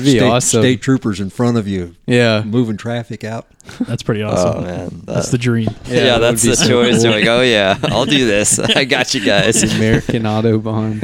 be 0.03 0.11
state, 0.11 0.21
awesome. 0.23 0.61
state 0.61 0.81
troopers 0.81 1.19
in 1.19 1.29
front 1.29 1.57
of 1.57 1.67
you 1.67 1.93
yeah. 2.07 2.41
moving 2.45 2.77
traffic 2.77 3.25
out. 3.25 3.47
That's 3.81 4.01
pretty 4.01 4.23
awesome. 4.23 4.47
oh, 4.47 4.51
awesome. 4.51 4.63
man. 4.63 5.01
That's 5.03 5.29
the 5.31 5.37
dream. 5.37 5.67
yeah, 5.87 6.17
that 6.17 6.19
that's 6.19 6.43
the 6.43 6.51
be 6.51 6.55
so 6.55 6.67
choice. 6.67 6.95
cool. 7.01 7.03
You're 7.11 7.19
like, 7.19 7.27
oh, 7.27 7.41
yeah, 7.41 7.77
I'll 7.83 8.05
do 8.05 8.25
this. 8.25 8.57
I 8.75 8.85
got 8.85 9.13
you 9.13 9.25
guys. 9.25 9.61
American 9.75 10.23
Autobahn. 10.23 11.01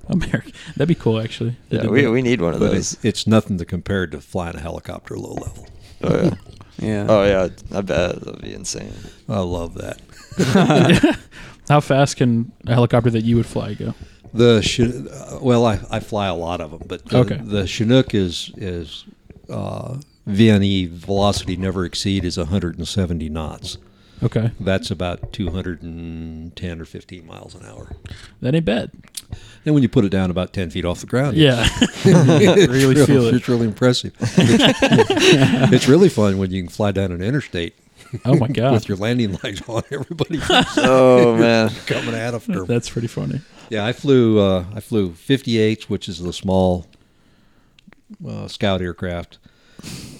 American. 0.08 0.52
That'd 0.76 0.88
be 0.88 0.96
cool, 0.96 1.20
actually. 1.20 1.54
They 1.68 1.76
Yeah, 1.78 1.86
we, 1.86 2.02
that. 2.02 2.10
we 2.10 2.22
need 2.22 2.40
one 2.40 2.54
of 2.54 2.58
But 2.60 2.72
those. 2.72 2.94
it's, 2.94 3.04
it's 3.04 3.26
nothing 3.28 3.58
to 3.58 3.64
compare 3.64 4.08
to 4.08 4.20
flying 4.20 4.56
a 4.56 4.60
helicopter 4.60 5.16
low 5.16 5.34
level. 5.34 5.68
Oh, 6.02 6.22
yeah. 6.24 6.34
Yeah. 6.78 7.06
Oh, 7.08 7.24
yeah. 7.24 7.48
I 7.78 7.80
bet 7.82 8.20
that'd 8.20 8.42
be 8.42 8.52
insane. 8.52 8.92
I 9.28 9.38
love 9.38 9.74
that. 9.74 10.00
How 11.68 11.80
fast 11.80 12.16
can 12.16 12.52
a 12.66 12.74
helicopter 12.74 13.10
that 13.10 13.24
you 13.24 13.36
would 13.36 13.46
fly 13.46 13.74
go? 13.74 13.94
The 14.34 14.58
uh, 15.10 15.38
well, 15.42 15.64
I, 15.64 15.80
I 15.90 16.00
fly 16.00 16.26
a 16.26 16.34
lot 16.34 16.60
of 16.60 16.70
them, 16.70 16.82
but 16.86 17.04
the, 17.06 17.18
Okay. 17.18 17.36
the 17.42 17.66
Chinook 17.66 18.14
is 18.14 18.50
is 18.56 19.04
uh, 19.48 19.96
VNE 20.28 20.88
velocity 20.90 21.56
never 21.56 21.84
exceed 21.84 22.24
is 22.24 22.36
170 22.36 23.28
knots. 23.28 23.78
Okay, 24.22 24.50
That's 24.58 24.90
about 24.90 25.32
210 25.34 26.80
or 26.80 26.84
15 26.86 27.26
miles 27.26 27.54
an 27.54 27.66
hour. 27.66 27.94
that 28.40 28.54
ain't 28.54 28.64
bad. 28.64 28.90
And 29.66 29.74
when 29.74 29.82
you 29.82 29.90
put 29.90 30.06
it 30.06 30.08
down 30.08 30.30
about 30.30 30.54
10 30.54 30.70
feet 30.70 30.86
off 30.86 31.00
the 31.00 31.06
ground, 31.06 31.36
Yeah, 31.36 31.66
it's 31.80 32.04
really 32.06 32.94
real- 32.94 33.06
feel 33.06 33.26
it. 33.26 33.34
It's 33.34 33.46
really 33.48 33.66
impressive. 33.66 34.14
It's, 34.20 34.78
it's 35.72 35.88
really 35.88 36.08
fun 36.08 36.38
when 36.38 36.50
you 36.50 36.62
can 36.62 36.70
fly 36.70 36.92
down 36.92 37.12
an 37.12 37.20
interstate 37.22 37.74
Oh 38.24 38.36
my 38.36 38.48
god, 38.48 38.72
with 38.72 38.88
your 38.88 38.96
landing 38.98 39.38
lights 39.42 39.62
on. 39.68 39.82
Everybody 39.90 40.40
Oh, 40.78 41.36
man. 41.36 41.70
coming 41.86 42.14
at 42.14 42.34
after. 42.34 42.64
that's 42.64 42.88
pretty 42.90 43.08
funny. 43.08 43.40
Yeah, 43.70 43.84
I 43.84 43.92
flew. 43.92 44.38
Uh, 44.38 44.64
I 44.74 44.80
flew 44.80 45.10
58s, 45.10 45.84
which 45.84 46.08
is 46.08 46.20
the 46.20 46.32
small 46.32 46.86
uh, 48.26 48.48
scout 48.48 48.80
aircraft. 48.80 49.38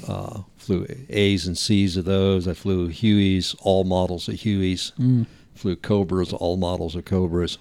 Uh, 0.07 0.43
flew 0.57 0.87
A's 1.09 1.47
and 1.47 1.57
C's 1.57 1.97
of 1.97 2.05
those. 2.05 2.47
I 2.49 2.55
flew 2.55 2.89
Hueys, 2.91 3.55
all 3.61 3.85
models 3.85 4.29
of 4.29 4.35
Hueys. 4.37 4.93
Mm. 4.99 5.27
Flew 5.55 5.77
Cobras, 5.77 6.33
all 6.33 6.57
models 6.57 6.95
of 6.97 7.05
Cobras. 7.05 7.59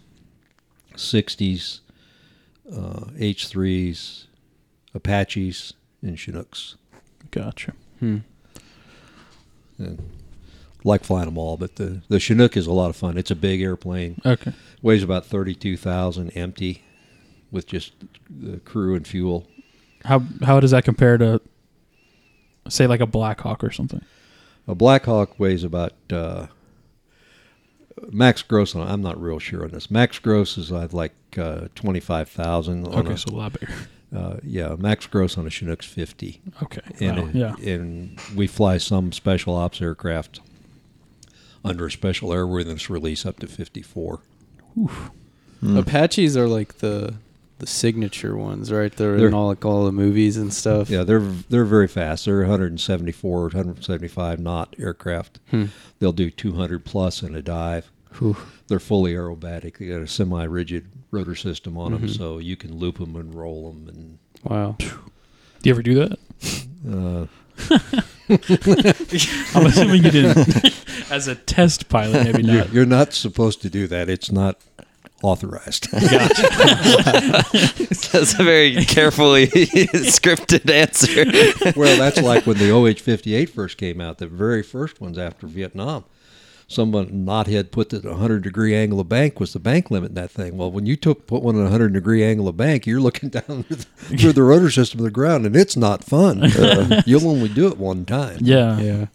60s, 0.95 1.79
uh, 2.71 3.05
H3s, 3.17 4.25
Apaches, 4.93 5.73
and 6.01 6.17
Chinooks. 6.17 6.75
Gotcha. 7.31 7.73
Hmm. 7.99 8.19
And 9.77 9.99
like 10.85 11.03
flying 11.03 11.25
them 11.25 11.37
all, 11.37 11.57
but 11.57 11.75
the 11.75 12.01
the 12.07 12.19
Chinook 12.19 12.55
is 12.55 12.67
a 12.67 12.71
lot 12.71 12.89
of 12.89 12.95
fun. 12.95 13.17
It's 13.17 13.31
a 13.31 13.35
big 13.35 13.61
airplane. 13.61 14.21
Okay, 14.25 14.53
Weighs 14.81 15.03
about 15.03 15.25
32,000 15.25 16.29
empty 16.31 16.83
with 17.51 17.67
just 17.67 17.91
the 18.29 18.57
crew 18.59 18.95
and 18.95 19.05
fuel. 19.07 19.47
how 20.05 20.19
how 20.43 20.59
does 20.61 20.71
that 20.71 20.85
compare 20.85 21.17
to, 21.17 21.41
say, 22.69 22.85
like 22.87 23.01
a 23.01 23.05
Black 23.07 23.41
Hawk 23.41 23.63
or 23.63 23.71
something? 23.71 24.01
A 24.67 24.75
Black 24.75 25.05
Hawk 25.05 25.39
weighs 25.39 25.63
about 25.63 25.93
uh, 26.11 26.47
max 28.11 28.41
gross 28.41 28.75
on 28.75 28.87
I'm 28.87 29.01
not 29.01 29.19
real 29.21 29.39
sure 29.39 29.63
on 29.63 29.71
this. 29.71 29.89
Max 29.91 30.19
gross 30.19 30.57
is 30.57 30.71
uh, 30.71 30.87
like 30.91 31.13
uh, 31.37 31.67
25,000 31.75 32.87
Okay, 32.87 33.11
a, 33.13 33.17
so 33.17 33.31
a 33.31 33.35
lot 33.35 33.59
bigger. 33.59 33.73
uh, 34.15 34.37
yeah, 34.43 34.75
max 34.77 35.05
gross 35.07 35.37
on 35.37 35.45
a 35.45 35.49
Chinook's 35.49 35.85
50. 35.85 36.41
Okay, 36.63 36.81
And 36.99 37.17
wow, 37.19 37.27
it- 37.27 37.35
yeah. 37.35 37.73
and 37.73 38.19
we 38.35 38.47
fly 38.47 38.77
some 38.77 39.11
special 39.11 39.55
ops 39.55 39.81
aircraft 39.81 40.39
under 41.65 41.87
a 41.87 41.91
special 41.91 42.29
airworthiness 42.29 42.89
release 42.89 43.25
up 43.25 43.39
to 43.39 43.47
54. 43.47 44.19
Mm. 44.77 45.77
Apaches 45.79 46.35
are 46.37 46.47
like 46.47 46.77
the 46.79 47.15
the 47.59 47.65
signature 47.67 48.35
ones, 48.35 48.69
right? 48.69 48.93
They're, 48.93 49.15
They're- 49.17 49.27
in 49.29 49.33
all 49.33 49.47
like 49.47 49.63
all 49.63 49.85
the 49.85 49.91
movies 49.93 50.35
and 50.35 50.53
stuff. 50.53 50.89
Yeah, 50.89 51.03
they're 51.03 51.21
they're 51.21 51.63
very 51.65 51.87
fast. 51.87 52.25
They're 52.25 52.39
174, 52.41 53.41
175 53.43 54.39
knot 54.39 54.75
aircraft. 54.77 55.39
Hmm. 55.51 55.65
They'll 55.99 56.11
do 56.11 56.29
200 56.29 56.83
plus 56.83 57.23
in 57.23 57.33
a 57.33 57.41
dive. 57.41 57.89
Whew. 58.19 58.35
They're 58.67 58.79
fully 58.81 59.13
aerobatic. 59.13 59.77
They 59.77 59.87
got 59.87 60.01
a 60.01 60.07
semi-rigid 60.07 60.85
rotor 61.11 61.35
system 61.35 61.77
on 61.77 61.93
them, 61.93 62.03
Mhm. 62.03 62.17
so 62.17 62.39
you 62.39 62.57
can 62.57 62.75
loop 62.77 62.97
them 62.97 63.15
and 63.15 63.33
roll 63.33 63.71
them. 63.71 63.87
And 63.87 64.17
Wow. 64.43 64.75
Do 64.79 64.89
you 65.63 65.71
ever 65.71 65.81
do 65.81 65.95
that? 65.95 66.19
Uh, 66.89 67.25
I'm 68.29 69.65
assuming 69.65 70.03
you 70.03 70.11
didn't. 70.11 70.73
As 71.11 71.27
a 71.27 71.35
test 71.35 71.89
pilot, 71.89 72.25
maybe 72.25 72.43
you're, 72.43 72.57
not. 72.57 72.73
you're 72.73 72.85
not 72.85 73.13
supposed 73.13 73.61
to 73.61 73.69
do 73.69 73.87
that. 73.87 74.09
It's 74.09 74.31
not 74.31 74.59
authorized. 75.21 75.89
That's 78.11 78.39
a 78.39 78.43
very 78.43 78.83
carefully 78.85 79.47
scripted 79.47 80.69
answer. 80.69 81.71
well, 81.79 81.97
that's 81.97 82.21
like 82.21 82.45
when 82.45 82.57
the 82.57 82.71
OH-58 82.71 83.49
first 83.49 83.77
came 83.77 84.01
out. 84.01 84.17
The 84.17 84.27
very 84.27 84.63
first 84.63 84.99
ones 84.99 85.17
after 85.17 85.47
Vietnam. 85.47 86.03
Someone 86.67 87.25
knothead 87.25 87.71
put 87.71 87.89
that 87.89 88.05
at 88.05 88.05
a 88.05 88.13
100 88.13 88.41
degree 88.43 88.75
angle 88.75 88.99
of 88.99 89.07
bank 89.09 89.39
was 89.39 89.53
the 89.53 89.59
bank 89.59 89.91
limit 89.91 90.09
in 90.09 90.15
that 90.15 90.31
thing. 90.31 90.57
Well, 90.57 90.71
when 90.71 90.85
you 90.85 90.95
took 90.95 91.27
put 91.27 91.43
one 91.43 91.55
at 91.55 91.59
a 91.61 91.63
100 91.65 91.93
degree 91.93 92.23
angle 92.23 92.47
of 92.47 92.57
bank, 92.57 92.85
you're 92.87 92.99
looking 93.01 93.29
down 93.37 93.63
through 93.63 94.33
the 94.33 94.43
rotor 94.43 94.71
system 94.71 94.99
of 94.99 95.03
the 95.03 95.11
ground, 95.11 95.45
and 95.45 95.55
it's 95.55 95.77
not 95.77 96.03
fun. 96.03 96.43
Uh, 96.55 97.01
you'll 97.05 97.27
only 97.27 97.49
do 97.49 97.67
it 97.67 97.77
one 97.77 98.05
time. 98.05 98.37
Yeah, 98.41 98.79
Yeah. 98.79 99.05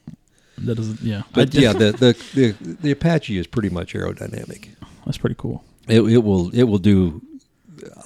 that 0.58 0.74
doesn't. 0.76 1.00
Yeah, 1.00 1.22
But 1.32 1.54
yeah, 1.54 1.72
the, 1.72 1.92
the 1.92 2.16
the 2.34 2.74
the 2.82 2.90
Apache 2.90 3.36
is 3.38 3.46
pretty 3.46 3.70
much 3.70 3.94
aerodynamic. 3.94 4.68
that's 5.06 5.18
pretty 5.18 5.36
cool. 5.38 5.64
It, 5.88 6.00
it 6.02 6.18
will 6.18 6.50
it 6.54 6.64
will 6.64 6.78
do. 6.78 7.22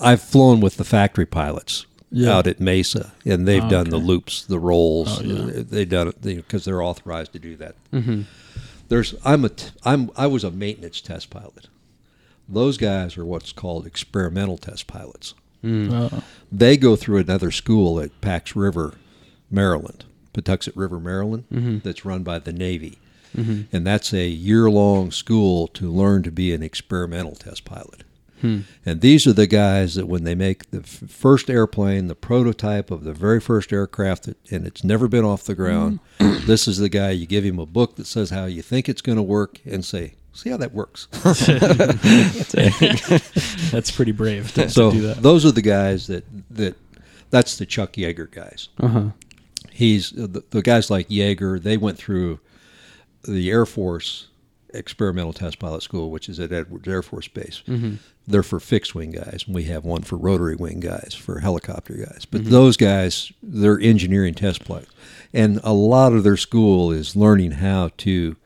I've 0.00 0.22
flown 0.22 0.60
with 0.60 0.76
the 0.76 0.84
factory 0.84 1.26
pilots 1.26 1.84
Yeah. 2.10 2.32
out 2.36 2.46
at 2.46 2.60
Mesa, 2.60 3.12
and 3.26 3.46
they've 3.46 3.64
Oh, 3.64 3.68
done 3.68 3.90
the 3.90 3.96
loops, 3.98 4.44
the 4.44 4.58
rolls. 4.60 5.20
Oh, 5.20 5.24
yeah. 5.24 5.62
They've 5.68 5.88
done 5.88 6.08
it 6.08 6.22
because 6.22 6.64
they're 6.64 6.80
authorized 6.82 7.32
to 7.32 7.38
do 7.40 7.56
that. 7.56 7.74
Mm-hmm. 7.92 8.22
There's 8.88 9.14
I'm 9.24 9.44
a 9.44 9.48
t- 9.48 9.70
I'm 9.84 10.10
I 10.16 10.26
was 10.26 10.44
a 10.44 10.50
maintenance 10.50 11.00
test 11.00 11.30
pilot. 11.30 11.68
Those 12.48 12.76
guys 12.76 13.16
are 13.16 13.24
what's 13.24 13.52
called 13.52 13.86
experimental 13.86 14.58
test 14.58 14.86
pilots. 14.86 15.34
Uh, 15.64 16.20
They 16.52 16.76
go 16.76 16.94
through 16.94 17.16
another 17.18 17.50
school 17.50 17.98
at 17.98 18.20
Pax 18.20 18.54
River, 18.54 18.94
Maryland, 19.50 20.04
Patuxent 20.34 20.76
River, 20.76 21.00
Maryland, 21.00 21.44
Mm-hmm. 21.50 21.78
that's 21.82 22.04
run 22.04 22.22
by 22.22 22.38
the 22.38 22.52
Navy. 22.52 22.98
And 23.36 23.84
that's 23.84 24.12
a 24.12 24.28
year 24.28 24.70
long 24.70 25.10
school 25.10 25.66
to 25.68 25.90
learn 25.90 26.22
to 26.22 26.30
be 26.30 26.52
an 26.54 26.62
experimental 26.62 27.34
test 27.34 27.64
pilot. 27.64 28.04
Hmm. 28.40 28.60
And 28.84 29.00
these 29.00 29.26
are 29.26 29.32
the 29.32 29.46
guys 29.46 29.94
that 29.94 30.06
when 30.06 30.24
they 30.24 30.34
make 30.34 30.70
the 30.70 30.80
f- 30.80 31.08
first 31.08 31.48
airplane, 31.48 32.08
the 32.08 32.14
prototype 32.14 32.90
of 32.90 33.04
the 33.04 33.12
very 33.12 33.40
first 33.40 33.72
aircraft, 33.72 34.24
that, 34.24 34.36
and 34.50 34.66
it's 34.66 34.84
never 34.84 35.08
been 35.08 35.24
off 35.24 35.44
the 35.44 35.54
ground, 35.54 36.00
this 36.18 36.66
is 36.68 36.78
the 36.78 36.88
guy 36.88 37.10
you 37.10 37.26
give 37.26 37.44
him 37.44 37.58
a 37.58 37.66
book 37.66 37.96
that 37.96 38.06
says 38.06 38.30
how 38.30 38.44
you 38.46 38.60
think 38.62 38.88
it's 38.88 39.02
going 39.02 39.16
to 39.16 39.22
work 39.22 39.60
and 39.64 39.84
say, 39.84 40.14
see 40.32 40.50
how 40.50 40.56
that 40.56 40.74
works. 40.74 41.06
that's 43.70 43.90
pretty 43.90 44.12
brave 44.12 44.52
to, 44.54 44.68
so 44.68 44.90
to 44.90 44.96
do 44.96 45.02
that. 45.06 45.22
those 45.22 45.44
are 45.44 45.52
the 45.52 45.62
guys 45.62 46.06
that, 46.08 46.24
that 46.50 46.76
that's 47.30 47.56
the 47.56 47.66
Chuck 47.66 47.92
Yeager 47.94 48.30
guys. 48.30 48.68
Uh 48.78 48.88
huh. 48.88 49.08
he's 49.70 50.10
the, 50.10 50.42
the 50.50 50.62
guys 50.62 50.90
like 50.90 51.08
Yeager. 51.08 51.62
They 51.62 51.76
went 51.76 51.98
through 51.98 52.40
the 53.26 53.50
Air 53.50 53.66
Force 53.66 54.28
experimental 54.74 55.32
test 55.32 55.58
pilot 55.58 55.82
school, 55.82 56.10
which 56.10 56.28
is 56.28 56.40
at 56.40 56.52
Edwards 56.52 56.88
Air 56.88 57.02
Force 57.02 57.28
Base. 57.28 57.62
Mm-hmm. 57.66 57.94
They're 58.26 58.42
for 58.42 58.60
fixed 58.60 58.94
wing 58.94 59.12
guys, 59.12 59.44
and 59.46 59.54
we 59.54 59.64
have 59.64 59.84
one 59.84 60.02
for 60.02 60.16
rotary 60.16 60.56
wing 60.56 60.80
guys, 60.80 61.14
for 61.14 61.40
helicopter 61.40 61.94
guys. 61.94 62.24
But 62.24 62.42
mm-hmm. 62.42 62.50
those 62.50 62.76
guys, 62.76 63.32
they're 63.42 63.78
engineering 63.78 64.34
test 64.34 64.64
pilots, 64.64 64.90
and 65.32 65.60
a 65.62 65.72
lot 65.72 66.12
of 66.12 66.24
their 66.24 66.36
school 66.36 66.90
is 66.90 67.16
learning 67.16 67.52
how 67.52 67.90
to 67.98 68.36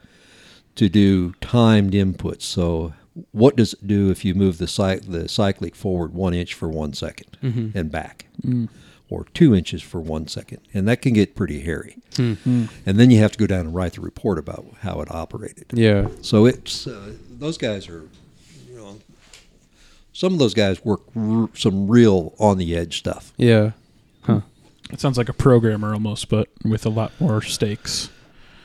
to 0.74 0.88
do 0.88 1.32
timed 1.40 1.92
inputs. 1.92 2.42
So, 2.42 2.94
what 3.32 3.56
does 3.56 3.74
it 3.74 3.86
do 3.86 4.10
if 4.10 4.24
you 4.24 4.34
move 4.34 4.58
the 4.58 4.68
cy- 4.68 5.00
the 5.00 5.28
cyclic 5.28 5.74
forward 5.74 6.14
one 6.14 6.34
inch 6.34 6.54
for 6.54 6.68
one 6.68 6.92
second 6.92 7.36
mm-hmm. 7.42 7.76
and 7.76 7.90
back, 7.90 8.26
mm. 8.42 8.68
Or 9.10 9.24
two 9.34 9.54
inches 9.54 9.82
for 9.82 10.00
one 10.00 10.26
second, 10.28 10.60
and 10.74 10.86
that 10.88 11.00
can 11.02 11.12
get 11.14 11.34
pretty 11.34 11.60
hairy. 11.60 11.96
And 12.16 12.68
then 12.84 13.10
you 13.12 13.18
have 13.20 13.30
to 13.32 13.38
go 13.38 13.46
down 13.46 13.60
and 13.60 13.74
write 13.74 13.92
the 13.92 14.00
report 14.00 14.38
about 14.38 14.66
how 14.80 15.00
it 15.00 15.08
operated. 15.10 15.66
Yeah. 15.72 16.08
So 16.20 16.46
it's 16.46 16.86
uh, 16.86 17.12
those 17.30 17.56
guys 17.58 17.88
are, 17.88 18.02
you 18.68 18.76
know, 18.76 18.98
some 20.12 20.32
of 20.32 20.38
those 20.40 20.52
guys 20.54 20.84
work 20.84 21.02
r- 21.16 21.48
some 21.54 21.86
real 21.88 22.34
on 22.38 22.58
the 22.58 22.76
edge 22.76 22.98
stuff. 22.98 23.32
Yeah. 23.36 23.70
Huh. 24.22 24.40
It 24.90 25.00
sounds 25.00 25.16
like 25.16 25.28
a 25.28 25.32
programmer 25.32 25.92
almost, 25.92 26.28
but 26.28 26.48
with 26.64 26.84
a 26.86 26.90
lot 26.90 27.12
more 27.20 27.40
stakes. 27.42 28.10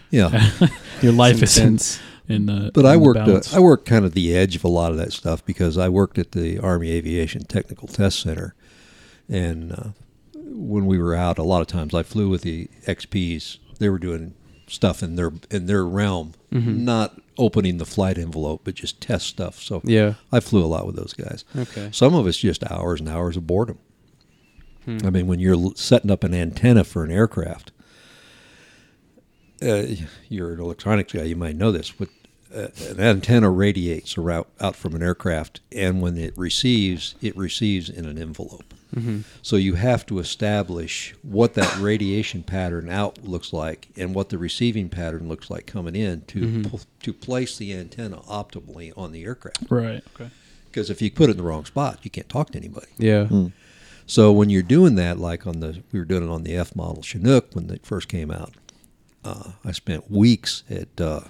Yeah, 0.10 0.50
Your 1.02 1.12
life 1.14 1.41
is 1.41 1.58
in, 1.58 1.64
intense. 1.64 2.00
in 2.30 2.46
the. 2.46 2.72
but 2.74 2.86
I 2.86 2.94
in 2.94 3.00
the 3.00 3.06
worked 3.06 3.20
uh. 3.54 3.56
I 3.56 3.60
worked 3.60 3.86
kind 3.88 4.06
of 4.06 4.14
the 4.14 4.36
edge 4.36 4.56
of 4.56 4.64
a 4.64 4.68
lot 4.68 4.91
of 4.91 4.98
that 4.98 5.12
stuff 5.14 5.44
because 5.46 5.78
I 5.78 5.89
worked 5.89 6.18
at 6.20 6.32
the 6.34 6.60
Army 6.60 6.91
Aviation 6.91 7.44
Technical 7.46 7.88
Test 7.88 8.20
Center, 8.22 8.54
and 9.28 9.72
uh, 9.72 9.84
when 10.54 10.86
we 10.86 10.97
were 10.99 11.16
out, 11.16 11.38
a 11.38 11.43
lot 11.43 11.62
of 11.62 11.68
times 11.68 11.93
I 11.93 12.04
flew 12.04 12.30
with 12.30 12.41
the 12.41 12.70
XPs. 12.86 13.58
They 13.80 13.89
were 13.89 13.99
doing 13.99 14.34
stuff 14.68 15.04
in 15.04 15.16
their 15.16 15.32
in 15.51 15.66
their 15.66 15.86
realm, 15.86 16.34
not 16.51 17.20
opening 17.38 17.78
the 17.80 17.86
flight 17.86 18.18
envelope, 18.18 18.62
but 18.64 18.76
just 18.76 19.01
test 19.01 19.26
stuff. 19.28 19.60
So 19.60 19.82
Yeah. 19.84 20.14
I 20.32 20.39
flew 20.39 20.64
a 20.64 20.68
lot 20.68 20.86
with 20.86 20.95
those 20.95 21.14
guys. 21.14 21.43
Okay. 21.56 21.89
Some 21.91 22.14
of 22.14 22.28
it's 22.28 22.38
just 22.38 22.64
hours 22.72 22.99
and 22.99 23.10
hours 23.10 23.36
of 23.38 23.47
boredom. 23.47 23.80
I 24.86 25.10
mean, 25.10 25.28
when 25.28 25.39
you're 25.39 25.72
setting 25.76 26.12
up 26.12 26.24
an 26.26 26.34
antenna 26.34 26.84
for 26.84 27.04
an 27.06 27.12
aircraft, 27.12 27.72
uh, 29.62 29.84
you're 30.30 30.54
an 30.54 30.60
electronics 30.60 31.14
guy, 31.14 31.24
you 31.24 31.36
might 31.38 31.56
know 31.56 31.72
this, 31.72 31.89
but 31.91 32.10
uh, 32.54 32.68
an 32.89 32.99
antenna 32.99 33.49
radiates 33.49 34.18
around, 34.18 34.45
out 34.60 34.76
from 34.76 34.93
an 34.93 35.01
aircraft, 35.01 35.62
and 35.72 36.01
when 36.01 36.18
it 36.18 36.38
receives, 36.38 37.16
it 37.22 37.36
receives 37.38 37.89
in 37.89 38.06
an 38.06 38.18
envelope. 38.18 38.74
So 39.41 39.56
you 39.56 39.76
have 39.76 40.06
to 40.08 40.20
establish 40.20 41.16
what 41.22 41.54
that 41.56 41.78
radiation 41.80 42.44
pattern 42.44 42.89
out 42.89 43.24
looks 43.24 43.52
like 43.54 43.89
and 43.98 44.14
what 44.14 44.30
the 44.30 44.38
receiving 44.38 44.89
pattern 44.89 45.28
looks 45.28 45.50
like 45.50 45.66
coming 45.66 45.96
in 45.96 46.22
to 46.28 46.64
pl- 46.64 46.82
to 47.02 47.14
place 47.14 47.58
the 47.58 47.74
antenna 47.74 48.18
optimally 48.22 48.91
on 48.98 49.12
the 49.12 49.24
aircraft. 49.24 49.70
right. 49.70 50.04
Okay. 50.16 50.30
Because 50.66 50.89
if 50.89 51.02
you 51.02 51.12
put 51.12 51.30
it 51.30 51.34
in 51.34 51.38
the 51.38 51.44
wrong 51.44 51.66
spot, 51.66 52.00
you 52.02 52.10
can't 52.10 52.28
talk 52.30 52.52
to 52.52 52.58
anybody. 52.58 52.88
Yeah. 52.98 53.28
So 54.06 54.32
when 54.32 54.50
you're 54.50 54.64
doing 54.64 54.96
that, 54.96 55.20
like 55.20 55.46
on 55.48 55.60
the 55.60 55.82
we 55.91 56.00
were 56.00 56.06
doing 56.06 56.24
it 56.24 56.30
on 56.30 56.44
the 56.44 56.56
F 56.56 56.76
model 56.76 57.02
Chinook 57.04 57.50
when 57.54 57.70
it 57.70 57.86
first 57.86 58.08
came 58.08 58.32
out, 58.32 58.54
uh, 59.24 59.52
I 59.64 59.72
spent 59.72 60.10
weeks 60.12 60.64
at 60.70 61.00
uh, 61.00 61.22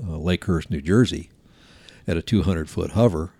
uh, 0.00 0.02
Lakehurst, 0.02 0.70
New 0.70 0.80
Jersey, 0.80 1.30
at 2.06 2.16
a 2.16 2.22
200 2.22 2.70
foot 2.70 2.92
hover, 2.92 3.32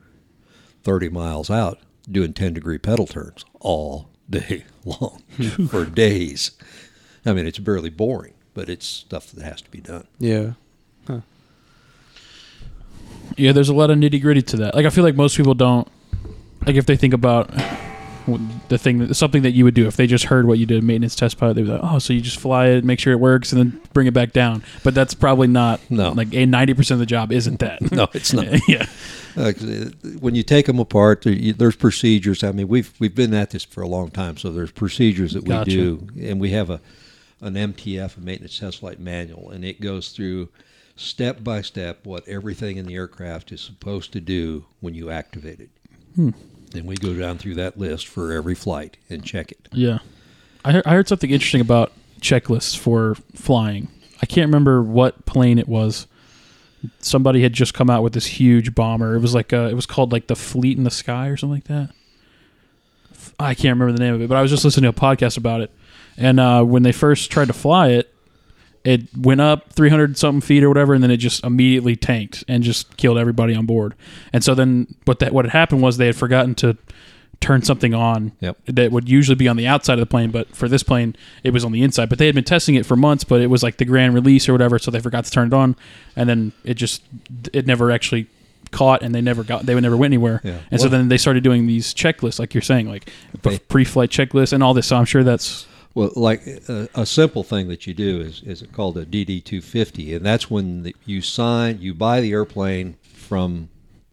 30 0.82 1.08
miles 1.10 1.50
out, 1.50 1.78
doing 2.10 2.32
10 2.32 2.54
degree 2.54 2.78
pedal 2.78 3.06
turns 3.06 3.44
all 3.60 4.08
day 4.28 4.64
long 4.84 5.22
for 5.68 5.84
days. 5.84 6.52
I 7.26 7.32
mean, 7.32 7.46
it's 7.46 7.58
barely 7.58 7.90
boring, 7.90 8.34
but 8.54 8.68
it's 8.68 8.86
stuff 8.86 9.30
that 9.32 9.44
has 9.44 9.60
to 9.62 9.70
be 9.70 9.80
done. 9.80 10.06
Yeah. 10.18 10.52
Yeah, 13.36 13.52
there's 13.52 13.68
a 13.68 13.74
lot 13.74 13.90
of 13.90 13.98
nitty 13.98 14.20
gritty 14.20 14.42
to 14.42 14.56
that. 14.56 14.74
Like 14.74 14.86
I 14.86 14.90
feel 14.90 15.04
like 15.04 15.14
most 15.14 15.36
people 15.36 15.54
don't 15.54 15.86
like 16.66 16.74
if 16.76 16.86
they 16.86 16.96
think 16.96 17.14
about 17.14 17.50
the 18.68 18.78
thing 18.78 18.98
that 18.98 19.14
something 19.14 19.42
that 19.42 19.52
you 19.52 19.64
would 19.64 19.74
do 19.74 19.86
if 19.86 19.96
they 19.96 20.06
just 20.06 20.26
heard 20.26 20.46
what 20.46 20.58
you 20.58 20.66
did 20.66 20.82
maintenance 20.84 21.14
test 21.16 21.38
pilot 21.38 21.54
they'd 21.54 21.62
be 21.64 21.70
like 21.70 21.80
oh 21.82 21.98
so 21.98 22.12
you 22.12 22.20
just 22.20 22.38
fly 22.38 22.66
it 22.66 22.84
make 22.84 23.00
sure 23.00 23.12
it 23.12 23.20
works 23.20 23.52
and 23.52 23.60
then 23.60 23.80
bring 23.92 24.06
it 24.06 24.12
back 24.14 24.32
down 24.32 24.62
but 24.84 24.94
that's 24.94 25.14
probably 25.14 25.46
not 25.48 25.80
No. 25.90 26.12
like 26.12 26.28
a 26.28 26.46
90% 26.46 26.90
of 26.90 26.98
the 26.98 27.06
job 27.06 27.32
isn't 27.32 27.58
that 27.60 27.80
No, 27.92 28.08
it's 28.12 28.32
not. 28.32 28.46
yeah 28.68 28.86
Uh, 29.36 29.52
uh, 29.60 29.84
when 30.20 30.34
you 30.34 30.42
take 30.42 30.66
them 30.66 30.80
apart, 30.80 31.22
there's 31.24 31.76
procedures. 31.76 32.42
I 32.42 32.50
mean, 32.50 32.66
we've 32.66 32.92
we've 32.98 33.14
been 33.14 33.32
at 33.34 33.50
this 33.50 33.62
for 33.62 33.82
a 33.82 33.86
long 33.86 34.10
time, 34.10 34.36
so 34.36 34.50
there's 34.50 34.72
procedures 34.72 35.32
that 35.34 35.44
we 35.44 35.48
Gotcha. 35.50 35.70
do, 35.70 36.08
and 36.20 36.40
we 36.40 36.50
have 36.50 36.70
a 36.70 36.80
an 37.40 37.54
MTF, 37.54 38.16
a 38.16 38.20
maintenance 38.20 38.58
test 38.58 38.80
flight 38.80 38.98
manual, 38.98 39.50
and 39.50 39.64
it 39.64 39.80
goes 39.80 40.08
through 40.08 40.48
step 40.96 41.44
by 41.44 41.60
step 41.62 42.04
what 42.04 42.26
everything 42.26 42.78
in 42.78 42.86
the 42.86 42.94
aircraft 42.96 43.52
is 43.52 43.60
supposed 43.60 44.12
to 44.14 44.20
do 44.20 44.64
when 44.80 44.94
you 44.94 45.08
activate 45.10 45.60
it. 45.60 45.70
And 46.74 46.86
we 46.86 46.96
go 46.96 47.14
down 47.14 47.38
through 47.38 47.54
that 47.56 47.78
list 47.78 48.06
for 48.06 48.32
every 48.32 48.54
flight 48.54 48.96
and 49.08 49.24
check 49.24 49.52
it. 49.52 49.68
Yeah, 49.72 49.98
I 50.64 50.72
heard, 50.72 50.86
I 50.86 50.90
heard 50.92 51.08
something 51.08 51.30
interesting 51.30 51.60
about 51.60 51.92
checklists 52.20 52.76
for 52.76 53.14
flying. 53.34 53.88
I 54.20 54.26
can't 54.26 54.48
remember 54.48 54.82
what 54.82 55.24
plane 55.24 55.58
it 55.58 55.68
was. 55.68 56.06
Somebody 57.00 57.42
had 57.42 57.52
just 57.52 57.74
come 57.74 57.90
out 57.90 58.02
with 58.02 58.12
this 58.12 58.26
huge 58.26 58.74
bomber. 58.74 59.14
It 59.14 59.20
was 59.20 59.34
like 59.34 59.52
uh 59.52 59.68
it 59.70 59.74
was 59.74 59.86
called 59.86 60.12
like 60.12 60.26
the 60.26 60.36
Fleet 60.36 60.76
in 60.76 60.84
the 60.84 60.90
Sky 60.90 61.28
or 61.28 61.36
something 61.36 61.56
like 61.56 61.64
that. 61.64 61.90
I 63.40 63.54
can't 63.54 63.78
remember 63.78 63.92
the 63.92 64.04
name 64.04 64.14
of 64.14 64.20
it, 64.20 64.28
but 64.28 64.36
I 64.36 64.42
was 64.42 64.50
just 64.50 64.64
listening 64.64 64.90
to 64.92 64.96
a 64.96 65.00
podcast 65.00 65.36
about 65.36 65.60
it. 65.60 65.70
And 66.16 66.40
uh, 66.40 66.64
when 66.64 66.82
they 66.82 66.92
first 66.92 67.30
tried 67.30 67.46
to 67.46 67.52
fly 67.52 67.90
it, 67.90 68.12
it 68.88 69.02
went 69.16 69.40
up 69.40 69.72
300 69.72 70.16
something 70.16 70.40
feet 70.40 70.62
or 70.64 70.68
whatever, 70.68 70.94
and 70.94 71.02
then 71.02 71.10
it 71.10 71.18
just 71.18 71.44
immediately 71.44 71.94
tanked 71.96 72.44
and 72.48 72.62
just 72.62 72.96
killed 72.96 73.18
everybody 73.18 73.54
on 73.54 73.66
board. 73.66 73.94
And 74.32 74.42
so 74.42 74.54
then 74.54 74.86
what 75.04 75.18
that 75.18 75.32
what 75.32 75.44
had 75.44 75.52
happened 75.52 75.82
was 75.82 75.96
they 75.96 76.06
had 76.06 76.16
forgotten 76.16 76.54
to 76.56 76.76
turn 77.40 77.62
something 77.62 77.94
on 77.94 78.32
Yep. 78.40 78.56
that 78.66 78.90
would 78.90 79.08
usually 79.08 79.36
be 79.36 79.46
on 79.46 79.56
the 79.56 79.66
outside 79.66 79.92
of 79.94 80.00
the 80.00 80.06
plane, 80.06 80.30
but 80.32 80.56
for 80.56 80.68
this 80.68 80.82
plane, 80.82 81.14
it 81.44 81.52
was 81.52 81.64
on 81.64 81.70
the 81.72 81.82
inside. 81.82 82.08
But 82.08 82.18
they 82.18 82.26
had 82.26 82.34
been 82.34 82.42
testing 82.44 82.74
it 82.74 82.84
for 82.84 82.96
months, 82.96 83.22
but 83.24 83.40
it 83.40 83.46
was 83.48 83.62
like 83.62 83.76
the 83.76 83.84
grand 83.84 84.14
release 84.14 84.48
or 84.48 84.52
whatever, 84.52 84.78
so 84.78 84.90
they 84.90 84.98
forgot 85.00 85.24
to 85.26 85.30
turn 85.30 85.46
it 85.48 85.52
on, 85.54 85.76
and 86.16 86.28
then 86.28 86.52
it 86.64 86.74
just 86.74 87.02
it 87.52 87.66
never 87.66 87.92
actually 87.92 88.26
caught, 88.72 89.02
and 89.02 89.14
they 89.14 89.20
never 89.20 89.44
got 89.44 89.66
they 89.66 89.78
never 89.78 89.96
went 89.96 90.12
anywhere. 90.12 90.40
Yeah. 90.42 90.58
And 90.70 90.80
so 90.80 90.88
then 90.88 91.08
they 91.08 91.16
started 91.18 91.44
doing 91.44 91.66
these 91.66 91.94
checklists, 91.94 92.38
like 92.40 92.54
you're 92.54 92.62
saying, 92.62 92.88
like 92.88 93.10
They- 93.42 93.58
pre-flight 93.60 94.10
checklists 94.10 94.52
and 94.52 94.62
all 94.62 94.74
this. 94.74 94.86
So 94.88 94.96
I'm 94.96 95.04
sure 95.04 95.22
that's 95.22 95.66
Well, 95.98 96.12
like 96.14 96.46
a, 96.46 96.88
a 96.94 97.04
simple 97.04 97.42
thing 97.42 97.66
that 97.68 97.88
you 97.88 97.92
do 97.92 98.20
is 98.20 98.40
is 98.44 98.62
called 98.72 98.96
a 98.96 99.04
DD 99.04 99.42
two 99.42 99.60
fifty, 99.60 100.14
and 100.14 100.24
that's 100.24 100.48
when 100.48 100.84
the, 100.84 100.94
you 101.04 101.20
sign, 101.20 101.80
you 101.80 101.92
buy 101.92 102.20
the 102.20 102.30
airplane 102.30 102.96
from, 103.02 103.68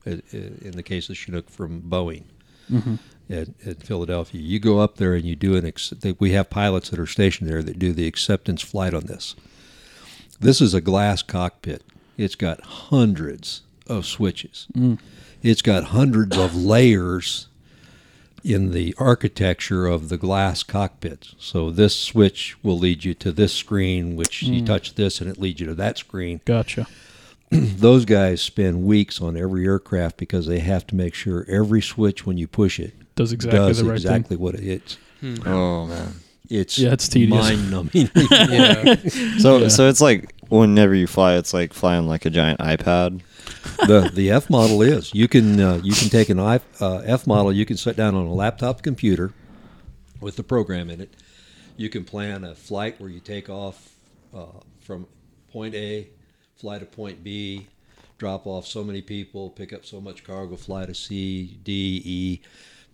uh, 0.08 0.14
uh, 0.14 0.18
in 0.34 0.72
the 0.72 0.82
case 0.82 1.10
of 1.10 1.16
Chinook, 1.18 1.48
from 1.48 1.84
Boeing 1.84 2.24
at, 3.30 3.50
at 3.68 3.84
Philadelphia. 3.84 4.42
You 4.42 4.58
go 4.60 4.80
up 4.80 4.98
there 4.98 5.14
and 5.14 5.26
you 5.26 5.36
do 5.36 5.56
an. 5.56 5.64
Ex- 5.64 5.92
they, 5.92 6.14
we 6.20 6.32
have 6.32 6.50
pilots 6.50 6.90
that 6.90 7.00
are 7.00 7.06
stationed 7.06 7.48
there 7.48 7.62
that 7.62 7.78
do 7.78 7.94
the 7.94 8.08
acceptance 8.08 8.64
flight 8.64 8.96
on 8.96 9.06
this, 9.06 9.36
This 10.40 10.62
is 10.62 10.74
a 10.74 10.82
glass 10.82 11.22
cockpit. 11.22 11.84
It's 12.18 12.36
got 12.36 12.62
hundreds 12.62 13.62
of 13.86 14.08
switches. 14.08 14.66
It's 15.44 15.62
got 15.62 15.84
hundreds 15.86 16.36
of 16.36 16.56
layers 16.56 17.48
in 18.46 18.72
the 18.72 18.94
architecture 19.00 19.88
of 19.88 20.10
the 20.10 20.18
glass 20.18 20.62
cockpit. 20.62 21.30
So 21.40 21.72
this 21.72 21.96
switch 21.96 22.56
will 22.64 22.78
lead 22.78 23.04
you 23.04 23.16
to 23.16 23.32
this 23.32 23.54
screen, 23.54 24.16
which 24.16 24.44
you 24.44 24.62
mm. 24.62 24.66
touch 24.66 24.94
this 24.94 25.20
and 25.20 25.30
it 25.30 25.40
leads 25.40 25.60
you 25.60 25.66
to 25.66 25.74
that 25.76 25.98
screen. 25.98 26.42
Gotcha. 26.46 26.86
Those 27.50 28.06
guys 28.06 28.44
spend 28.44 28.86
weeks 28.86 29.20
on 29.20 29.36
every 29.36 29.66
aircraft 29.66 30.18
because 30.18 30.46
they 30.46 30.60
have 30.60 30.86
to 30.88 30.96
make 30.96 31.16
sure 31.16 31.46
every 31.50 31.82
switch 31.82 32.26
when 32.28 32.38
you 32.38 32.48
push 32.48 32.80
it 32.80 32.94
Does 33.16 33.32
exactly 33.32 33.60
does 33.60 33.80
the 33.80 33.86
right 33.86 33.96
exactly 33.96 34.38
what 34.38 34.54
it 34.56 34.64
is. 34.64 34.98
Hmm. 35.22 35.36
Oh 35.48 35.88
man. 35.88 36.14
It's 36.48 36.78
Yeah, 36.78 36.94
it's 36.94 37.08
tedious. 37.10 37.42
mind 37.42 37.72
numbing. 37.72 38.10
yeah. 38.32 38.96
So 39.40 39.58
Yeah. 39.58 39.68
so 39.70 39.90
it's 39.90 40.02
like 40.02 40.32
whenever 40.50 40.94
you 40.94 41.08
fly, 41.08 41.36
it's 41.36 41.54
like 41.54 41.74
flying 41.74 42.08
like 42.08 42.26
a 42.26 42.30
giant 42.30 42.60
iPad. 42.60 43.22
The 43.88 44.12
the 44.14 44.32
F 44.32 44.50
model 44.50 44.82
is 44.82 45.14
you 45.14 45.28
can 45.28 45.60
uh, 45.60 45.80
you 45.84 45.94
can 45.94 46.10
take 46.10 46.30
an 46.30 46.40
I, 46.40 46.60
uh, 46.80 46.98
F 47.06 47.28
model 47.28 47.52
you 47.52 47.66
can 47.66 47.78
sit 47.78 47.96
down 47.96 48.16
on 48.16 48.26
a 48.26 48.34
laptop 48.34 48.82
computer 48.82 49.34
with 50.20 50.36
the 50.36 50.44
program 50.44 50.90
in 50.90 51.02
it. 51.02 51.14
You 51.78 51.90
can 51.90 52.06
plan 52.06 52.44
a 52.44 52.56
flight 52.56 53.00
where 53.00 53.10
you 53.10 53.20
take 53.20 53.50
off 53.50 53.96
uh, 54.34 54.46
from 54.80 55.08
point 55.52 55.76
A, 55.76 56.08
fly 56.56 56.80
to 56.80 56.86
point 56.86 57.24
B, 57.24 57.68
drop 58.18 58.48
off 58.48 58.66
so 58.66 58.84
many 58.84 59.02
people, 59.02 59.50
pick 59.50 59.74
up 59.74 59.86
so 59.86 60.00
much 60.00 60.24
cargo, 60.24 60.56
fly 60.56 60.86
to 60.86 60.94
C, 60.94 61.60
D, 61.64 62.02
E, 62.06 62.42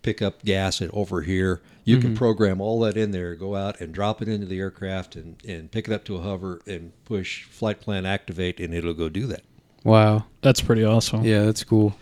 pick 0.02 0.20
up 0.20 0.44
gas 0.44 0.82
at 0.82 0.90
over 0.92 1.22
here. 1.22 1.60
You 1.84 1.98
can 1.98 2.14
program 2.14 2.60
all 2.60 2.80
that 2.80 2.96
in 2.96 3.10
there, 3.10 3.34
go 3.34 3.56
out 3.56 3.80
and 3.80 3.92
drop 3.92 4.22
it 4.22 4.28
into 4.28 4.46
the 4.46 4.60
aircraft 4.60 5.16
and, 5.16 5.36
and 5.44 5.70
pick 5.70 5.88
it 5.88 5.94
up 5.94 6.04
to 6.04 6.16
a 6.16 6.20
hover 6.20 6.60
and 6.66 6.92
push 7.04 7.44
flight 7.44 7.80
plan 7.80 8.06
activate 8.06 8.60
and 8.60 8.72
it'll 8.72 8.94
go 8.94 9.08
do 9.08 9.26
that. 9.26 9.42
Wow. 9.84 10.24
That's 10.42 10.60
pretty 10.60 10.84
awesome. 10.84 11.24
Yeah, 11.24 11.42
that's 11.44 11.64
cool. 11.64 11.94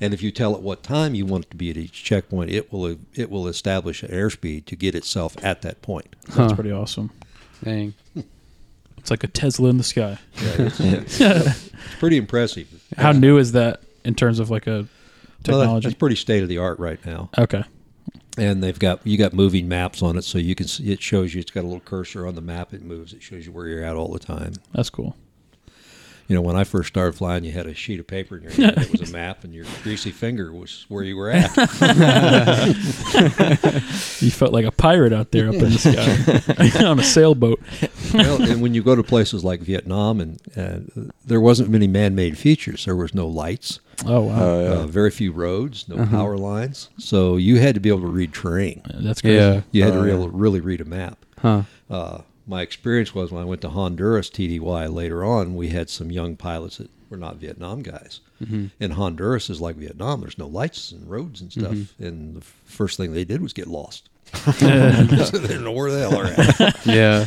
And 0.00 0.14
if 0.14 0.22
you 0.22 0.30
tell 0.30 0.54
it 0.54 0.62
what 0.62 0.82
time 0.82 1.14
you 1.14 1.26
want 1.26 1.46
it 1.46 1.50
to 1.50 1.56
be 1.56 1.70
at 1.70 1.76
each 1.76 2.04
checkpoint, 2.04 2.50
it 2.50 2.72
will 2.72 2.96
it 3.14 3.30
will 3.30 3.48
establish 3.48 4.02
an 4.02 4.10
airspeed 4.10 4.66
to 4.66 4.76
get 4.76 4.94
itself 4.94 5.36
at 5.44 5.62
that 5.62 5.82
point. 5.82 6.14
That's 6.28 6.52
pretty 6.52 6.72
awesome. 6.72 7.10
Dang. 7.64 7.94
It's 8.98 9.10
like 9.10 9.24
a 9.24 9.28
Tesla 9.28 9.68
in 9.70 9.78
the 9.78 9.84
sky. 9.84 10.18
Yeah, 10.42 10.52
it's, 10.58 10.80
it's 11.20 11.70
pretty 11.98 12.16
impressive. 12.18 12.68
How 12.96 13.12
new 13.12 13.38
is 13.38 13.52
that 13.52 13.82
in 14.04 14.14
terms 14.14 14.38
of 14.38 14.50
like 14.50 14.66
a 14.66 14.70
Well, 14.70 14.82
that- 14.82 15.42
technology? 15.44 15.88
that's 15.88 15.98
pretty 15.98 16.16
state 16.16 16.42
of 16.42 16.48
the 16.48 16.58
art 16.58 16.78
right 16.78 17.04
now. 17.04 17.30
okay. 17.38 17.64
And 18.38 18.62
they've 18.62 18.78
got 18.78 19.04
you 19.06 19.18
got 19.18 19.32
moving 19.34 19.68
maps 19.68 20.02
on 20.02 20.16
it, 20.16 20.22
so 20.22 20.38
you 20.38 20.54
can 20.54 20.68
see, 20.68 20.92
it 20.92 21.02
shows 21.02 21.34
you. 21.34 21.40
It's 21.40 21.50
got 21.50 21.62
a 21.62 21.66
little 21.66 21.80
cursor 21.80 22.26
on 22.26 22.36
the 22.36 22.40
map. 22.40 22.72
It 22.72 22.82
moves. 22.82 23.12
It 23.12 23.22
shows 23.22 23.44
you 23.44 23.52
where 23.52 23.66
you're 23.66 23.82
at 23.84 23.96
all 23.96 24.08
the 24.12 24.18
time. 24.20 24.52
That's 24.72 24.88
cool. 24.88 25.16
You 26.30 26.36
know, 26.36 26.42
when 26.42 26.54
I 26.54 26.62
first 26.62 26.86
started 26.86 27.16
flying, 27.16 27.42
you 27.42 27.50
had 27.50 27.66
a 27.66 27.74
sheet 27.74 27.98
of 27.98 28.06
paper 28.06 28.36
in 28.36 28.44
your 28.44 28.52
hand. 28.52 28.78
it 28.78 29.00
was 29.00 29.10
a 29.10 29.12
map, 29.12 29.42
and 29.42 29.52
your 29.52 29.64
greasy 29.82 30.12
finger 30.12 30.52
was 30.52 30.86
where 30.88 31.02
you 31.02 31.16
were 31.16 31.28
at. 31.28 31.50
You 34.20 34.30
felt 34.30 34.52
like 34.52 34.64
a 34.66 34.70
pirate 34.70 35.12
out 35.12 35.30
there 35.32 35.48
up 35.48 35.54
in 35.54 35.70
the 35.70 35.78
sky 35.78 36.84
on 36.86 37.00
a 37.00 37.02
sailboat. 37.02 37.60
well, 38.14 38.40
and 38.42 38.62
when 38.62 38.74
you 38.74 38.82
go 38.82 38.94
to 38.94 39.02
places 39.02 39.42
like 39.42 39.60
Vietnam, 39.60 40.20
and, 40.20 40.40
and 40.54 41.10
there 41.24 41.40
wasn't 41.40 41.68
many 41.70 41.88
man-made 41.88 42.38
features. 42.38 42.84
There 42.84 42.94
was 42.96 43.12
no 43.14 43.26
lights. 43.26 43.80
Oh 44.06 44.20
wow, 44.22 44.36
Oh 44.40 44.62
yeah. 44.62 44.70
uh, 44.82 44.86
very 44.86 45.10
few 45.10 45.32
roads, 45.32 45.88
no 45.88 45.96
uh-huh. 45.96 46.16
power 46.16 46.36
lines. 46.36 46.90
So 46.98 47.36
you 47.38 47.58
had 47.58 47.74
to 47.74 47.80
be 47.80 47.88
able 47.88 48.00
to 48.02 48.06
read 48.06 48.32
terrain. 48.32 48.82
that's 48.94 49.20
crazy. 49.20 49.36
Yeah. 49.36 49.62
You 49.72 49.82
had 49.82 49.94
Oh, 49.94 50.00
to 50.00 50.04
be 50.04 50.10
oh, 50.12 50.14
able 50.14 50.30
to 50.30 50.36
really 50.36 50.60
read 50.60 50.80
a 50.80 50.84
map. 50.86 51.18
Huh. 51.38 51.62
Uh, 51.90 52.20
My 52.50 52.62
experience 52.62 53.14
was 53.14 53.30
when 53.30 53.40
I 53.40 53.44
went 53.46 53.60
to 53.60 53.68
Honduras 53.68 54.28
TDY 54.28 54.92
later 54.92 55.24
on, 55.24 55.54
we 55.54 55.68
had 55.68 55.88
some 55.88 56.10
young 56.10 56.34
pilots 56.34 56.78
that 56.78 56.90
were 57.08 57.16
not 57.16 57.36
Vietnam 57.36 57.80
guys. 57.80 58.20
Mm-hmm. 58.42 58.66
And 58.80 58.92
Honduras 58.94 59.48
is 59.50 59.60
like 59.60 59.76
Vietnam. 59.76 60.20
There's 60.20 60.36
no 60.36 60.48
lights 60.48 60.90
and 60.90 61.08
roads 61.08 61.40
and 61.40 61.52
stuff. 61.52 61.70
Mm-hmm. 61.72 62.04
And 62.04 62.36
the 62.36 62.40
first 62.40 62.96
thing 62.96 63.12
they 63.12 63.24
did 63.24 63.40
was 63.40 63.52
get 63.52 63.68
lost. 63.68 64.08
so 64.34 64.50
they 64.50 65.54
don't 65.54 65.62
know 65.62 65.70
where 65.70 65.92
the 65.92 66.00
hell 66.00 66.10
they're 66.10 66.68
at. 66.68 66.86
Yeah. 66.86 67.26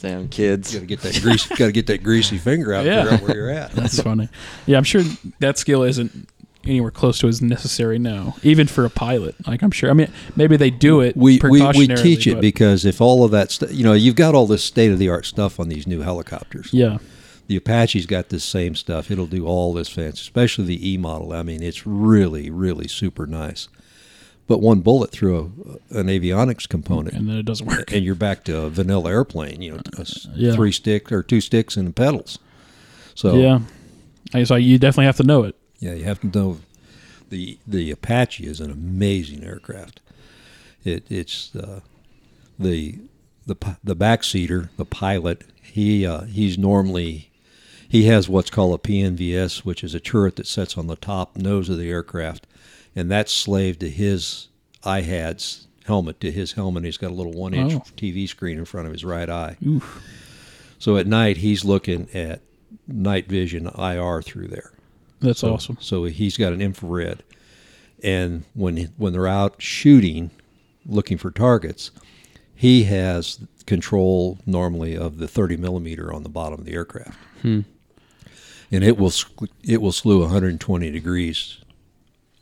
Damn 0.00 0.28
kids. 0.28 0.74
got 0.74 0.80
to 0.80 0.86
get 0.86 1.00
that 1.00 1.22
greasy, 1.22 1.48
got 1.54 1.66
to 1.66 1.72
get 1.72 1.86
that 1.86 2.02
greasy 2.02 2.36
finger 2.36 2.74
out, 2.74 2.84
Yeah. 2.84 3.04
figure 3.04 3.14
out 3.16 3.22
where 3.22 3.36
you're 3.36 3.50
at. 3.50 3.72
That's 3.72 4.02
funny. 4.02 4.28
Yeah, 4.66 4.76
I'm 4.76 4.84
sure 4.84 5.00
that 5.38 5.56
skill 5.56 5.82
isn't 5.82 6.28
anywhere 6.66 6.90
close 6.90 7.18
to 7.20 7.28
as 7.28 7.40
necessary 7.42 7.98
now, 7.98 8.36
even 8.42 8.66
for 8.66 8.84
a 8.84 8.90
pilot. 8.90 9.34
Like 9.46 9.62
I'm 9.62 9.70
sure. 9.70 9.90
I 9.90 9.92
mean, 9.92 10.10
maybe 10.36 10.56
they 10.56 10.70
do 10.70 11.00
it. 11.00 11.16
we, 11.16 11.40
we, 11.42 11.62
we 11.72 11.86
teach 11.88 12.26
it 12.26 12.40
because 12.40 12.84
if 12.84 13.00
all 13.00 13.24
of 13.24 13.30
that 13.32 13.50
stuff, 13.50 13.72
you 13.72 13.84
know, 13.84 13.92
you've 13.92 14.16
got 14.16 14.34
all 14.34 14.46
this 14.46 14.64
state 14.64 14.90
of 14.92 14.98
the 14.98 15.08
art 15.08 15.26
stuff 15.26 15.58
on 15.60 15.68
these 15.68 15.86
new 15.86 16.00
helicopters. 16.00 16.70
Yeah, 16.72 16.98
The 17.46 17.56
Apache's 17.56 18.06
got 18.06 18.28
this 18.30 18.44
same 18.44 18.74
stuff. 18.74 19.10
It'll 19.10 19.26
do 19.26 19.46
all 19.46 19.72
this 19.74 19.88
fancy, 19.88 20.20
especially 20.20 20.64
the 20.66 20.90
E 20.92 20.96
model. 20.96 21.32
I 21.32 21.42
mean, 21.42 21.62
it's 21.62 21.86
really, 21.86 22.50
really 22.50 22.88
super 22.88 23.26
nice. 23.26 23.68
But 24.46 24.60
one 24.60 24.80
bullet 24.80 25.10
through 25.10 25.80
a, 25.90 25.98
an 26.00 26.08
avionics 26.08 26.68
component, 26.68 27.14
and 27.16 27.26
then 27.28 27.36
it 27.36 27.44
doesn't 27.46 27.66
work. 27.66 27.90
and 27.92 28.04
you're 28.04 28.14
back 28.14 28.44
to 28.44 28.58
a 28.58 28.68
vanilla 28.68 29.10
airplane. 29.10 29.62
You 29.62 29.72
know, 29.72 29.80
s- 29.98 30.26
uh, 30.26 30.32
Yeah. 30.34 30.52
three 30.54 30.70
sticks 30.72 31.10
or 31.10 31.22
two 31.22 31.40
sticks 31.40 31.78
and 31.78 31.88
the 31.88 31.92
pedals. 31.92 32.38
So 33.14 33.36
Yeah, 33.36 33.60
I 34.34 34.44
so 34.44 34.56
you 34.56 34.78
definitely 34.78 35.06
have 35.06 35.16
to 35.16 35.22
know 35.22 35.44
it. 35.44 35.56
Yeah, 35.84 35.92
you 35.92 36.04
have 36.04 36.20
to 36.20 36.26
know 36.28 36.60
the 37.28 37.58
the 37.66 37.90
Apache 37.90 38.46
is 38.46 38.58
an 38.60 38.70
amazing 38.70 39.44
aircraft. 39.44 40.00
It 40.82 41.04
it's 41.10 41.54
uh, 41.54 41.80
the 42.58 43.00
the 43.46 43.54
the 43.84 43.94
backseater, 43.94 44.70
the 44.78 44.86
pilot. 44.86 45.44
He 45.62 46.06
uh, 46.06 46.22
he's 46.22 46.56
normally 46.56 47.30
he 47.86 48.04
has 48.04 48.30
what's 48.30 48.48
called 48.48 48.80
a 48.80 48.82
PNVS, 48.82 49.58
which 49.58 49.84
is 49.84 49.94
a 49.94 50.00
turret 50.00 50.36
that 50.36 50.46
sits 50.46 50.78
on 50.78 50.86
the 50.86 50.96
top 50.96 51.36
nose 51.36 51.68
of 51.68 51.76
the 51.76 51.90
aircraft, 51.90 52.46
and 52.96 53.10
that's 53.10 53.30
slave 53.30 53.78
to 53.80 53.90
his 53.90 54.48
IHADSS 54.84 55.66
helmet. 55.84 56.18
To 56.20 56.32
his 56.32 56.52
helmet, 56.52 56.84
he's 56.84 56.96
got 56.96 57.10
a 57.10 57.14
little 57.14 57.32
one 57.32 57.52
inch 57.52 57.74
Oh. 57.74 57.82
TV 57.94 58.26
screen 58.26 58.56
in 58.58 58.64
front 58.64 58.86
of 58.86 58.92
his 58.94 59.04
right 59.04 59.28
eye. 59.28 59.58
Oof. 59.66 60.02
So 60.78 60.96
at 60.96 61.06
night, 61.06 61.36
he's 61.38 61.62
looking 61.62 62.08
at 62.14 62.40
night 62.88 63.28
vision 63.28 63.66
IR 63.78 64.22
through 64.22 64.48
there. 64.48 64.70
That's 65.24 65.40
So- 65.40 65.54
awesome. 65.54 65.78
So 65.80 66.04
he's 66.04 66.36
got 66.36 66.52
an 66.52 66.60
infrared, 66.60 67.22
and 68.02 68.44
when 68.54 68.92
when 68.96 69.12
they're 69.12 69.26
out 69.26 69.56
shooting, 69.60 70.30
looking 70.86 71.18
for 71.18 71.30
targets, 71.30 71.90
he 72.54 72.84
has 72.84 73.38
control 73.66 74.38
normally 74.46 74.96
of 74.96 75.16
the 75.18 75.26
30 75.26 75.56
millimeter 75.56 76.12
on 76.12 76.22
the 76.22 76.28
bottom 76.28 76.60
of 76.60 76.66
the 76.66 76.72
aircraft, 76.74 77.16
Hmm. 77.42 77.60
and 78.70 78.84
it 78.84 78.98
will 78.98 79.12
it 79.62 79.80
will 79.80 79.92
slew 79.92 80.20
120 80.20 80.90
degrees 80.90 81.58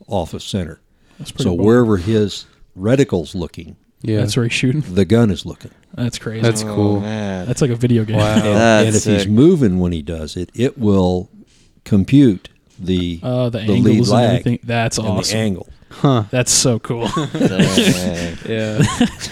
off 0.07 0.33
of 0.33 0.43
center. 0.43 0.79
That's 1.19 1.31
pretty. 1.31 1.43
So 1.43 1.55
bold. 1.55 1.65
wherever 1.65 1.97
his 1.97 2.45
reticle's 2.75 3.35
looking, 3.35 3.75
Yeah. 4.01 4.17
that's 4.17 4.35
where 4.35 4.43
he's 4.45 4.53
shooting. 4.53 4.81
the 4.81 5.05
gun 5.05 5.31
is 5.31 5.45
looking. 5.45 5.71
That's 5.93 6.17
crazy. 6.17 6.41
That's 6.41 6.63
Oh, 6.63 6.75
cool. 6.75 6.99
man. 7.01 7.45
That's 7.45 7.61
like 7.61 7.69
a 7.71 7.75
video 7.75 8.03
game. 8.03 8.17
Wow. 8.17 8.35
And, 8.37 8.87
and 8.87 8.95
if 8.95 9.03
he's 9.05 9.27
moving 9.27 9.79
when 9.79 9.91
he 9.91 10.01
does 10.01 10.35
it, 10.35 10.49
it 10.55 10.77
will 10.77 11.29
compute 11.85 12.49
the 12.79 13.19
Uh, 13.23 13.49
the, 13.49 13.59
the 13.59 13.67
lead 13.73 13.87
angles 13.87 14.09
and 14.09 14.17
lag 14.19 14.29
everything. 14.29 14.59
That's 14.63 14.97
and 14.97 15.07
awesome. 15.07 15.37
the 15.37 15.43
angle. 15.43 15.69
Huh. 15.89 16.23
That's 16.31 16.51
so 16.51 16.79
cool. 16.79 17.07
Yeah. 18.45 18.77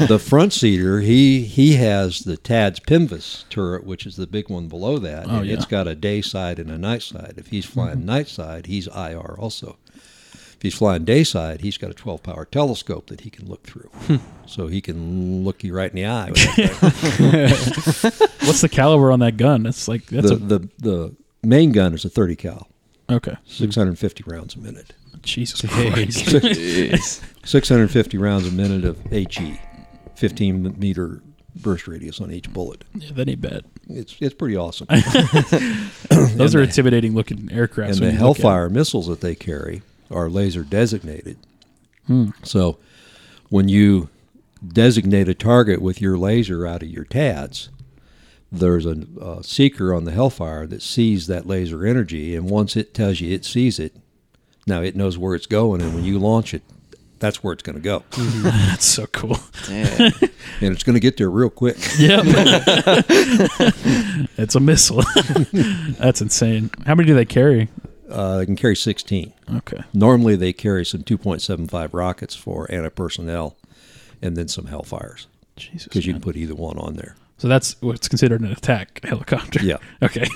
the 0.08 0.22
front 0.24 0.54
seater, 0.54 1.02
he 1.02 1.42
he 1.42 1.74
has 1.76 2.20
the 2.20 2.38
TADS 2.38 2.80
PNVS 2.82 3.50
turret, 3.50 3.84
which 3.84 4.06
is 4.06 4.16
the 4.16 4.28
big 4.28 4.50
one 4.50 4.68
below 4.68 4.98
that. 5.00 5.26
Oh, 5.28 5.38
and 5.38 5.48
yeah. 5.48 5.56
It's 5.56 5.66
got 5.66 5.88
a 5.88 5.96
day 5.96 6.22
side 6.22 6.60
and 6.60 6.70
a 6.70 6.78
night 6.78 7.02
side. 7.02 7.34
If 7.38 7.48
he's 7.48 7.66
flying 7.66 8.06
night 8.06 8.28
side, 8.28 8.68
he's 8.68 8.88
IR 8.88 9.36
also. 9.40 9.78
If 9.94 10.58
he's 10.62 10.76
flying 10.76 11.04
day 11.06 11.24
side, 11.24 11.62
he's 11.62 11.78
got 11.80 11.90
a 11.90 11.94
12 11.96 12.22
power 12.22 12.46
telescope 12.46 13.08
that 13.08 13.22
he 13.22 13.32
can 13.32 13.48
look 13.50 13.64
through. 13.64 13.90
so 14.46 14.68
he 14.68 14.80
can 14.82 15.44
look 15.44 15.64
you 15.64 15.74
right 15.74 15.90
in 15.90 15.96
the 15.96 16.06
eye. 16.06 16.30
with 16.30 16.56
that 16.56 18.12
thing. 18.12 18.12
What's 18.48 18.62
the 18.62 18.70
caliber 18.70 19.12
on 19.12 19.20
that 19.22 19.38
gun? 19.38 19.64
That's 19.64 19.88
like 19.88 20.06
that's 20.06 20.30
the, 20.30 20.36
a 20.36 20.38
the, 20.38 20.70
the 20.78 21.16
main 21.44 21.72
gun 21.72 21.94
is 21.96 22.06
a 22.06 22.10
30 22.10 22.36
cal, 22.36 22.68
okay. 23.12 23.36
650 23.46 24.24
rounds 24.28 24.56
a 24.56 24.60
minute. 24.60 24.94
Jesus 25.22 25.62
Christ. 25.70 26.26
Jeez. 26.26 27.24
650 27.46 28.18
rounds 28.18 28.48
a 28.48 28.52
minute 28.52 28.86
of 28.86 29.00
HE, 29.12 29.60
15 30.16 30.80
meter 30.80 31.22
burst 31.56 31.88
radius 31.88 32.22
on 32.22 32.32
each 32.32 32.52
bullet. 32.52 32.84
Yeah, 32.96 33.12
that 33.14 33.30
ain't 33.30 33.42
bad. 33.42 33.66
It's 33.90 34.16
it's 34.20 34.34
pretty 34.34 34.56
awesome. 34.56 34.88
Those 36.38 36.56
are 36.56 36.62
intimidating 36.62 37.14
looking 37.14 37.52
aircraft. 37.52 37.94
and 37.94 38.08
the 38.08 38.12
Hellfire 38.12 38.70
missiles 38.70 39.08
that 39.08 39.22
they 39.22 39.36
carry 39.36 39.82
are 40.10 40.30
laser 40.30 40.64
designated. 40.64 41.38
Hmm. 42.08 42.30
So 42.44 42.78
when 43.50 43.68
you 43.70 44.10
designate 44.66 45.28
a 45.28 45.34
target 45.34 45.82
with 45.82 46.02
your 46.02 46.18
laser 46.18 46.66
out 46.66 46.84
of 46.84 46.90
your 46.90 47.06
TADS, 47.06 47.70
there's 48.52 48.86
a, 48.86 48.98
a 49.22 49.44
seeker 49.44 49.94
on 49.94 50.04
the 50.04 50.12
Hellfire 50.12 50.68
that 50.68 50.82
sees 50.82 51.28
that 51.28 51.48
laser 51.48 51.86
energy, 51.86 52.36
and 52.36 52.50
once 52.50 52.76
it 52.76 52.94
tells 52.94 53.22
you 53.22 53.34
it 53.34 53.46
sees 53.46 53.80
it, 53.80 53.96
now 54.68 54.82
it 54.82 54.96
knows 54.96 55.18
where 55.18 55.36
it's 55.36 55.46
going, 55.48 55.82
and 55.82 55.96
when 55.96 56.04
you 56.04 56.20
launch 56.20 56.54
it, 56.54 56.62
that's 57.20 57.44
where 57.44 57.54
it's 57.54 57.62
going 57.64 57.76
to 57.76 57.82
go, 57.82 58.04
That's 58.18 58.86
so 58.86 59.06
cool. 59.08 59.38
Damn. 59.68 60.12
and 60.60 60.74
it's 60.74 60.84
going 60.84 60.96
to 60.96 61.00
get 61.00 61.18
there 61.18 61.30
real 61.30 61.50
quick. 61.52 61.78
Yeah. 62.00 62.22
it's 64.38 64.56
a 64.56 64.60
missile. 64.60 65.04
That's 66.00 66.20
insane. 66.22 66.72
How 66.88 66.96
many 66.96 67.06
do 67.08 67.14
they 67.14 67.26
carry? 67.26 67.70
Uh, 68.10 68.38
they 68.40 68.46
can 68.48 68.56
carry 68.56 68.76
16. 68.76 69.34
Okay. 69.58 69.84
Normally, 69.94 70.36
they 70.36 70.52
carry 70.52 70.84
some 70.84 71.04
2.75 71.04 71.94
rockets 71.94 72.36
for 72.36 72.70
anti-personnel, 72.72 73.56
and 74.22 74.36
then 74.36 74.48
some 74.48 74.66
Hellfires 74.66 75.28
Jesus. 75.56 75.84
because 75.88 76.06
you 76.08 76.14
can 76.14 76.22
put 76.22 76.36
either 76.36 76.56
one 76.56 76.78
on 76.80 76.96
there. 76.96 77.16
So 77.42 77.48
that's 77.48 77.76
what's 77.82 78.08
considered 78.08 78.42
an 78.42 78.52
attack 78.52 79.02
helicopter. 79.04 79.64
Yeah. 79.64 79.78
Okay. 80.04 80.28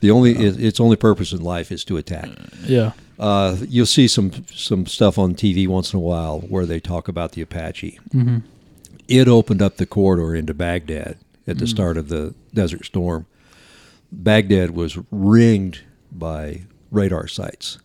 The 0.00 0.10
only 0.10 0.32
it, 0.32 0.60
its 0.60 0.80
only 0.80 0.96
purpose 0.96 1.32
in 1.32 1.40
life 1.40 1.70
is 1.70 1.84
to 1.84 1.96
attack. 1.96 2.28
yeah. 2.64 2.92
Uh, 3.16 3.56
you'll 3.68 3.86
see 3.86 4.08
some 4.08 4.32
some 4.52 4.84
stuff 4.86 5.16
on 5.16 5.36
TV 5.36 5.68
once 5.68 5.92
in 5.92 5.98
a 5.98 6.00
while 6.00 6.40
where 6.40 6.66
they 6.66 6.80
talk 6.80 7.06
about 7.06 7.32
the 7.32 7.42
Apache. 7.42 8.00
Mm-hmm. 8.12 8.38
It 9.06 9.28
opened 9.28 9.62
up 9.62 9.76
the 9.76 9.86
corridor 9.86 10.34
into 10.34 10.52
Baghdad 10.54 11.16
at 11.46 11.58
the 11.58 11.66
start 11.68 11.96
of 11.96 12.08
the 12.08 12.34
Desert 12.52 12.84
Storm. 12.86 13.26
Baghdad 14.10 14.72
was 14.72 14.98
ringed 15.12 15.82
by 16.10 16.62
radar 16.90 17.28
sites, 17.28 17.78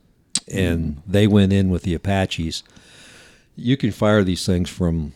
and 0.52 1.04
they 1.06 1.28
went 1.28 1.54
in 1.54 1.70
with 1.70 1.84
the 1.84 1.94
Apaches. 1.94 2.64
You 3.56 3.78
can 3.78 3.92
fire 3.92 4.24
these 4.24 4.44
things 4.48 4.68
from 4.70 5.14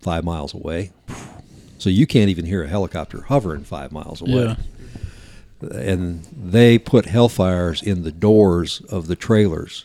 five 0.00 0.22
miles 0.22 0.54
away, 0.54 0.92
so 1.78 1.90
you 1.90 2.06
can't 2.06 2.30
even 2.30 2.46
hear 2.46 2.62
a 2.64 2.68
helicopter 2.68 3.22
hovering 3.22 3.64
five 3.64 3.92
miles 3.92 4.20
away 4.22 4.56
Yeah. 5.62 5.76
and 5.78 6.24
they 6.36 6.78
put 6.78 7.06
hellfires 7.06 7.82
in 7.82 8.02
the 8.02 8.12
doors 8.12 8.80
of 8.90 9.06
the 9.06 9.16
trailers 9.16 9.84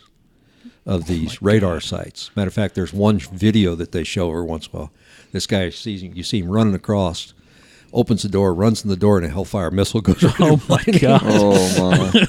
of 0.85 1.01
oh 1.01 1.03
these 1.05 1.41
radar 1.41 1.79
sites. 1.79 2.31
Matter 2.35 2.47
of 2.47 2.53
fact, 2.53 2.73
there's 2.75 2.93
one 2.93 3.19
video 3.19 3.75
that 3.75 3.91
they 3.91 4.03
show 4.03 4.29
every 4.29 4.43
once 4.43 4.67
in 4.67 4.75
a 4.75 4.79
while. 4.79 4.91
This 5.31 5.45
guy 5.45 5.69
sees 5.69 6.01
you 6.01 6.23
see 6.23 6.39
him 6.39 6.49
running 6.49 6.73
across, 6.73 7.33
opens 7.93 8.23
the 8.23 8.29
door, 8.29 8.53
runs 8.53 8.83
in 8.83 8.89
the 8.89 8.95
door, 8.95 9.17
and 9.17 9.25
a 9.25 9.29
hellfire 9.29 9.69
missile 9.71 10.01
goes. 10.09 10.23
Oh 10.39 10.61
my 10.67 10.83
god. 10.99 11.21
Oh 11.25 11.91
my. 11.91 12.11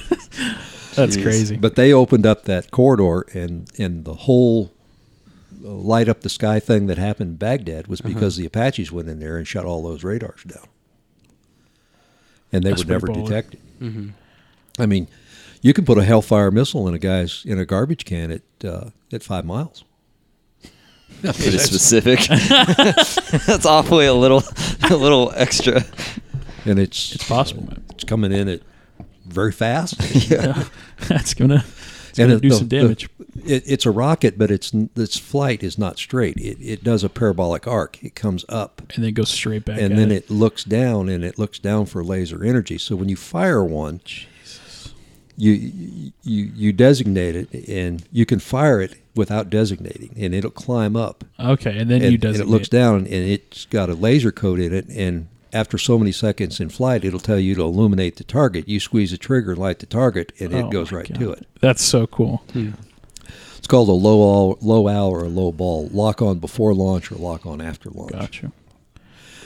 That's 0.95 1.15
Jeez. 1.17 1.23
crazy. 1.23 1.55
But 1.55 1.75
they 1.75 1.91
opened 1.93 2.25
up 2.25 2.43
that 2.43 2.69
corridor, 2.69 3.25
and 3.33 3.67
and 3.79 4.05
the 4.05 4.13
whole 4.13 4.71
light 5.61 6.09
up 6.09 6.21
the 6.21 6.29
sky 6.29 6.59
thing 6.59 6.87
that 6.87 6.97
happened 6.97 7.31
in 7.31 7.35
Baghdad 7.37 7.87
was 7.87 8.01
uh-huh. 8.01 8.09
because 8.09 8.37
the 8.37 8.45
Apaches 8.45 8.91
went 8.91 9.09
in 9.09 9.19
there 9.19 9.37
and 9.37 9.47
shut 9.47 9.65
all 9.65 9.83
those 9.83 10.03
radars 10.03 10.43
down, 10.43 10.67
and 12.51 12.63
they 12.63 12.69
That's 12.69 12.83
were 12.83 12.91
never 12.91 13.07
pretty 13.07 13.21
baller. 13.21 13.27
detected. 13.27 13.59
Mm-hmm. 13.81 14.09
I 14.79 14.85
mean, 14.85 15.07
you 15.61 15.73
can 15.73 15.85
put 15.85 15.97
a 15.97 16.03
Hellfire 16.03 16.51
missile 16.51 16.87
in 16.87 16.93
a 16.93 16.99
guy's 16.99 17.43
in 17.45 17.59
a 17.59 17.65
garbage 17.65 18.05
can 18.05 18.31
at 18.31 18.65
uh, 18.65 18.89
at 19.11 19.23
five 19.23 19.45
miles. 19.45 19.83
Pretty 21.21 21.59
specific. 21.59 22.19
That's 23.45 23.65
awfully 23.65 24.07
a 24.07 24.13
little, 24.13 24.43
a 24.89 24.95
little 24.95 25.31
extra. 25.35 25.83
and 26.65 26.79
it's 26.79 27.13
It's 27.13 27.27
possible, 27.27 27.63
uh, 27.63 27.71
man. 27.73 27.83
It's 27.91 28.03
coming 28.03 28.31
in 28.31 28.47
at 28.47 28.61
very 29.27 29.51
fast. 29.51 30.01
Yeah. 30.29 30.63
That's 31.07 31.35
gonna, 31.35 31.63
it's 32.11 32.19
And 32.19 32.31
it- 32.31 32.41
do 32.41 32.49
the- 32.49 32.55
some 32.55 32.67
damage. 32.67 33.09
the- 33.17 33.55
it, 33.55 33.63
it's 33.65 33.85
a 33.85 33.91
rocket, 33.91 34.37
but 34.37 34.51
its 34.51 34.71
its 34.95 35.17
flight 35.17 35.63
is 35.63 35.77
not 35.77 35.97
straight. 35.97 36.37
It, 36.37 36.57
it 36.61 36.83
does 36.83 37.03
a 37.03 37.09
parabolic 37.09 37.67
arc. 37.67 38.03
It 38.03 38.13
comes 38.15 38.45
up 38.47 38.81
and 38.95 39.03
then 39.03 39.13
goes 39.13 39.29
straight 39.29 39.65
back. 39.65 39.79
and 39.81 39.97
then 39.97 40.11
it. 40.11 40.25
it 40.25 40.29
looks 40.29 40.63
down, 40.63 41.09
and 41.09 41.23
it 41.23 41.39
looks 41.39 41.57
down 41.59 41.87
for 41.87 42.03
laser 42.03 42.43
energy. 42.43 42.77
So 42.77 42.95
when 42.95 43.09
you 43.09 43.15
fire 43.15 43.63
one, 43.63 44.01
you 45.37 46.11
you 46.23 46.51
you 46.55 46.73
designate 46.73 47.35
it, 47.35 47.67
and 47.67 48.03
you 48.11 48.25
can 48.25 48.39
fire 48.39 48.79
it 48.81 48.95
without 49.15 49.49
designating, 49.49 50.13
and 50.17 50.35
it'll 50.35 50.51
climb 50.51 50.95
up. 50.95 51.23
Okay, 51.39 51.77
and 51.77 51.89
then 51.89 52.01
and, 52.01 52.11
you 52.11 52.15
and 52.15 52.21
designate. 52.21 52.47
it 52.47 52.51
looks 52.51 52.69
down, 52.69 52.99
and 52.99 53.07
it's 53.07 53.65
got 53.65 53.89
a 53.89 53.93
laser 53.93 54.31
code 54.31 54.59
in 54.59 54.73
it, 54.73 54.87
and 54.89 55.27
after 55.53 55.77
so 55.77 55.97
many 55.97 56.11
seconds 56.11 56.59
in 56.59 56.69
flight, 56.69 57.03
it'll 57.05 57.19
tell 57.19 57.39
you 57.39 57.55
to 57.55 57.61
illuminate 57.61 58.15
the 58.17 58.23
target. 58.23 58.67
You 58.67 58.79
squeeze 58.79 59.11
the 59.11 59.17
trigger, 59.17 59.55
light 59.55 59.79
the 59.79 59.85
target, 59.85 60.31
and 60.39 60.53
it 60.53 60.65
Oh 60.65 60.69
goes 60.69 60.91
right 60.91 61.07
God. 61.07 61.19
to 61.19 61.31
it. 61.31 61.47
That's 61.61 61.83
so 61.83 62.07
cool. 62.07 62.43
Hmm. 62.53 62.71
It's 63.57 63.67
called 63.67 63.89
a 63.89 63.93
low 63.93 64.17
all, 64.19 64.57
low 64.61 64.87
owl 64.87 65.09
or 65.11 65.23
a 65.23 65.29
low 65.29 65.51
ball. 65.51 65.87
Lock 65.91 66.21
on 66.21 66.39
before 66.39 66.73
launch 66.73 67.11
or 67.11 67.15
lock 67.15 67.45
on 67.45 67.61
after 67.61 67.89
launch. 67.91 68.11
Gotcha. 68.13 68.51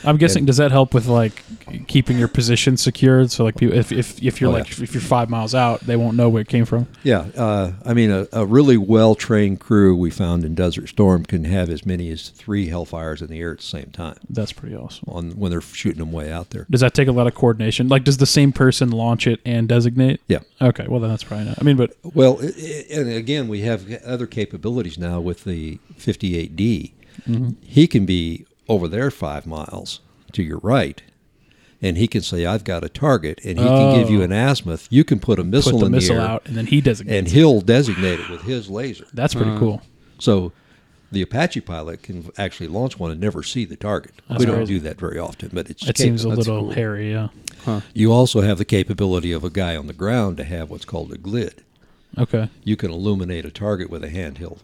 I'm 0.08 0.18
guessing 0.18 0.42
And- 0.42 0.48
does 0.48 0.58
that 0.58 0.72
help 0.72 0.94
with 0.94 1.08
like 1.08 1.44
keeping 1.88 2.18
your 2.18 2.28
position 2.28 2.78
secured? 2.78 3.32
So 3.32 3.44
like 3.44 3.56
people, 3.58 3.78
if 3.78 3.92
if 3.92 4.22
if 4.24 4.40
you're 4.42 4.50
Oh, 4.50 4.54
like 4.54 4.78
yeah. 4.78 4.84
if 4.84 4.94
you're 4.94 5.02
five 5.02 5.30
miles 5.30 5.54
out, 5.56 5.82
they 5.82 5.96
won't 5.96 6.16
know 6.18 6.30
where 6.30 6.42
it 6.42 6.48
came 6.48 6.66
from. 6.66 6.88
Yeah, 7.04 7.26
uh, 7.36 7.72
I 7.86 7.94
mean, 7.94 8.12
a, 8.12 8.28
a 8.34 8.46
really 8.46 8.78
well 8.78 9.16
trained 9.16 9.60
crew 9.60 9.96
we 9.96 10.10
found 10.12 10.44
in 10.44 10.56
Desert 10.56 10.88
Storm 10.90 11.26
can 11.26 11.44
have 11.46 11.70
as 11.70 11.86
many 11.86 12.10
as 12.12 12.30
three 12.30 12.70
Hellfires 12.70 13.22
in 13.22 13.28
the 13.28 13.40
air 13.40 13.52
at 13.52 13.58
the 13.58 13.64
same 13.64 13.88
time 13.92 14.16
That's 14.30 14.52
pretty 14.54 14.76
awesome. 14.76 15.06
on 15.08 15.32
when 15.32 15.52
they're 15.52 15.62
shooting 15.62 16.00
them 16.00 16.12
way 16.12 16.32
out 16.32 16.52
there. 16.52 16.66
Does 16.70 16.82
that 16.82 16.94
take 16.94 17.08
a 17.08 17.12
lot 17.12 17.28
of 17.28 17.36
coordination? 17.36 17.88
Like, 17.88 18.04
does 18.04 18.18
the 18.18 18.26
same 18.26 18.52
person 18.52 18.92
launch 18.92 19.28
it 19.28 19.40
and 19.46 19.68
designate? 19.68 20.22
Yeah. 20.28 20.40
Okay. 20.62 20.86
Well, 20.88 21.00
then 21.00 21.10
that's 21.10 21.24
probably 21.24 21.46
not. 21.46 21.58
I 21.60 21.64
mean, 21.64 21.78
but 21.78 21.96
Well, 22.04 22.40
i- 22.42 22.46
i- 22.46 22.86
and 22.94 23.10
again, 23.10 23.48
we 23.48 23.62
have 23.62 23.86
other 24.06 24.28
capabilities 24.28 24.98
now 24.98 25.20
with 25.20 25.44
the 25.44 25.80
58D. 26.00 26.92
Mm-hmm. 27.28 27.50
He 27.62 27.88
can 27.88 28.06
be 28.06 28.46
over 28.68 28.88
there 28.88 29.12
five 29.12 29.46
miles 29.46 30.00
to 30.34 30.44
your 30.44 30.60
right, 30.60 31.02
and 31.82 31.98
he 31.98 32.08
can 32.08 32.22
say, 32.22 32.46
"I've 32.46 32.64
got 32.64 32.84
a 32.84 32.90
target," 32.90 33.40
and 33.44 33.58
he 33.60 33.66
can 33.66 34.00
give 34.00 34.10
you 34.10 34.22
Oh. 34.22 34.26
an 34.26 34.32
azimuth. 34.32 34.88
You 34.90 35.04
can 35.04 35.20
put 35.20 35.40
a 35.40 35.44
missile 35.44 35.74
put 35.74 35.80
the 35.82 35.86
in 35.88 35.92
missile 35.92 36.16
the 36.16 36.22
air, 36.22 36.28
out 36.28 36.44
and 36.48 36.56
then 36.58 36.66
he 36.68 36.82
designates. 36.82 37.18
and 37.18 37.28
it. 37.28 37.34
he'll 37.34 37.62
designate 37.62 38.20
it 38.20 38.30
with 38.30 38.42
his 38.44 38.70
laser. 38.70 39.06
That's 39.14 39.34
pretty 39.36 39.52
Uh, 39.52 39.60
cool. 39.60 39.82
So 40.20 40.52
the 41.12 41.22
Apache 41.22 41.62
pilot 41.62 42.02
can 42.04 42.30
actually 42.38 42.68
launch 42.68 43.00
one 43.00 43.12
and 43.12 43.22
never 43.22 43.44
see 43.44 43.64
the 43.66 43.76
target. 43.76 44.14
That's 44.28 44.40
we 44.40 44.46
don't 44.46 44.56
crazy. 44.58 44.74
do 44.76 44.80
that 44.82 45.00
very 45.00 45.20
often, 45.20 45.50
but 45.54 45.70
it's 45.70 45.88
It 45.88 45.98
seems 45.98 46.26
a 46.26 46.30
capable. 46.30 46.38
little 46.54 46.62
cool. 46.68 46.72
hairy. 46.74 47.12
Yeah. 47.12 47.28
Huh. 47.64 47.82
You 47.94 48.12
also 48.12 48.42
have 48.42 48.58
the 48.58 48.66
capability 48.66 49.32
of 49.32 49.44
a 49.44 49.50
guy 49.50 49.76
on 49.76 49.88
the 49.88 49.94
ground 49.94 50.38
to 50.38 50.44
have 50.44 50.70
what's 50.70 50.86
called 50.86 51.12
a 51.14 51.18
glid. 51.18 51.60
Okay. 52.18 52.50
You 52.64 52.76
can 52.76 52.92
illuminate 52.92 53.46
a 53.46 53.52
target 53.52 53.90
with 53.90 54.04
a 54.04 54.10
handheld 54.10 54.60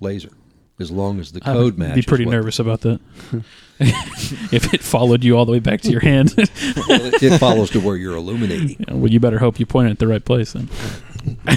laser, 0.00 0.30
as 0.78 0.90
long 0.90 1.18
as 1.20 1.32
the 1.32 1.40
code 1.40 1.48
I 1.50 1.52
code 1.54 1.64
would 1.64 1.78
matches. 1.78 2.04
Be 2.04 2.08
pretty 2.08 2.26
what- 2.26 2.32
nervous 2.32 2.58
about 2.58 2.80
that. 2.82 3.00
if 3.78 4.72
it 4.74 4.82
followed 4.82 5.22
you 5.24 5.36
all 5.36 5.44
the 5.44 5.52
way 5.52 5.58
back 5.58 5.80
to 5.82 5.90
your 5.90 6.00
hand, 6.00 6.32
Well, 6.36 6.44
it, 6.48 7.22
it 7.22 7.38
follows 7.38 7.70
to 7.70 7.80
where 7.80 7.96
you're 7.96 8.16
illuminating. 8.16 8.84
well, 9.00 9.10
you 9.10 9.20
better 9.20 9.38
hope 9.38 9.58
you 9.60 9.66
point 9.66 9.88
it 9.88 9.92
at 9.92 9.98
the 9.98 10.06
right 10.06 10.24
place 10.24 10.52
then. 10.52 10.68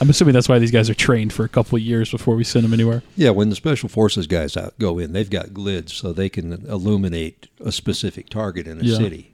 I'm 0.00 0.10
assuming 0.10 0.34
that's 0.34 0.48
why 0.48 0.58
these 0.58 0.72
guys 0.72 0.90
are 0.90 0.94
trained 0.94 1.32
for 1.32 1.44
a 1.44 1.48
couple 1.48 1.76
of 1.76 1.82
years 1.82 2.10
before 2.10 2.34
we 2.34 2.42
send 2.44 2.64
them 2.64 2.74
anywhere. 2.74 3.02
Yeah, 3.16 3.30
when 3.30 3.50
the 3.50 3.56
special 3.56 3.88
forces 3.88 4.26
guys 4.26 4.56
out 4.56 4.76
go 4.78 4.98
in, 4.98 5.12
they've 5.12 5.30
got 5.30 5.54
glids 5.54 5.92
so 5.94 6.12
they 6.12 6.28
can 6.28 6.52
illuminate 6.66 7.48
a 7.64 7.70
specific 7.70 8.28
target 8.28 8.66
in 8.66 8.80
a 8.80 8.84
Yeah. 8.84 8.98
city. 8.98 9.30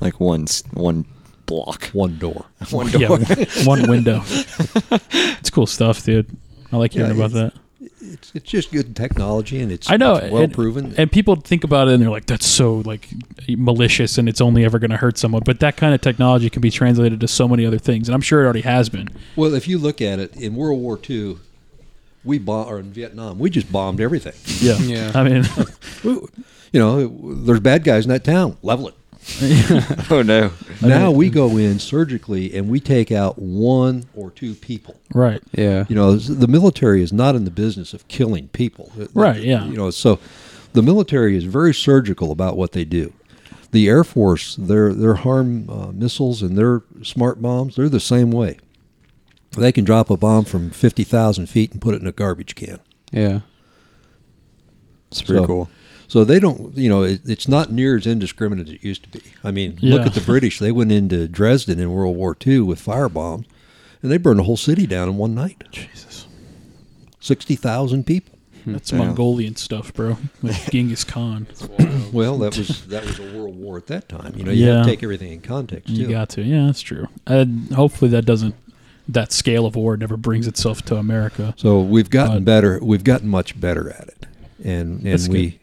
Like 0.00 0.20
one, 0.20 0.42
s- 0.42 0.62
one 0.74 1.06
block. 1.46 1.84
One 1.94 2.18
door. 2.18 2.44
One 2.70 2.88
Yeah, 2.90 3.08
door. 3.08 3.18
one 3.64 3.88
window. 3.88 4.20
it's 4.26 5.50
cool 5.50 5.66
stuff, 5.66 6.04
dude. 6.04 6.26
I 6.72 6.76
like 6.76 6.92
hearing 6.92 7.10
Yeah, 7.10 7.16
about 7.24 7.30
that. 7.32 7.52
It's 8.00 8.32
it's 8.34 8.48
just 8.48 8.70
good 8.70 8.94
technology 8.94 9.60
and 9.60 9.72
it's 9.72 9.90
I 9.90 9.96
know, 9.96 10.14
it's 10.14 10.32
well 10.32 10.44
and- 10.44 10.52
proven. 10.54 10.94
And 10.96 11.10
people 11.10 11.34
think 11.36 11.64
about 11.64 11.88
it 11.88 11.94
and 11.94 12.02
they're 12.02 12.10
like, 12.10 12.26
"That's 12.26 12.46
so 12.46 12.76
like 12.86 13.08
malicious, 13.48 14.18
and 14.18 14.28
it's 14.28 14.40
only 14.40 14.64
ever 14.64 14.78
going 14.78 14.90
to 14.92 14.96
hurt 14.96 15.18
someone." 15.18 15.42
But 15.44 15.60
that 15.60 15.76
kind 15.76 15.92
of 15.94 16.00
technology 16.00 16.48
can 16.48 16.62
be 16.62 16.70
translated 16.70 17.18
to 17.20 17.28
so 17.28 17.48
many 17.48 17.66
other 17.66 17.78
things, 17.78 18.08
and 18.08 18.14
I'm 18.14 18.20
sure 18.20 18.42
it 18.42 18.44
already 18.44 18.60
has 18.62 18.88
been. 18.88 19.08
Well, 19.36 19.54
if 19.54 19.66
you 19.66 19.78
look 19.78 20.00
at 20.00 20.18
it 20.20 20.36
in 20.36 20.54
World 20.54 20.80
War 20.80 20.98
II, 21.08 21.38
we 22.24 22.38
bomb 22.38 22.68
or 22.68 22.78
in 22.78 22.92
Vietnam, 22.92 23.38
we 23.40 23.50
just 23.50 23.70
bombed 23.72 24.00
everything. 24.00 24.34
Yeah, 24.60 24.78
Yeah. 24.78 25.12
I 25.14 25.24
mean, 25.24 25.44
You 26.72 26.80
know, 26.80 27.06
there's 27.44 27.60
bad 27.60 27.84
guys 27.84 28.06
in 28.06 28.08
that 28.10 28.24
town. 28.24 28.56
Level 28.62 28.88
it. 28.88 28.94
oh 30.10 30.22
no. 30.24 30.50
Now 30.80 31.10
we 31.12 31.30
go 31.30 31.56
in 31.56 31.78
surgically 31.78 32.54
and 32.54 32.68
we 32.68 32.80
take 32.80 33.12
out 33.12 33.38
one 33.38 34.04
or 34.14 34.30
two 34.30 34.54
people. 34.54 35.00
right? 35.14 35.40
Yeah. 35.52 35.84
You 35.88 35.94
know, 35.94 36.16
the 36.16 36.48
military 36.48 37.02
is 37.02 37.12
not 37.12 37.34
in 37.36 37.44
the 37.44 37.50
business 37.50 37.94
of 37.94 38.06
killing 38.08 38.48
people. 38.48 38.90
Right, 39.14 39.40
yeah. 39.40 39.64
You 39.66 39.76
know, 39.76 39.90
so 39.90 40.18
the 40.72 40.82
military 40.82 41.36
is 41.36 41.44
very 41.44 41.72
surgical 41.72 42.32
about 42.32 42.56
what 42.56 42.72
they 42.72 42.84
do. 42.84 43.12
The 43.70 43.88
Air 43.88 44.04
Force, 44.04 44.56
their 44.56 44.92
their 44.92 45.14
HARM 45.14 45.70
uh, 45.70 45.92
missiles 45.92 46.42
and 46.42 46.58
their 46.58 46.82
smart 47.02 47.40
bombs, 47.40 47.76
they're 47.76 47.88
the 47.88 48.00
same 48.00 48.30
way. 48.32 48.58
They 49.52 49.70
can 49.72 49.84
drop 49.84 50.10
a 50.10 50.16
bomb 50.16 50.44
from 50.46 50.70
fifty 50.70 51.04
thousand 51.04 51.46
feet 51.46 51.72
and 51.72 51.80
put 51.80 51.94
it 51.94 52.00
in 52.02 52.06
a 52.08 52.12
garbage 52.12 52.54
can. 52.54 52.80
Yeah. 53.12 53.40
It's 55.10 55.22
pretty 55.22 55.42
So- 55.42 55.46
cool. 55.46 55.70
So 56.12 56.24
they 56.24 56.38
don't, 56.38 56.76
you 56.76 56.90
know, 56.90 57.04
it, 57.04 57.22
it's 57.24 57.48
not 57.48 57.72
near 57.72 57.96
as 57.96 58.06
indiscriminate 58.06 58.68
as 58.68 58.74
it 58.74 58.84
used 58.84 59.04
to 59.04 59.08
be. 59.08 59.22
I 59.42 59.50
mean, 59.50 59.78
look 59.80 60.04
at 60.06 60.12
the 60.12 60.20
British. 60.20 60.58
They 60.58 60.70
went 60.70 60.92
into 60.92 61.26
Dresden 61.26 61.80
in 61.80 61.90
World 61.90 62.14
War 62.16 62.36
II 62.46 62.60
with 62.60 62.78
fire 62.80 63.08
bombs, 63.08 63.46
and 64.02 64.12
they 64.12 64.18
burned 64.18 64.38
the 64.40 64.42
whole 64.42 64.58
city 64.58 64.86
down 64.86 65.08
in 65.08 65.16
one 65.16 65.34
night. 65.34 65.64
Jesus, 65.72 66.26
60,000 67.20 68.04
people. 68.04 68.38
that's 68.66 68.92
Yeah. 68.92 68.98
Mongolian 68.98 69.56
stuff, 69.56 69.94
bro. 69.94 70.18
Like 70.42 70.66
Genghis 70.70 71.02
Khan. 71.02 71.46
Well, 72.12 72.36
that 72.40 72.58
was 72.58 72.84
that 72.88 73.06
was 73.06 73.18
a 73.18 73.32
world 73.34 73.56
war 73.56 73.78
at 73.78 73.86
that 73.86 74.08
time. 74.10 74.34
You 74.36 74.44
know, 74.44 74.52
you 74.52 74.66
have 74.66 74.74
Yeah. 74.76 74.82
to 74.82 74.88
take 74.90 75.02
everything 75.02 75.32
in 75.32 75.40
context, 75.40 75.88
too. 75.88 75.94
You 76.02 76.08
got 76.08 76.28
to, 76.30 76.42
yeah, 76.42 76.66
that's 76.66 76.82
true. 76.82 77.08
And 77.26 77.72
hopefully 77.72 78.10
that 78.10 78.26
doesn't 78.26 78.54
that 79.08 79.32
scale 79.32 79.64
of 79.64 79.76
war 79.76 79.96
never 79.96 80.16
brings 80.18 80.46
itself 80.46 80.82
to 80.82 80.96
America. 80.96 81.54
So 81.56 81.80
we've 81.80 82.10
gotten 82.10 82.40
But- 82.40 82.44
better. 82.44 82.78
We've 82.82 83.02
gotten 83.02 83.28
much 83.28 83.58
better 83.58 83.88
at 83.90 84.08
it, 84.08 84.26
and 84.62 85.06
and 85.06 85.28
we 85.28 85.58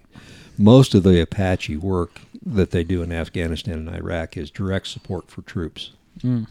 most 0.60 0.94
of 0.94 1.04
the 1.04 1.22
Apache 1.22 1.78
work 1.78 2.20
that 2.46 2.72
they 2.72 2.84
do 2.84 3.02
in 3.02 3.12
Afghanistan 3.14 3.88
and 3.88 3.96
Iraq 3.96 4.36
is 4.36 4.52
direct 4.52 4.88
support 4.88 5.32
for 5.32 5.42
troops. 5.42 5.92
Mm. 6.22 6.48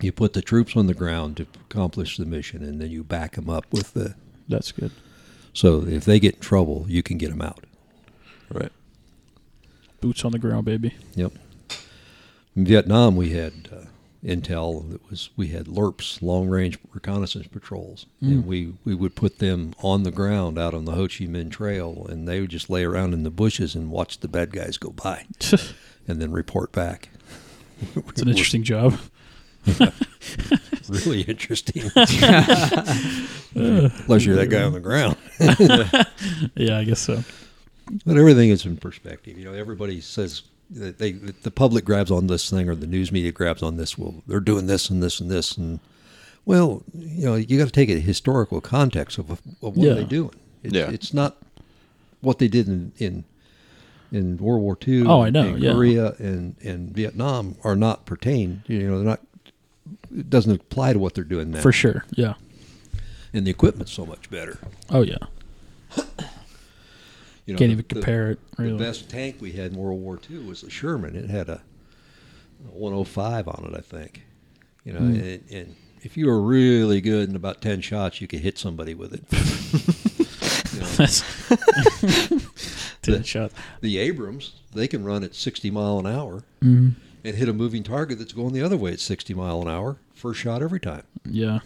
You 0.00 0.12
put 0.12 0.32
the 0.32 0.42
troops 0.42 0.76
on 0.76 0.86
the 0.86 0.94
ground 0.94 1.38
to 1.38 1.46
accomplish 1.68 2.16
the 2.16 2.24
mission, 2.24 2.62
and 2.62 2.80
then 2.80 2.90
you 2.90 3.02
back 3.02 3.32
them 3.32 3.50
up 3.50 3.66
with 3.72 3.94
the. 3.94 4.14
That's 4.48 4.70
good. 4.70 4.92
So 5.52 5.84
if 5.84 6.04
they 6.04 6.20
get 6.20 6.36
in 6.36 6.40
trouble, 6.40 6.86
you 6.88 7.02
can 7.02 7.18
get 7.18 7.30
them 7.30 7.42
out. 7.42 7.64
Right. 8.48 8.70
Boots 10.00 10.24
on 10.24 10.30
the 10.30 10.38
ground, 10.38 10.64
baby. 10.64 10.94
Yep. 11.16 11.32
In 12.54 12.64
Vietnam, 12.64 13.16
we 13.16 13.30
had 13.30 13.68
uh, 13.72 13.86
intel 14.24 14.90
that 14.90 15.08
was 15.10 15.30
we 15.36 15.48
had 15.48 15.66
LRPs, 15.66 16.22
long 16.22 16.48
range 16.48 16.78
reconnaissance 16.92 17.46
patrols, 17.46 18.06
and 18.20 18.42
hmm. 18.42 18.48
we 18.48 18.72
we 18.84 18.94
would 18.94 19.14
put 19.14 19.38
them 19.38 19.74
on 19.82 20.02
the 20.02 20.10
ground 20.10 20.58
out 20.58 20.74
on 20.74 20.84
the 20.84 20.92
Ho 20.92 21.02
Chi 21.02 21.24
Minh 21.26 21.50
Trail, 21.50 22.06
and 22.08 22.26
they 22.26 22.40
would 22.40 22.50
just 22.50 22.68
lay 22.68 22.84
around 22.84 23.14
in 23.14 23.22
the 23.22 23.30
bushes 23.30 23.74
and 23.74 23.90
watch 23.90 24.20
the 24.20 24.28
bad 24.28 24.52
guys 24.52 24.76
go 24.76 24.90
by, 24.90 25.26
and 26.08 26.20
then 26.20 26.32
report 26.32 26.72
back. 26.72 27.10
It's 27.94 28.22
an 28.22 28.28
interesting 28.28 28.64
job. 28.64 28.98
really 30.88 31.22
interesting. 31.22 31.82
Unless 33.54 34.24
you're 34.24 34.36
that 34.36 34.48
guy 34.50 34.62
on 34.62 34.72
the 34.72 34.80
ground. 34.80 35.16
Yeah, 36.56 36.78
I 36.78 36.84
guess 36.84 37.00
so. 37.00 37.22
But 38.04 38.16
everything 38.16 38.50
is 38.50 38.66
in 38.66 38.76
perspective. 38.76 39.38
You 39.38 39.44
know, 39.44 39.52
everybody 39.52 40.00
says 40.00 40.42
they 40.70 41.12
the 41.12 41.50
public 41.50 41.84
grabs 41.84 42.10
on 42.10 42.26
this 42.26 42.50
thing 42.50 42.68
or 42.68 42.74
the 42.74 42.86
news 42.86 43.10
media 43.12 43.32
grabs 43.32 43.62
on 43.62 43.76
this. 43.76 43.96
Well, 43.96 44.22
they're 44.26 44.40
doing 44.40 44.66
this 44.66 44.90
and 44.90 45.02
this 45.02 45.20
and 45.20 45.30
this 45.30 45.56
and 45.56 45.80
well, 46.44 46.82
you 46.94 47.26
know, 47.26 47.34
you 47.36 47.58
got 47.58 47.66
to 47.66 47.70
take 47.72 47.90
a 47.90 48.00
historical 48.00 48.60
context 48.62 49.18
of, 49.18 49.30
of 49.30 49.40
what 49.60 49.76
Yeah. 49.76 49.92
are 49.96 50.04
doing. 50.04 50.34
It's, 50.62 50.74
Yeah. 50.74 50.90
it's 50.90 51.12
not 51.12 51.36
what 52.20 52.38
they 52.38 52.48
did 52.48 52.68
in 52.68 52.92
in, 52.98 53.24
in 54.12 54.36
World 54.38 54.62
War 54.62 54.76
II. 54.86 55.06
Oh, 55.06 55.22
I 55.22 55.30
know, 55.30 55.48
and 55.54 55.62
yeah. 55.62 55.72
Korea 55.72 56.14
and 56.18 56.56
and 56.62 56.90
Vietnam 56.90 57.56
are 57.64 57.76
not 57.76 58.06
pertain. 58.06 58.62
You 58.66 58.88
know, 58.90 58.96
they're 58.98 59.06
not. 59.06 59.20
It 60.14 60.28
doesn't 60.28 60.52
apply 60.52 60.92
to 60.94 60.98
what 60.98 61.14
they're 61.14 61.24
doing 61.24 61.50
now. 61.50 61.60
For 61.60 61.72
sure. 61.72 62.04
Yeah. 62.14 62.34
and 63.32 63.46
the 63.46 63.50
equipment's 63.50 63.92
so 63.92 64.04
much 64.06 64.28
better. 64.30 64.58
Oh 64.90 65.02
yeah. 65.02 65.16
You 67.48 67.54
know, 67.54 67.58
Can't 67.58 67.68
the- 67.70 67.72
even 67.72 67.84
the- 67.88 67.94
compare 67.94 68.30
it. 68.32 68.38
Really. 68.58 68.72
The 68.72 68.78
best 68.78 69.08
tank 69.08 69.36
we 69.40 69.52
had 69.52 69.72
in 69.72 69.78
World 69.78 70.00
War 70.00 70.20
II 70.30 70.38
was 70.40 70.60
the 70.60 70.68
Sherman. 70.70 71.16
It 71.16 71.30
had 71.30 71.48
a, 71.48 71.62
a 72.66 72.70
105 72.72 73.48
on 73.48 73.70
it, 73.72 73.76
I 73.76 73.80
think. 73.80 74.22
You 74.84 74.92
know, 74.92 75.00
Mm. 75.00 75.22
and, 75.22 75.44
and 75.50 75.76
if 76.02 76.16
you 76.16 76.26
were 76.26 76.40
really 76.42 77.00
good 77.00 77.28
in 77.30 77.34
about 77.36 77.60
10 77.62 77.80
shots, 77.80 78.20
you 78.20 78.26
could 78.28 78.40
hit 78.40 78.58
somebody 78.58 78.92
with 78.94 79.14
it. 79.14 79.24
you 80.74 80.80
know, 80.80 80.86
That's 80.96 81.22
ten 83.02 83.22
shots. 83.22 83.54
the 83.80 83.98
Abrams, 83.98 84.52
they 84.74 84.86
can 84.86 85.02
run 85.04 85.24
at 85.24 85.34
60 85.34 85.70
mile 85.70 85.98
an 85.98 86.06
hour 86.06 86.42
Mhm. 86.62 86.94
and 87.24 87.36
hit 87.36 87.48
a 87.48 87.52
moving 87.52 87.82
target 87.82 88.18
that's 88.18 88.32
going 88.34 88.52
the 88.52 88.62
other 88.62 88.76
way 88.76 88.92
at 88.92 89.00
60 89.00 89.32
mile 89.34 89.62
an 89.62 89.68
hour. 89.68 89.96
First 90.14 90.40
shot 90.40 90.62
every 90.62 90.80
time. 90.80 91.04
Yeah. 91.24 91.60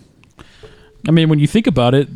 I 1.09 1.11
mean, 1.11 1.29
when 1.29 1.39
you 1.39 1.47
think 1.47 1.67
about 1.67 1.95
it, 1.95 2.09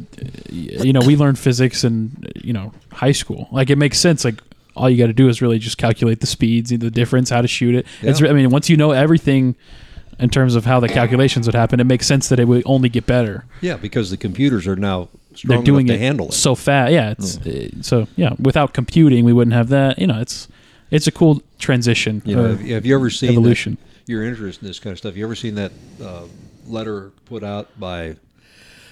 you 0.50 0.92
know, 0.92 1.00
we 1.00 1.16
learned 1.16 1.38
physics 1.38 1.84
in 1.84 2.12
you 2.36 2.52
know 2.52 2.72
high 2.92 3.12
school. 3.12 3.48
Like 3.50 3.70
it 3.70 3.76
makes 3.76 3.98
sense. 3.98 4.24
Like 4.24 4.40
all 4.74 4.88
you 4.90 4.96
got 4.98 5.06
to 5.06 5.12
do 5.12 5.28
is 5.28 5.42
really 5.42 5.58
just 5.58 5.78
calculate 5.78 6.20
the 6.20 6.26
speeds, 6.26 6.70
the 6.70 6.90
difference, 6.90 7.30
how 7.30 7.42
to 7.42 7.48
shoot 7.48 7.74
it. 7.74 7.86
It's. 8.02 8.22
I 8.22 8.32
mean, 8.32 8.50
once 8.50 8.68
you 8.68 8.76
know 8.76 8.92
everything 8.92 9.56
in 10.18 10.30
terms 10.30 10.54
of 10.54 10.64
how 10.64 10.80
the 10.80 10.88
calculations 10.88 11.46
would 11.46 11.54
happen, 11.54 11.80
it 11.80 11.84
makes 11.84 12.06
sense 12.06 12.28
that 12.28 12.38
it 12.40 12.46
would 12.46 12.62
only 12.64 12.88
get 12.88 13.06
better. 13.06 13.44
Yeah, 13.60 13.76
because 13.76 14.10
the 14.10 14.16
computers 14.16 14.66
are 14.66 14.76
now 14.76 15.08
strong 15.34 15.58
They're 15.58 15.64
doing 15.64 15.88
it 15.88 15.98
handle 15.98 16.28
it. 16.28 16.32
so 16.32 16.54
fast. 16.54 16.92
Yeah. 16.92 17.10
It's 17.10 17.38
uh, 17.38 17.68
so 17.82 18.06
yeah. 18.16 18.34
Without 18.38 18.72
computing, 18.72 19.24
we 19.24 19.32
wouldn't 19.32 19.54
have 19.54 19.68
that. 19.70 19.98
You 19.98 20.06
know, 20.06 20.20
it's 20.20 20.48
it's 20.90 21.06
a 21.06 21.12
cool 21.12 21.42
transition. 21.58 22.22
You 22.24 22.36
know, 22.36 22.56
have, 22.56 22.86
you 22.86 22.94
ever 22.94 23.10
seen 23.10 23.42
that- 23.42 23.76
your 24.06 24.22
interest 24.22 24.62
in 24.62 24.68
this 24.68 24.78
kind 24.78 24.92
of 24.92 24.98
stuff? 24.98 25.16
You 25.16 25.24
ever 25.24 25.34
seen 25.34 25.56
that 25.56 25.72
uh, 26.02 26.22
letter 26.66 27.10
put 27.24 27.42
out 27.42 27.68
by, 27.78 28.16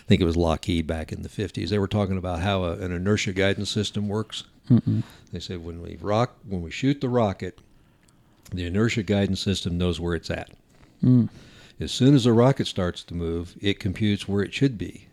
I 0.05 0.07
think 0.07 0.21
it 0.21 0.27
was 0.27 0.37
Lockheed 0.37 0.87
back 0.87 1.13
in 1.13 1.23
the 1.23 1.29
fifties? 1.29 1.71
They 1.71 1.79
were 1.79 1.89
talking 1.89 2.19
about 2.19 2.41
how 2.41 2.65
a, 2.65 2.73
an 2.73 2.93
inertia 2.93 3.33
guidance 3.33 3.71
system 3.71 4.09
works. 4.09 4.45
Mm-mm. 4.71 5.03
They 5.33 5.41
said 5.41 5.65
when 5.65 5.81
we 5.81 5.97
rock, 6.01 6.37
when 6.47 6.63
we 6.63 6.71
shoot 6.71 7.01
the 7.01 7.09
rocket, 7.09 7.61
the 8.53 8.67
inertia 8.67 9.03
guidance 9.03 9.41
system 9.41 9.79
knows 9.79 9.99
where 10.01 10.15
it's 10.15 10.31
at. 10.31 10.51
Mm. 11.03 11.29
As 11.81 11.91
soon 11.91 12.15
as 12.15 12.25
the 12.25 12.33
rocket 12.33 12.67
starts 12.67 13.03
to 13.05 13.15
move, 13.15 13.57
it 13.61 13.81
computes 13.81 14.29
where 14.29 14.43
it 14.43 14.55
should 14.55 14.79
be. 14.79 15.09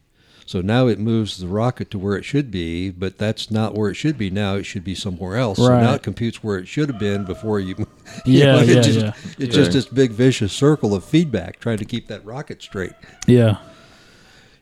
So 0.45 0.59
now 0.59 0.87
it 0.87 0.99
moves 0.99 1.37
the 1.37 1.47
rocket 1.47 1.89
to 1.91 1.99
where 1.99 2.17
it 2.17 2.25
should 2.25 2.51
be, 2.51 2.89
but 2.89 3.17
that's 3.17 3.49
not 3.49 3.73
where 3.73 3.89
it 3.89 3.95
should 3.95 4.17
be. 4.17 4.29
Now 4.29 4.55
it 4.55 4.65
should 4.65 4.83
be 4.83 4.95
somewhere 4.95 5.37
else. 5.37 5.57
So 5.57 5.69
now 5.69 5.93
it 5.93 6.03
computes 6.03 6.43
where 6.43 6.57
it 6.57 6.67
should 6.67 6.89
have 6.89 6.99
been 6.99 7.23
before 7.23 7.59
you. 7.59 7.75
you 7.77 7.87
Yeah, 8.25 8.61
it 8.61 8.67
yeah, 8.67 8.81
just, 8.81 8.99
yeah. 8.99 9.13
It's 9.39 9.55
just 9.55 9.71
this 9.71 9.85
big 9.85 10.11
vicious 10.11 10.51
circle 10.51 10.93
of 10.93 11.05
feedback 11.05 11.59
trying 11.59 11.77
to 11.77 11.85
keep 11.85 12.07
that 12.07 12.25
rocket 12.25 12.61
straight. 12.61 12.91
Yeah. 13.27 13.59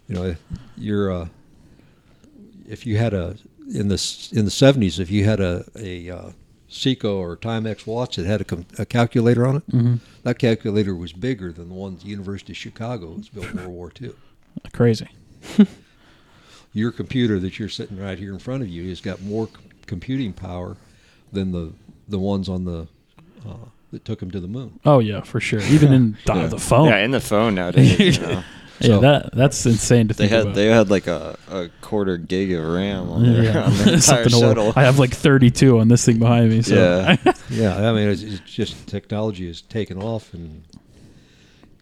You 0.10 0.16
know, 0.16 0.36
you're 0.76 1.12
uh, 1.12 1.28
if 2.68 2.86
you 2.86 2.97
had 2.97 3.14
a 3.14 3.38
in 3.74 3.88
the 3.88 4.30
in 4.34 4.43
the 4.45 4.51
seventies, 4.51 4.99
if 4.99 5.10
you 5.12 5.24
had 5.24 5.39
a 5.39 5.64
a 5.78 6.10
uh, 6.10 6.32
Seiko 6.70 7.18
or 7.18 7.38
Timex 7.38 7.86
watch 7.88 8.16
that 8.18 8.26
had 8.26 8.41
a, 8.41 8.43
com- 8.43 8.66
a 8.78 8.86
calculator 8.86 9.45
on 9.47 9.57
it, 9.57 9.64
hmm 9.70 9.95
that 10.24 10.38
calculator 10.38 10.93
was 10.95 11.14
bigger 11.14 11.53
than 11.53 11.70
the 11.70 11.76
one 11.76 11.93
at 11.93 12.01
the 12.01 12.07
University 12.07 12.51
of 12.53 12.57
Chicago 12.57 13.12
was 13.14 13.30
built 13.30 13.47
in 13.51 13.57
World 13.57 13.70
War 13.70 13.91
II. 14.01 14.12
Crazy. 14.74 15.07
Your 16.74 16.91
computer 16.91 17.39
that 17.39 17.57
you're 17.57 17.70
sitting 17.70 17.97
right 17.97 18.20
here 18.20 18.32
in 18.34 18.39
front 18.39 18.62
of 18.62 18.70
you 18.70 18.89
has 18.89 19.01
got 19.01 19.22
more 19.22 19.47
c- 19.47 19.53
computing 19.88 20.34
power 20.34 20.76
than 21.32 21.51
the 21.51 21.72
the 22.07 22.20
ones 22.20 22.47
on 22.49 22.66
the 22.66 22.88
uh, 23.47 23.53
that 23.91 24.05
took 24.05 24.20
them 24.20 24.30
to 24.32 24.39
the 24.39 24.47
moon. 24.47 24.80
Oh 24.86 24.99
yeah, 24.99 25.22
for 25.22 25.39
sure. 25.39 25.62
Even 25.62 25.93
in 25.93 26.18
the, 26.26 26.34
Yeah. 26.36 26.47
the 26.47 26.60
phone. 26.60 26.89
Yeah, 26.89 26.97
in 26.99 27.12
the 27.12 27.20
phone 27.22 27.55
nowadays. 27.55 28.18
you 28.18 28.22
know. 28.24 28.43
Yeah, 28.82 29.00
that 29.00 29.34
that's 29.34 29.66
insane 29.66 30.08
to 30.08 30.14
think. 30.14 30.30
They 30.32 30.36
think 30.36 30.38
had 30.38 30.42
about. 30.48 30.56
they 30.56 30.66
had 30.68 30.90
like 30.90 31.08
a, 31.08 31.38
a 31.50 31.70
quarter 31.82 32.18
gig 32.18 32.52
of 32.54 32.64
RAM 32.66 33.10
on 33.10 33.24
their, 33.24 33.44
Yeah. 33.44 33.64
on 33.64 33.74
their 33.78 33.94
entire 33.96 33.98
Something 34.00 34.30
to 34.32 34.38
work- 34.40 34.58
shuttle. 34.58 34.74
I 34.76 34.84
have 34.84 35.00
like 35.00 35.14
32 35.14 35.80
on 35.80 35.88
this 35.90 36.06
thing 36.06 36.20
behind 36.20 36.50
me. 36.50 36.62
So 36.62 36.76
Yeah. 36.76 37.34
Yeah, 37.50 37.90
I 37.90 37.94
mean, 37.94 38.08
it's, 38.10 38.22
it's 38.24 38.40
just 38.42 38.88
technology 38.88 39.48
has 39.48 39.62
taken 39.62 40.02
off, 40.02 40.34
and 40.34 40.64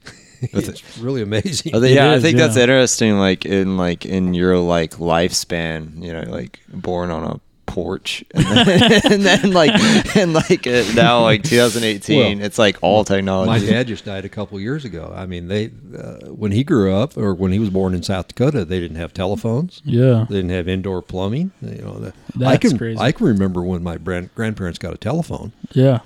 it's 0.41 0.97
really 0.99 1.21
amazing. 1.21 1.75
I 1.75 1.79
think, 1.79 1.91
It 1.91 1.95
yeah, 1.95 2.11
I 2.11 2.15
is, 2.15 2.23
think 2.23 2.37
that's 2.37 2.55
interesting. 2.57 3.17
Like 3.17 3.45
in 3.45 3.75
like 3.77 4.05
in 4.05 4.33
your 4.33 4.57
like 4.59 4.91
lifespan, 4.95 6.01
you 6.03 6.13
know, 6.13 6.21
like 6.29 6.59
born 6.69 7.11
on 7.11 7.23
a 7.23 7.39
porch, 7.77 8.23
and 8.33 8.43
then, 8.43 9.03
and 9.13 9.21
then 9.21 9.51
like 9.53 9.71
and 10.15 10.33
like 10.33 10.65
uh, 10.65 10.83
now 10.95 11.21
like 11.21 11.43
2018, 11.43 12.37
Well, 12.39 12.45
it's 12.45 12.57
like 12.57 12.77
all 12.81 13.03
technology. 13.03 13.51
My 13.51 13.59
dad 13.71 13.85
just 13.85 14.03
died 14.03 14.25
a 14.25 14.29
couple 14.29 14.59
years 14.59 14.83
ago. 14.83 15.13
I 15.15 15.27
mean, 15.27 15.47
they 15.47 15.67
uh, 15.95 16.27
when 16.33 16.51
he 16.51 16.63
grew 16.63 16.95
up, 16.95 17.15
or 17.17 17.35
when 17.35 17.51
he 17.51 17.59
was 17.59 17.69
born 17.69 17.93
in 17.93 18.01
South 18.01 18.29
Dakota, 18.29 18.65
they 18.65 18.79
didn't 18.79 18.97
have 18.97 19.13
telephones. 19.13 19.81
yeah, 19.85 20.25
They 20.27 20.37
didn't 20.37 20.49
have 20.49 20.67
indoor 20.67 21.03
plumbing. 21.03 21.51
You 21.61 21.81
know, 21.83 21.99
the, 21.99 22.13
That's 22.35 22.51
I 22.51 22.57
can 22.57 22.77
crazy. 22.79 22.99
I 22.99 23.11
can 23.11 23.27
remember 23.27 23.61
when 23.61 23.83
my 23.83 23.97
grand, 23.97 24.33
grandparents 24.33 24.79
got 24.79 24.93
a 24.93 24.97
telephone. 24.97 25.53
yeah. 25.73 25.99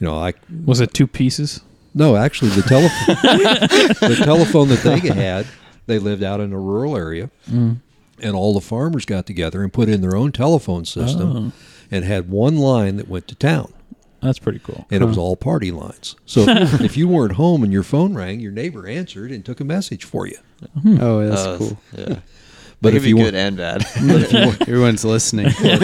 You 0.00 0.08
know, 0.08 0.18
I 0.18 0.34
Was 0.64 0.80
it 0.80 0.92
two 0.92 1.06
pieces? 1.06 1.60
no, 1.94 2.16
actually 2.16 2.50
the 2.50 2.62
telephone 2.62 3.14
the 4.08 4.20
telephone 4.24 4.68
that 4.70 4.80
they 4.80 4.98
had, 4.98 5.46
they 5.86 6.00
lived 6.00 6.24
out 6.24 6.40
in 6.40 6.52
a 6.52 6.58
rural 6.58 6.96
area, 6.96 7.30
Mm. 7.48 7.76
And 8.20 8.34
all 8.34 8.54
the 8.54 8.60
farmers 8.60 9.04
got 9.04 9.26
together 9.26 9.62
and 9.62 9.72
put 9.72 9.88
in 9.88 10.00
their 10.00 10.16
own 10.16 10.32
telephone 10.32 10.84
system, 10.84 11.36
Oh. 11.36 11.52
and 11.90 12.04
had 12.04 12.30
one 12.30 12.56
line 12.56 12.96
that 12.96 13.08
went 13.08 13.28
to 13.28 13.34
town. 13.34 13.72
That's 14.22 14.38
pretty 14.38 14.58
cool. 14.60 14.86
and 14.90 15.02
it 15.02 15.06
was 15.06 15.18
all 15.18 15.36
party 15.36 15.70
lines. 15.70 16.16
So 16.24 16.42
if, 16.48 16.80
if 16.80 16.96
you 16.96 17.06
weren't 17.08 17.32
home 17.34 17.62
and 17.62 17.70
your 17.72 17.82
phone 17.82 18.14
rang, 18.14 18.40
your 18.40 18.52
neighbor 18.52 18.86
answered 18.86 19.30
and 19.30 19.44
took 19.44 19.60
a 19.60 19.64
message 19.64 20.04
for 20.04 20.26
you. 20.26 20.38
Oh, 20.98 21.26
that's 21.28 21.40
Uh, 21.42 21.58
cool. 21.58 21.78
Yeah, 21.96 22.16
But 22.80 22.94
if 22.94 23.02
could 23.02 23.08
you 23.10 23.14
be 23.16 23.22
weren't, 23.22 23.32
good 23.32 23.38
and 23.38 23.56
bad. 23.58 23.82
But 24.06 24.22
if 24.22 24.32
you, 24.32 24.38
everyone's 24.62 25.04
listening. 25.04 25.50
you 25.62 25.78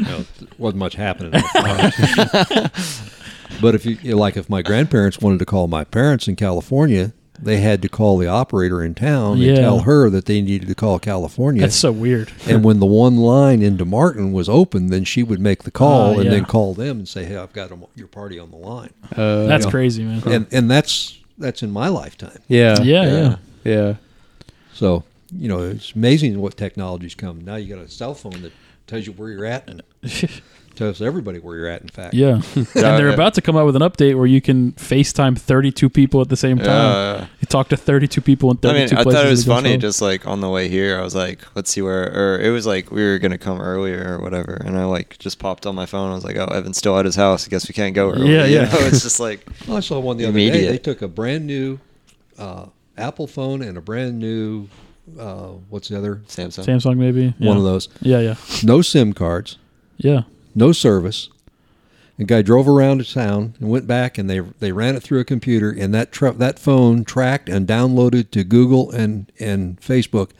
know, 0.00 0.24
wasn't 0.58 0.78
much 0.80 0.94
happening. 0.96 1.32
in 1.34 1.40
the 1.40 2.70
farm. 2.72 3.60
but 3.62 3.74
if 3.74 3.84
you, 3.86 3.98
you 4.02 4.10
know, 4.12 4.18
like, 4.18 4.36
if 4.36 4.48
my 4.50 4.62
grandparents 4.62 5.18
wanted 5.20 5.38
to 5.38 5.46
call 5.46 5.66
my 5.66 5.84
parents 5.84 6.28
in 6.28 6.36
California, 6.36 7.12
they 7.40 7.58
had 7.58 7.80
to 7.82 7.88
call 7.88 8.18
the 8.18 8.26
operator 8.26 8.82
in 8.82 8.94
town 8.94 9.38
Yeah. 9.38 9.48
and 9.48 9.56
tell 9.58 9.78
her 9.80 10.10
that 10.10 10.24
they 10.26 10.40
needed 10.40 10.68
to 10.68 10.74
call 10.74 10.98
California. 10.98 11.62
That's 11.62 11.76
so 11.76 11.92
weird. 11.92 12.32
and 12.46 12.64
when 12.64 12.80
the 12.80 12.86
one 12.86 13.16
line 13.16 13.62
into 13.62 13.84
Martin 13.84 14.32
was 14.32 14.48
open, 14.48 14.88
then 14.88 15.04
she 15.04 15.22
would 15.22 15.40
make 15.40 15.62
the 15.62 15.70
call 15.70 16.10
Ah, 16.10 16.14
and 16.14 16.24
yeah. 16.24 16.30
then 16.30 16.44
call 16.44 16.74
them 16.74 16.98
and 16.98 17.08
say, 17.08 17.24
"Hey, 17.24 17.36
I've 17.36 17.52
got 17.52 17.70
'em- 17.70 17.84
your 17.94 18.08
party 18.08 18.38
on 18.38 18.50
the 18.50 18.56
line." 18.56 18.90
Uh, 19.16 19.46
That's 19.46 19.64
know. 19.64 19.70
crazy, 19.70 20.04
man. 20.04 20.22
And 20.26 20.46
and 20.50 20.70
that's 20.70 21.18
that's 21.38 21.62
in 21.62 21.70
my 21.70 21.88
lifetime. 21.88 22.38
yeah, 22.48 22.80
yeah, 22.82 23.04
yeah. 23.04 23.36
yeah. 23.64 23.94
So, 24.74 25.04
you 25.36 25.48
know, 25.48 25.60
it's 25.62 25.92
amazing 25.94 26.40
what 26.40 26.56
technology's 26.56 27.14
come. 27.14 27.44
Now 27.44 27.56
you 27.56 27.74
got 27.74 27.84
a 27.84 27.88
cell 27.88 28.14
phone 28.14 28.42
that 28.42 28.52
tells 28.86 29.06
you 29.06 29.12
where 29.12 29.30
you're 29.30 29.44
at 29.44 29.68
in 29.68 29.82
tells 30.78 31.02
everybody 31.02 31.38
where 31.38 31.56
you're 31.56 31.66
at. 31.68 31.82
In 31.82 31.88
fact, 31.88 32.14
Yeah, 32.14 32.40
and 32.54 32.66
they're 32.74 33.10
about 33.12 33.34
to 33.34 33.42
come 33.42 33.56
out 33.56 33.66
with 33.66 33.76
an 33.76 33.82
update 33.82 34.16
where 34.16 34.26
you 34.26 34.40
can 34.40 34.72
FaceTime 34.72 35.38
32 35.38 35.90
people 35.90 36.20
at 36.20 36.28
the 36.28 36.36
same 36.36 36.56
time. 36.58 36.66
Yeah. 36.66 37.26
You 37.40 37.46
talk 37.46 37.68
to 37.68 37.76
32 37.76 38.20
people 38.20 38.50
in 38.50 38.58
I 38.62 38.72
mean, 38.72 38.82
I 38.96 39.02
thought 39.04 39.26
it 39.26 39.30
was 39.30 39.44
funny. 39.44 39.72
show. 39.72 39.76
Just 39.78 40.00
like 40.00 40.26
on 40.26 40.40
the 40.40 40.48
way 40.48 40.68
here, 40.68 40.98
I 40.98 41.02
was 41.02 41.14
like, 41.14 41.40
"Let's 41.54 41.70
see 41.70 41.82
where." 41.82 42.04
Or 42.04 42.40
it 42.40 42.50
was 42.50 42.66
like 42.66 42.90
we 42.90 43.02
were 43.04 43.18
gonna 43.18 43.38
come 43.38 43.60
earlier 43.60 44.16
or 44.16 44.22
whatever, 44.22 44.54
and 44.64 44.78
I 44.78 44.84
like 44.84 45.18
just 45.18 45.38
popped 45.38 45.66
on 45.66 45.74
my 45.74 45.86
phone. 45.86 46.10
I 46.10 46.14
was 46.14 46.24
like, 46.24 46.36
"Oh, 46.36 46.46
Evan's 46.46 46.78
still 46.78 46.98
at 46.98 47.04
his 47.04 47.16
house. 47.16 47.46
I 47.46 47.50
guess 47.50 47.68
we 47.68 47.74
can't 47.74 47.94
go 47.94 48.10
early." 48.10 48.32
Yeah, 48.32 48.44
You 48.46 48.56
yeah. 48.56 48.62
know, 48.64 48.78
it's 48.80 49.02
just 49.02 49.20
like, 49.20 49.46
Well, 49.68 49.76
I 49.76 49.80
saw 49.80 49.98
one 50.00 50.16
the 50.16 50.24
other 50.26 50.38
day. 50.38 50.66
They 50.68 50.78
took 50.78 51.02
a 51.02 51.08
brand 51.08 51.46
new 51.46 51.78
uh, 52.38 52.66
Apple 52.96 53.26
phone 53.26 53.62
and 53.62 53.76
a 53.76 53.80
brand 53.80 54.18
new 54.18 54.68
uh, 55.18 55.48
what's 55.70 55.88
the 55.88 55.96
other 55.98 56.16
Samsung. 56.28 56.64
Samsung 56.66 56.96
maybe 56.98 57.28
one 57.28 57.34
Yeah. 57.38 57.56
of 57.56 57.62
those. 57.64 57.88
Yeah, 58.00 58.20
yeah, 58.20 58.34
No 58.62 58.82
SIM 58.82 59.12
cards, 59.12 59.56
yeah. 59.96 60.22
No 60.54 60.72
service. 60.72 61.28
The 62.16 62.24
guy 62.24 62.42
drove 62.42 62.68
around 62.68 62.98
to 62.98 63.04
town 63.04 63.54
and 63.60 63.70
went 63.70 63.86
back, 63.86 64.18
and 64.18 64.28
they 64.28 64.40
they 64.40 64.72
ran 64.72 64.96
it 64.96 65.02
through 65.04 65.20
a 65.20 65.24
computer, 65.24 65.70
and 65.70 65.94
that 65.94 66.10
tr- 66.10 66.30
that 66.30 66.58
phone 66.58 67.04
tracked 67.04 67.48
and 67.48 67.66
downloaded 67.66 68.32
to 68.32 68.42
Google 68.42 68.90
and 68.90 69.30
and 69.38 69.80
Facebook 69.80 70.30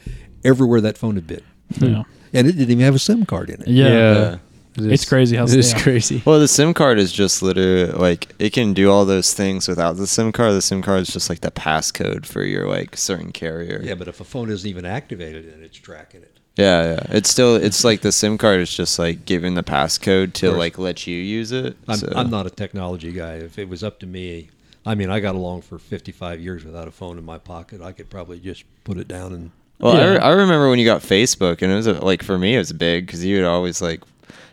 everywhere 0.43 0.81
that 0.81 0.97
phone 0.97 1.15
had 1.15 1.25
been, 1.27 1.43
hmm. 1.77 1.85
Yeah. 1.85 2.03
and 2.33 2.47
it 2.47 2.53
didn't 2.53 2.71
even 2.71 2.83
have 2.83 2.95
a 2.95 2.99
SIM 2.99 3.25
card 3.25 3.49
in 3.49 3.61
it. 3.61 3.67
Yeah. 3.69 3.87
Yeah. 3.87 4.37
It 4.77 4.91
It's 4.91 5.05
crazy 5.05 5.35
how 5.35 5.43
it 5.45 5.53
is 5.53 5.71
yeah. 5.73 5.81
crazy. 5.81 6.21
Well, 6.25 6.39
the 6.39 6.47
SIM 6.47 6.73
card 6.73 6.99
is 6.99 7.11
just 7.11 7.41
literally 7.41 7.91
like 7.91 8.33
it 8.39 8.51
can 8.53 8.73
do 8.73 8.91
all 8.91 9.05
those 9.05 9.33
things 9.33 9.67
without 9.67 9.95
the 9.97 10.05
SIM 10.07 10.31
card. 10.31 10.53
The 10.53 10.61
SIM 10.61 10.81
card 10.81 11.01
is 11.01 11.09
just 11.13 11.29
like 11.29 11.41
the 11.41 11.51
passcode 11.51 12.25
for 12.25 12.43
your 12.43 12.67
like 12.67 12.95
certain 12.97 13.31
carrier. 13.31 13.79
Yeah, 13.81 13.95
but 13.95 14.07
if 14.09 14.19
a 14.19 14.23
phone 14.25 14.49
isn't 14.49 14.69
even 14.69 14.85
activated 14.85 15.45
and 15.45 15.63
it's 15.63 15.77
tracking 15.77 16.21
it, 16.21 16.38
Yeah, 16.55 16.93
yeah. 16.93 16.99
It's 17.09 17.29
still 17.29 17.55
it's 17.55 17.83
like 17.83 18.01
the 18.01 18.11
SIM 18.11 18.37
card 18.37 18.59
is 18.59 18.73
just 18.73 18.99
like 18.99 19.25
giving 19.25 19.55
the 19.55 19.63
passcode 19.63 20.33
to 20.33 20.51
like 20.51 20.77
let 20.77 21.07
you 21.07 21.15
use 21.15 21.51
it. 21.51 21.77
I'm, 21.87 21.97
so- 21.97 22.11
I'm 22.15 22.29
not 22.29 22.45
a 22.47 22.49
technology 22.49 23.11
guy. 23.13 23.35
If 23.35 23.57
it 23.57 23.69
was 23.69 23.83
up 23.83 23.99
to 23.99 24.05
me, 24.05 24.49
I 24.85 24.95
mean, 24.95 25.09
I 25.09 25.19
got 25.19 25.35
along 25.35 25.61
for 25.61 25.79
55 25.79 26.39
years 26.41 26.65
without 26.65 26.87
a 26.87 26.91
phone 26.91 27.17
in 27.17 27.23
my 27.25 27.37
pocket. 27.37 27.81
I 27.81 27.91
could 27.93 28.09
probably 28.09 28.39
just 28.39 28.63
put 28.83 28.97
it 28.97 29.07
down 29.07 29.33
and 29.33 29.51
Well, 29.79 29.95
I, 29.95 30.05
re- 30.13 30.17
I 30.19 30.29
remember 30.31 30.69
when 30.69 30.79
you 30.79 30.85
got 30.85 31.01
Facebook, 31.01 31.61
and 31.61 31.71
it 31.71 31.75
was 31.75 31.87
uh, 31.87 31.99
like 32.01 32.23
for 32.23 32.37
me, 32.37 32.55
it 32.55 32.59
was 32.59 32.73
big 32.73 33.05
because 33.05 33.23
you 33.23 33.37
would 33.37 33.45
always 33.45 33.81
like, 33.81 34.01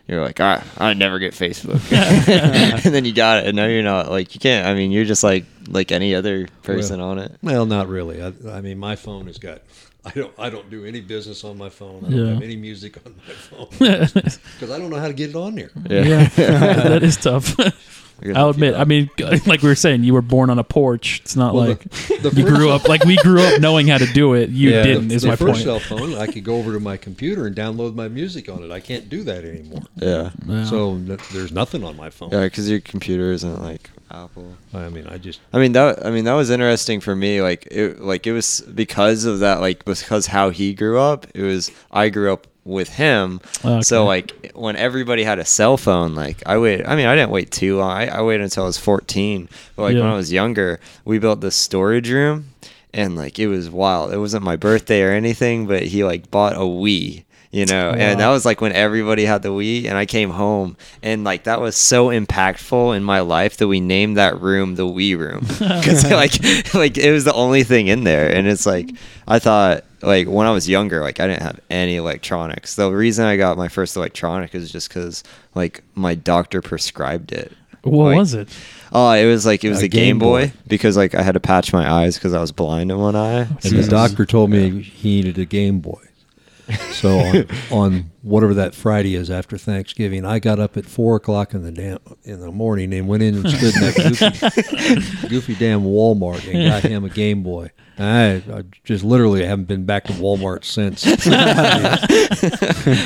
you're 0.07 0.21
like, 0.21 0.39
I 0.39 0.63
I 0.77 0.93
never 0.93 1.19
get 1.19 1.33
Facebook, 1.33 1.81
and 2.85 2.95
then 2.95 3.03
you 3.03 3.13
got 3.13 3.39
it, 3.39 3.47
and 3.47 3.55
now 3.57 3.65
you're 3.65 3.83
not 3.83 4.09
like 4.09 4.33
you 4.33 4.39
can't. 4.39 4.65
I 4.65 4.73
mean, 4.73 4.91
you're 4.91 5.03
just 5.03 5.23
like 5.23 5.43
like 5.67 5.91
any 5.91 6.15
other 6.15 6.47
person 6.63 7.01
on 7.01 7.19
it. 7.19 7.35
Well, 7.41 7.65
not 7.65 7.89
really. 7.89 8.21
I, 8.23 8.31
I 8.49 8.61
mean, 8.61 8.77
my 8.77 8.95
phone 8.95 9.27
has 9.27 9.37
got. 9.39 9.61
I 10.05 10.11
don't. 10.11 10.33
I 10.39 10.49
don't 10.49 10.69
do 10.69 10.85
any 10.85 11.01
business 11.01 11.43
on 11.43 11.57
my 11.57 11.69
phone. 11.69 12.05
I 12.05 12.09
don't 12.09 12.19
Yeah. 12.25 12.33
have 12.35 12.41
any 12.43 12.55
music 12.55 12.97
on 13.05 13.15
my 13.27 13.33
phone 13.33 13.67
because 13.79 14.71
I 14.71 14.77
don't 14.79 14.89
know 14.89 14.99
how 14.99 15.07
to 15.07 15.13
get 15.13 15.31
it 15.31 15.35
on 15.35 15.55
there. 15.55 15.71
Yeah, 15.89 16.03
yeah, 16.05 16.29
that 16.89 17.03
is 17.03 17.17
tough. 17.17 17.55
I'll 18.35 18.49
admit. 18.49 18.73
I 18.73 18.83
mean, 18.83 19.11
like 19.45 19.61
we 19.61 19.69
were 19.69 19.75
saying, 19.75 20.03
you 20.03 20.11
were 20.13 20.23
born 20.23 20.49
on 20.49 20.57
a 20.57 20.63
porch. 20.63 21.19
It's 21.23 21.35
not 21.35 21.53
Well, 21.53 21.67
like 21.67 21.83
the- 21.83 22.29
the 22.31 22.41
you 22.41 22.47
grew 22.47 22.71
up 22.71 22.87
like 22.87 23.03
we 23.05 23.15
grew 23.17 23.39
up 23.41 23.61
knowing 23.61 23.87
how 23.87 23.99
to 23.99 24.07
do 24.07 24.33
it. 24.33 24.49
You 24.49 24.71
Yeah. 24.71 24.81
didn't. 24.83 25.09
The, 25.09 25.15
Is 25.15 25.21
the 25.21 25.27
my 25.27 25.35
first 25.35 25.51
point. 25.53 25.63
cell 25.63 25.79
phone, 25.79 26.15
I 26.15 26.25
could 26.25 26.43
go 26.43 26.55
over 26.57 26.73
to 26.73 26.79
my 26.79 26.97
computer 26.97 27.45
and 27.45 27.55
download 27.55 27.93
my 27.93 28.07
music 28.07 28.49
on 28.49 28.63
it. 28.63 28.71
I 28.71 28.79
can't 28.79 29.07
do 29.07 29.23
that 29.25 29.45
anymore. 29.45 29.81
yeah, 29.97 30.31
Yeah. 30.47 30.63
So 30.65 30.93
n- 30.93 31.19
there's 31.31 31.51
nothing 31.51 31.83
on 31.83 31.95
my 31.95 32.09
phone. 32.09 32.29
yeah, 32.31 32.43
because 32.45 32.67
your 32.67 32.79
computer 32.79 33.31
isn't 33.33 33.61
like 33.61 33.91
Apple. 34.11 34.55
I 34.73 34.89
mean, 34.89 35.07
I 35.07 35.17
just 35.17 35.39
I 35.53 35.59
mean 35.59 35.73
that. 35.73 36.05
I 36.05 36.11
mean 36.11 36.25
that 36.25 36.33
was 36.33 36.49
interesting 36.49 36.99
for 37.01 37.15
me. 37.15 37.41
Like 37.41 37.67
it. 37.71 37.99
Like 37.99 38.25
it 38.27 38.33
was 38.33 38.61
because 38.61 39.25
of 39.25 39.39
that. 39.39 39.59
Like 39.59 39.85
because 39.85 40.27
how 40.27 40.49
he 40.49 40.73
grew 40.73 40.99
up. 40.99 41.27
It 41.33 41.43
was 41.43 41.71
I 41.91 42.09
grew 42.09 42.31
up 42.31 42.47
with 42.63 42.89
him. 42.89 43.39
Okay. 43.63 43.81
So 43.81 44.05
like 44.05 44.51
when 44.53 44.75
everybody 44.75 45.23
had 45.23 45.39
a 45.39 45.45
cell 45.45 45.77
phone, 45.77 46.15
like 46.15 46.41
I 46.45 46.57
waited. 46.57 46.85
I 46.85 46.95
mean 46.95 47.07
I 47.07 47.15
didn't 47.15 47.31
wait 47.31 47.51
too 47.51 47.77
long. 47.77 47.91
I, 47.91 48.07
I 48.07 48.21
waited 48.21 48.43
until 48.43 48.63
I 48.63 48.67
was 48.67 48.77
fourteen. 48.77 49.49
But 49.75 49.83
like 49.83 49.95
when 49.95 50.05
I 50.05 50.15
was 50.15 50.31
younger, 50.31 50.79
we 51.05 51.19
built 51.19 51.41
this 51.41 51.55
storage 51.55 52.09
room, 52.09 52.53
and 52.93 53.15
like 53.15 53.39
it 53.39 53.47
was 53.47 53.69
wild. 53.69 54.13
It 54.13 54.19
wasn't 54.19 54.43
my 54.43 54.55
birthday 54.55 55.01
or 55.01 55.11
anything, 55.11 55.67
but 55.67 55.83
he 55.83 56.03
like 56.03 56.31
bought 56.31 56.53
a 56.53 56.59
Wii. 56.59 57.23
You 57.49 57.65
know, 57.65 57.91
and 57.91 58.19
that 58.19 58.27
was 58.27 58.45
like 58.45 58.59
when 58.59 58.73
everybody 58.73 59.23
had 59.23 59.41
the 59.41 59.49
Wii, 59.49 59.85
and 59.85 59.97
I 59.97 60.05
came 60.05 60.29
home, 60.31 60.75
and 61.01 61.23
like 61.23 61.45
that 61.45 61.61
was 61.61 61.75
so 61.77 62.07
impactful 62.09 62.95
in 62.95 63.03
my 63.03 63.21
life 63.21 63.57
that 63.57 63.67
we 63.69 63.79
named 63.79 64.17
that 64.17 64.41
room 64.41 64.75
the 64.75 64.85
Wii 64.85 65.17
room 65.17 65.39
because 65.59 66.03
like 66.11 66.33
like 66.73 66.97
it 66.97 67.11
was 67.11 67.23
the 67.23 67.33
only 67.33 67.63
thing 67.63 67.87
in 67.87 68.03
there, 68.03 68.29
and 68.33 68.47
it's 68.47 68.65
like 68.65 68.91
I 69.27 69.39
thought 69.39 69.85
like 70.01 70.27
when 70.27 70.45
I 70.45 70.51
was 70.51 70.67
younger, 70.67 71.01
like 71.01 71.19
I 71.21 71.27
didn't 71.27 71.41
have 71.43 71.59
any 71.69 71.95
electronics. 71.95 72.75
The 72.75 72.91
reason 72.91 73.25
I 73.25 73.37
got 73.37 73.57
my 73.57 73.69
first 73.69 73.95
electronic 73.95 74.53
is 74.53 74.69
just 74.71 74.89
because 74.89 75.23
like 75.55 75.83
my 75.95 76.15
doctor 76.15 76.61
prescribed 76.61 77.31
it. 77.31 77.51
What 77.83 78.07
Like, 78.09 78.17
was 78.17 78.33
it? 78.33 78.49
Oh, 78.91 79.09
it 79.11 79.25
was 79.25 79.45
like 79.45 79.63
it 79.63 79.69
was 79.69 79.79
A 79.79 79.83
the 79.83 79.87
Game, 79.89 80.01
Game 80.15 80.19
Boy, 80.19 80.47
Boy. 80.47 80.53
because 80.67 80.97
like 80.97 81.15
I 81.15 81.21
had 81.21 81.35
to 81.35 81.39
patch 81.39 81.71
my 81.71 81.89
eyes 81.89 82.15
because 82.17 82.33
I 82.33 82.41
was 82.41 82.51
blind 82.51 82.91
in 82.91 82.99
one 82.99 83.15
eye. 83.15 83.41
and 83.47 83.63
So- 83.63 83.69
the 83.69 83.87
doctor 83.87 84.25
told 84.25 84.49
me 84.49 84.81
he 84.81 85.21
needed 85.21 85.37
a 85.37 85.45
Game 85.45 85.79
Boy. 85.79 86.01
So 86.97 87.19
on, 87.19 87.45
on 87.69 88.11
whatever 88.23 88.55
that 88.55 88.73
Friday 88.73 89.13
is 89.13 89.29
after 89.29 89.55
Thanksgiving, 89.57 90.25
I 90.25 90.39
got 90.39 90.59
up 90.59 90.77
at 90.77 90.85
four 90.85 91.15
o'clock 91.17 91.53
in 91.53 91.61
the 91.61 91.71
damn 91.71 91.99
in 92.23 92.39
the 92.39 92.51
morning 92.51 92.91
and 92.93 93.07
went 93.07 93.21
in 93.21 93.35
and 93.35 93.47
stood 93.47 93.75
in 93.75 93.81
that 93.81 93.95
goofy, 95.21 95.27
goofy 95.27 95.55
damn 95.55 95.83
Walmart 95.83 96.51
and 96.51 96.67
got 96.67 96.81
him 96.83 97.05
a 97.05 97.09
Game 97.09 97.43
Boy. 97.43 97.69
I, 97.99 98.43
I 98.51 98.63
just 98.83 99.03
literally 99.03 99.45
haven't 99.45 99.67
been 99.67 99.85
back 99.85 100.05
to 100.05 100.13
Walmart 100.13 100.65
since. 100.65 101.03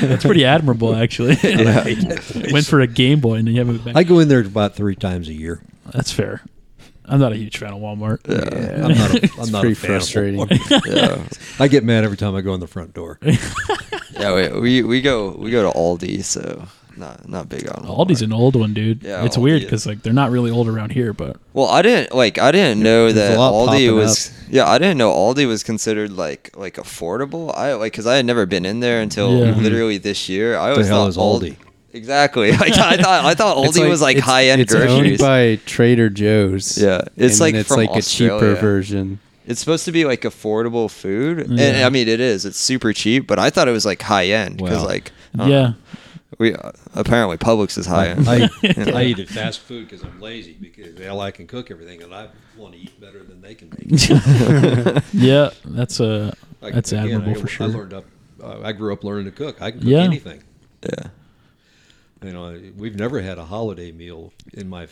That's 0.00 0.24
pretty 0.24 0.44
admirable, 0.44 0.94
actually. 0.94 1.36
Went 2.50 2.66
for 2.66 2.80
a 2.80 2.86
Game 2.86 3.20
Boy 3.20 3.34
and 3.34 3.46
then 3.46 3.54
you 3.54 3.60
haven't 3.60 3.84
been. 3.84 3.96
I 3.96 4.04
go 4.04 4.18
in 4.20 4.28
there 4.28 4.40
about 4.40 4.74
three 4.74 4.96
times 4.96 5.28
a 5.28 5.34
year. 5.34 5.62
That's 5.92 6.12
fair. 6.12 6.42
I'm 7.04 7.18
not 7.20 7.32
a 7.32 7.36
huge 7.36 7.56
fan 7.58 7.72
of 7.72 7.80
Walmart. 7.80 8.20
Yeah. 8.28 8.84
I'm 8.86 8.94
not. 8.96 9.14
A, 9.14 9.40
I'm 9.42 9.50
not 9.50 9.60
pretty 9.62 9.72
a 9.72 9.76
fan 9.76 9.90
frustrating. 9.90 10.40
Walmart. 10.40 10.86
yeah, 10.86 11.26
I 11.64 11.68
get 11.68 11.84
mad 11.84 12.04
every 12.04 12.16
time 12.16 12.34
I 12.34 12.40
go 12.40 12.54
in 12.54 12.60
the 12.60 12.66
front 12.68 12.94
door. 12.94 13.18
yeah. 14.12 14.34
We, 14.34 14.60
we 14.60 14.82
we 14.82 15.00
go 15.02 15.30
we 15.36 15.50
go 15.50 15.70
to 15.70 15.76
Aldi, 15.76 16.22
so 16.24 16.66
not 16.96 17.28
not 17.28 17.48
big 17.48 17.68
on 17.68 17.84
Aldi's 17.84 18.22
an 18.22 18.32
old 18.32 18.54
one, 18.54 18.72
dude. 18.74 19.02
Yeah, 19.02 19.24
it's 19.24 19.36
Aldi 19.36 19.42
weird 19.42 19.62
because 19.62 19.86
like 19.86 20.02
they're 20.02 20.12
not 20.12 20.30
really 20.30 20.50
old 20.50 20.68
around 20.68 20.90
here, 20.92 21.12
but 21.12 21.36
Well, 21.54 21.66
I 21.68 21.82
didn't 21.82 22.14
like. 22.14 22.38
I 22.38 22.52
didn't 22.52 22.82
know 22.82 23.10
There's 23.12 23.30
that 23.30 23.38
Aldi 23.38 23.66
popping 23.66 23.94
was. 23.96 24.30
Yeah, 24.48 24.68
I 24.68 24.78
didn't 24.78 24.98
know 24.98 25.10
Aldi 25.10 25.46
was 25.48 25.62
considered 25.64 26.12
like 26.12 26.50
like 26.56 26.76
affordable. 26.76 27.52
I 27.56 27.74
like 27.74 27.92
because 27.92 28.06
I 28.06 28.16
had 28.16 28.26
never 28.26 28.46
been 28.46 28.64
in 28.64 28.80
there 28.80 29.00
until 29.00 29.38
Yeah. 29.38 29.46
Mm-hmm. 29.52 29.62
literally 29.62 29.98
this 29.98 30.28
year. 30.28 30.56
I 30.56 30.66
the 30.66 30.72
always 30.72 30.88
hell 30.88 31.02
thought 31.04 31.08
is 31.08 31.16
Ald- 31.16 31.42
Aldi? 31.42 31.56
Exactly. 31.92 32.50
Like 32.56 32.76
I 32.78 32.96
thought. 32.96 33.24
I 33.24 33.34
thought 33.34 33.56
It's 33.66 33.78
Aldi 33.78 33.88
was 33.88 34.00
like 34.02 34.18
high 34.18 34.46
end 34.46 34.60
it's 34.60 34.74
owned 34.74 35.18
by 35.18 35.56
Trader 35.66 36.08
Joe's. 36.10 36.78
Yeah, 36.78 37.02
it's 37.16 37.34
and 37.34 37.40
like 37.40 37.54
it's 37.54 37.68
from 37.68 37.78
like 37.78 37.94
a 37.96 38.02
cheaper 38.02 38.54
version. 38.54 39.18
It's 39.46 39.58
supposed 39.60 39.84
to 39.86 39.92
be 39.92 40.04
like 40.04 40.22
affordable 40.22 40.90
food, 40.90 41.40
and 41.50 41.60
I 41.84 41.88
mean 41.90 42.08
it 42.08 42.20
is. 42.20 42.46
It's 42.46 42.58
super 42.58 42.92
cheap, 42.92 43.26
but 43.26 43.38
I 43.38 43.50
thought 43.50 43.68
it 43.68 43.72
was 43.72 43.84
like 43.84 44.00
high 44.00 44.26
end 44.26 44.56
because 44.58 44.80
Wow. 44.82 44.86
like 44.86 45.12
I 45.38 45.48
yeah, 45.48 45.62
know. 45.68 45.74
we 46.38 46.54
uh, 46.54 46.70
apparently 46.94 47.36
Publix 47.38 47.76
is 47.76 47.84
high 47.86 48.08
end. 48.08 48.28
I, 48.28 48.36
Yeah. 48.62 48.96
I 48.96 49.02
eat 49.04 49.18
at 49.18 49.28
fast 49.28 49.60
food 49.60 49.88
because 49.88 50.02
I'm 50.04 50.20
lazy 50.20 50.56
because 50.60 50.96
hell 50.98 51.20
I 51.20 51.30
can 51.32 51.46
cook 51.46 51.70
everything 51.70 52.02
and 52.02 52.14
I 52.14 52.28
want 52.56 52.74
to 52.74 52.78
eat 52.80 52.98
better 53.00 53.22
than 53.24 53.40
they 53.42 53.54
can 53.56 53.68
make. 53.76 55.02
yeah. 55.12 55.50
That's 55.64 55.98
a 56.00 56.34
Like, 56.60 56.74
that's 56.74 56.92
again, 56.92 57.06
admirable 57.16 57.32
I, 57.32 57.34
for 57.40 57.48
sure. 57.48 57.66
I 57.66 57.70
learned 57.70 57.94
up. 57.94 58.04
Uh, 58.42 58.60
I 58.62 58.72
grew 58.72 58.92
up 58.92 59.02
learning 59.04 59.24
to 59.26 59.32
cook. 59.32 59.60
I 59.60 59.70
can 59.72 59.80
cook 59.80 59.88
Yeah. 59.88 60.02
anything. 60.04 60.42
yeah. 60.84 61.08
You 62.22 62.32
know, 62.32 62.60
we've 62.76 62.96
never 62.96 63.20
had 63.20 63.38
a 63.38 63.44
holiday 63.44 63.92
meal 63.92 64.32
in 64.54 64.68
my 64.68 64.86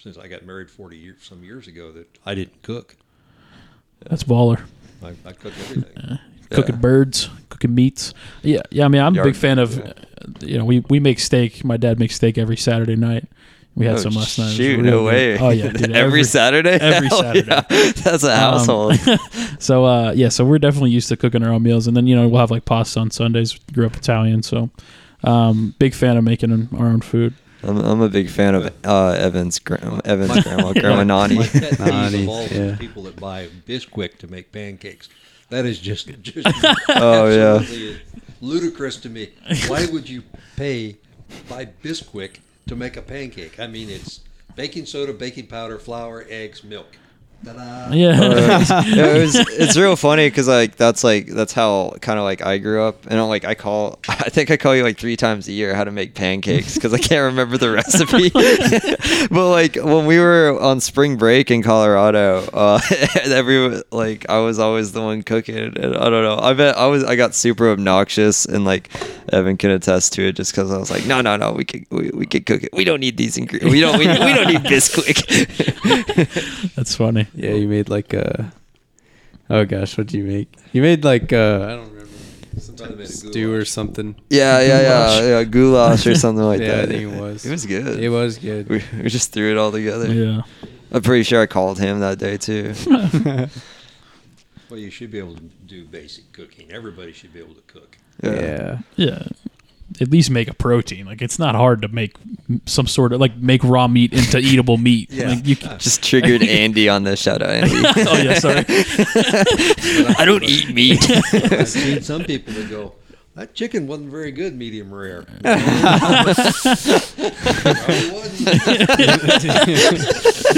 since 0.00 0.16
I 0.16 0.28
got 0.28 0.44
married 0.44 0.70
40 0.70 0.96
years 0.96 1.16
some 1.22 1.42
years 1.42 1.66
ago 1.66 1.90
that 1.92 2.06
I 2.24 2.34
didn't 2.34 2.62
cook. 2.62 2.94
That's 4.08 4.22
baller. 4.24 4.60
I, 5.02 5.08
I 5.24 5.32
cook 5.32 5.52
everything. 5.60 6.18
Cooking 6.50 6.76
birds, 6.76 7.28
cooking 7.50 7.74
meats. 7.74 8.14
Yeah, 8.42 8.62
yeah. 8.70 8.84
I 8.84 8.88
mean, 8.88 9.02
I'm 9.02 9.16
a 9.18 9.22
big 9.22 9.36
fan 9.36 9.58
of. 9.58 9.76
meat, 9.76 9.86
uh, 9.86 9.92
You 10.46 10.58
know, 10.58 10.64
we 10.64 10.80
we 10.88 10.98
make 11.00 11.18
steak. 11.18 11.64
My 11.64 11.76
dad 11.76 11.98
makes 11.98 12.14
steak 12.14 12.38
every 12.38 12.56
Saturday 12.56 12.96
night. 12.96 13.26
We 13.74 13.86
had 13.86 13.96
Oh, 13.96 13.98
some 13.98 14.14
last 14.14 14.38
night. 14.38 14.52
Shoot, 14.54 14.76
real 14.80 14.84
no 14.84 14.98
good. 15.02 15.06
way. 15.06 15.38
Oh 15.38 15.50
yeah, 15.50 15.68
dude, 15.70 15.92
every, 15.96 16.24
Saturday. 16.24 16.70
every 16.80 17.08
Hell 17.08 17.20
Saturday. 17.22 17.46
yeah. 17.48 17.60
That's 18.02 18.24
a 18.24 18.32
Um, 18.32 18.38
household. 18.38 18.96
so 19.58 19.84
uh, 19.84 20.12
yeah, 20.16 20.30
so 20.30 20.44
we're 20.44 20.58
definitely 20.58 20.90
used 20.90 21.08
to 21.10 21.16
cooking 21.16 21.42
our 21.44 21.52
own 21.52 21.62
meals, 21.62 21.86
and 21.86 21.96
then 21.96 22.06
you 22.06 22.16
know 22.16 22.26
we'll 22.28 22.40
have 22.40 22.50
like 22.50 22.64
pasta 22.64 22.98
on 23.00 23.10
Sundays. 23.10 23.58
Grew 23.72 23.84
up 23.86 23.94
Italian, 23.96 24.42
so 24.42 24.70
um, 25.24 25.74
big 25.78 25.94
fan 25.94 26.16
of 26.16 26.24
making 26.24 26.68
our 26.76 26.86
own 26.86 27.00
food. 27.00 27.34
I'm, 27.62 27.76
I'm 27.78 28.00
a 28.00 28.08
big 28.08 28.30
fan 28.30 28.54
of 28.54 28.72
uh, 28.84 29.10
Evan's 29.18 29.58
grandma, 29.58 30.00
Evan's 30.04 30.28
My- 30.28 30.40
grandma, 30.42 30.72
Grandma 30.80 31.04
Nani. 31.04 31.34
My 31.36 31.46
pet 31.46 31.78
Nani, 31.80 32.22
of 32.22 32.28
all 32.28 32.42
yeah. 32.42 32.66
the 32.70 32.76
people 32.78 33.02
that 33.04 33.16
buy 33.16 33.48
Bisquick 33.66 34.18
to 34.18 34.28
make 34.28 34.52
pancakes. 34.52 35.08
That 35.50 35.64
is 35.66 35.78
just, 35.78 36.08
just 36.22 36.46
Oh, 36.90 37.28
yeah. 37.28 37.56
absolutely 37.60 38.00
ludicrous 38.40 38.96
to 38.98 39.08
me. 39.08 39.30
Why 39.66 39.86
would 39.86 40.08
you 40.08 40.22
pay 40.56 40.98
buy 41.48 41.66
Bisquick 41.82 42.36
to 42.68 42.76
make 42.76 42.96
a 42.96 43.02
pancake? 43.02 43.58
I 43.58 43.66
mean, 43.66 43.90
it's 43.90 44.20
baking 44.54 44.86
soda, 44.86 45.12
baking 45.12 45.46
powder, 45.48 45.78
flour, 45.78 46.24
eggs, 46.28 46.62
milk. 46.62 46.96
Yeah. 47.44 47.50
Uh, 47.52 47.88
yeah, 47.92 49.16
it 49.16 49.20
was, 49.20 49.36
it's 49.36 49.76
real 49.76 49.96
funny 49.96 50.26
because 50.28 50.48
like 50.48 50.76
that's 50.76 51.04
like 51.04 51.26
that's 51.26 51.52
how 51.52 51.94
kind 52.00 52.18
of 52.18 52.24
like 52.24 52.44
I 52.44 52.58
grew 52.58 52.82
up, 52.82 53.06
and 53.06 53.18
I'm 53.18 53.28
like 53.28 53.44
I 53.44 53.54
call 53.54 53.98
I 54.08 54.28
think 54.28 54.50
I 54.50 54.56
call 54.56 54.74
you 54.74 54.82
like 54.82 54.98
three 54.98 55.16
times 55.16 55.48
a 55.48 55.52
year 55.52 55.74
how 55.74 55.84
to 55.84 55.90
make 55.90 56.14
pancakes 56.14 56.74
because 56.74 56.92
I 56.92 56.98
can't 56.98 57.24
remember 57.24 57.56
the 57.56 57.70
recipe. 57.70 58.30
but 59.30 59.50
like 59.50 59.76
when 59.76 60.06
we 60.06 60.18
were 60.18 60.58
on 60.60 60.80
spring 60.80 61.16
break 61.16 61.50
in 61.50 61.62
Colorado, 61.62 62.44
uh, 62.52 62.80
every 63.24 63.82
like 63.90 64.28
I 64.28 64.38
was 64.38 64.58
always 64.58 64.92
the 64.92 65.02
one 65.02 65.22
cooking, 65.22 65.56
and 65.56 65.96
I 65.96 66.10
don't 66.10 66.24
know. 66.24 66.38
I 66.38 66.54
bet 66.54 66.76
I 66.76 66.86
was 66.86 67.04
I 67.04 67.16
got 67.16 67.34
super 67.34 67.70
obnoxious, 67.70 68.44
and 68.46 68.64
like 68.64 68.90
Evan 69.32 69.56
can 69.56 69.70
attest 69.70 70.12
to 70.14 70.26
it, 70.28 70.32
just 70.32 70.52
because 70.52 70.72
I 70.72 70.78
was 70.78 70.90
like, 70.90 71.06
no, 71.06 71.20
no, 71.20 71.36
no, 71.36 71.52
we 71.52 71.64
could 71.64 71.86
we, 71.90 72.10
we 72.10 72.26
could 72.26 72.46
cook 72.46 72.64
it. 72.64 72.70
We 72.72 72.84
don't 72.84 73.00
need 73.00 73.16
these 73.16 73.36
ingredients. 73.36 73.72
We 73.72 73.80
don't 73.80 73.98
we, 73.98 74.08
we 74.08 74.34
don't 74.34 74.48
need 74.48 74.62
Bisquick. 74.62 75.24
That's 76.74 76.96
funny. 76.96 77.27
Yeah, 77.34 77.52
you 77.52 77.68
made 77.68 77.88
like 77.88 78.12
a. 78.12 78.52
Oh 79.50 79.64
gosh, 79.64 79.96
what 79.96 80.08
did 80.08 80.18
you 80.18 80.24
make? 80.24 80.54
You 80.72 80.82
made 80.82 81.04
like 81.04 81.32
uh, 81.32 81.60
I 81.62 81.68
don't 81.76 81.90
remember 81.90 82.08
some 82.58 82.76
Might 82.76 82.98
made 82.98 83.06
a 83.06 83.12
stew 83.12 83.52
or 83.54 83.64
something. 83.64 84.16
Yeah, 84.30 84.60
yeah, 84.60 84.80
yeah, 84.80 85.22
yeah, 85.22 85.44
goulash 85.44 86.06
or 86.06 86.14
something 86.24 86.44
like 86.44 86.60
yeah, 86.60 86.76
that. 86.76 86.84
I 86.84 86.86
think 86.86 87.02
it 87.02 87.20
was. 87.20 87.46
It 87.46 87.50
was 87.50 87.66
good. 87.66 88.00
It 88.00 88.08
was 88.08 88.38
good. 88.38 88.68
We, 88.68 88.82
we 89.02 89.08
just 89.08 89.32
threw 89.32 89.50
it 89.50 89.58
all 89.58 89.72
together. 89.72 90.12
Yeah. 90.12 90.42
I'm 90.90 91.02
pretty 91.02 91.22
sure 91.22 91.42
I 91.42 91.46
called 91.46 91.78
him 91.78 92.00
that 92.00 92.18
day 92.18 92.36
too. 92.36 92.74
Well, 94.70 94.78
you 94.78 94.90
should 94.90 95.10
be 95.10 95.18
able 95.18 95.34
to 95.34 95.42
do 95.66 95.86
basic 95.86 96.30
cooking. 96.32 96.70
Everybody 96.70 97.12
should 97.12 97.32
be 97.32 97.40
able 97.40 97.54
to 97.54 97.62
cook. 97.62 97.96
yeah. 98.22 98.80
Yeah. 98.96 99.22
At 100.00 100.10
least 100.10 100.30
make 100.30 100.48
a 100.48 100.54
protein. 100.54 101.06
Like 101.06 101.22
it's 101.22 101.38
not 101.38 101.54
hard 101.54 101.82
to 101.82 101.88
make 101.88 102.14
some 102.66 102.86
sort 102.86 103.12
of 103.12 103.20
like 103.20 103.36
make 103.36 103.62
raw 103.64 103.88
meat 103.88 104.12
into 104.12 104.38
eatable 104.42 104.76
meat. 104.76 105.10
Yeah. 105.10 105.30
Like 105.30 105.46
you 105.46 105.56
can, 105.56 105.78
Just 105.80 106.02
triggered 106.02 106.42
Andy 106.48 106.88
on 106.88 107.04
this. 107.04 107.20
Shout 107.20 107.42
out, 107.42 107.50
Andy. 107.50 107.74
oh 108.08 108.16
yeah, 108.16 108.38
sorry. 108.38 108.64
I 110.18 110.24
don't 110.24 110.44
eat 110.44 110.72
meat. 110.74 110.98
I've 111.52 111.68
seen 111.68 112.02
some 112.02 112.24
people 112.24 112.52
that 112.54 112.70
go, 112.70 112.94
that 113.34 113.54
chicken 113.54 113.86
wasn't 113.86 114.10
very 114.10 114.32
good, 114.32 114.54
medium 114.54 114.92
rare. 114.92 115.24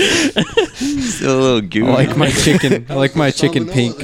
Still 0.00 1.38
a 1.38 1.40
little 1.40 1.56
I 1.58 1.60
gooey. 1.60 1.82
like 1.92 2.16
my 2.16 2.30
chicken. 2.30 2.86
I 2.88 2.94
like 2.94 3.14
my 3.16 3.30
chicken 3.30 3.68
pink. 3.68 3.96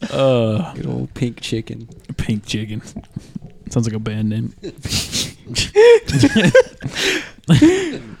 That 0.00 0.10
goes 0.10 0.58
with 0.58 0.60
it. 0.60 0.64
Uh, 0.66 0.74
Good 0.74 0.86
old 0.86 1.14
pink 1.14 1.40
chicken. 1.40 1.88
pink 2.16 2.44
chicken. 2.46 2.82
Sounds 3.70 3.86
like 3.86 3.94
a 3.94 3.98
band 3.98 4.28
name. 4.28 4.54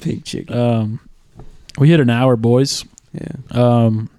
Pink 0.00 0.24
chicken. 0.24 0.56
Um, 0.56 1.00
we 1.78 1.88
hit 1.88 2.00
an 2.00 2.10
hour, 2.10 2.36
boys. 2.36 2.84
yeah. 3.12 3.28
Um, 3.50 4.10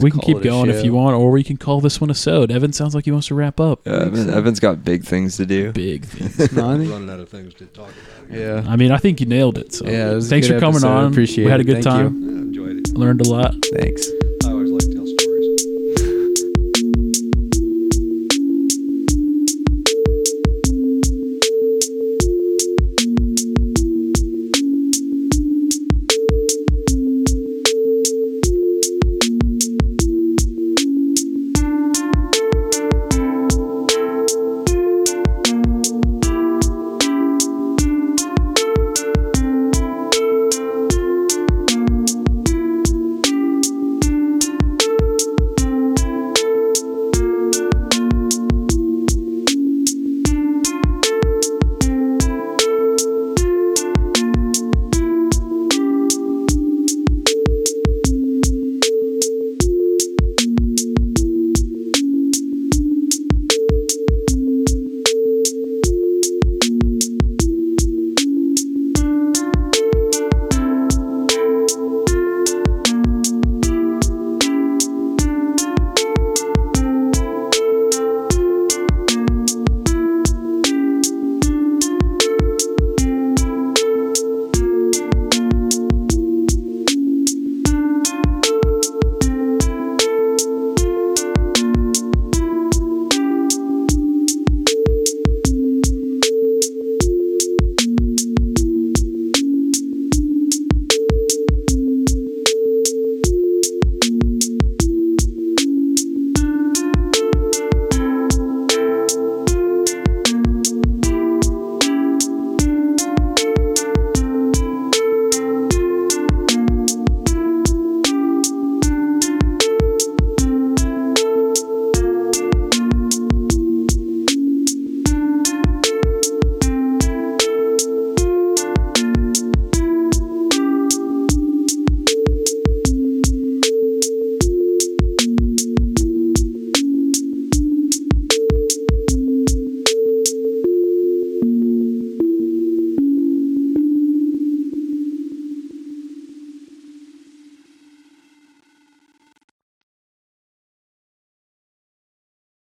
we 0.00 0.10
can 0.10 0.20
keep 0.20 0.42
going 0.42 0.68
if 0.70 0.84
you 0.84 0.92
want, 0.92 1.16
or 1.16 1.30
we 1.30 1.42
can 1.42 1.56
call 1.56 1.80
this 1.80 2.00
one 2.00 2.10
a 2.10 2.14
sode. 2.14 2.50
Evan 2.52 2.72
sounds 2.72 2.94
like 2.94 3.06
he 3.06 3.10
wants 3.10 3.28
to 3.28 3.34
wrap 3.34 3.58
up. 3.58 3.80
Yeah, 3.86 3.94
Evan, 4.02 4.30
Evan's 4.30 4.60
got 4.60 4.84
big 4.84 5.04
things 5.04 5.36
to 5.38 5.46
do. 5.46 5.72
Big 5.72 6.04
thing. 6.04 6.48
No, 6.56 6.68
I 6.68 6.72
I'm 6.74 6.80
think- 6.80 6.92
running 6.92 7.10
out 7.10 7.18
of 7.20 7.28
things 7.28 7.54
to 7.54 7.66
talk 7.66 7.88
about. 7.88 8.38
yeah. 8.38 8.62
I 8.68 8.76
mean, 8.76 8.92
I 8.92 8.98
think 8.98 9.20
you 9.20 9.26
nailed 9.26 9.56
it. 9.58 9.72
So 9.74 9.86
Yeah, 9.86 10.12
it 10.12 10.14
was 10.16 10.26
a 10.26 10.30
thanks 10.30 10.46
good 10.48 10.54
for 10.54 10.60
coming 10.60 10.76
episode. 10.76 10.88
on. 10.88 11.10
Appreciate 11.12 11.44
we 11.46 11.50
had 11.50 11.60
a 11.60 11.62
it. 11.62 11.66
good 11.66 11.82
Thank 11.82 11.86
you. 11.86 11.90
time. 12.04 12.28
Enjoyed 12.28 12.76
it. 12.76 12.88
Learned 12.96 13.22
a 13.26 13.30
lot. 13.30 13.54
Thanks. 13.72 14.06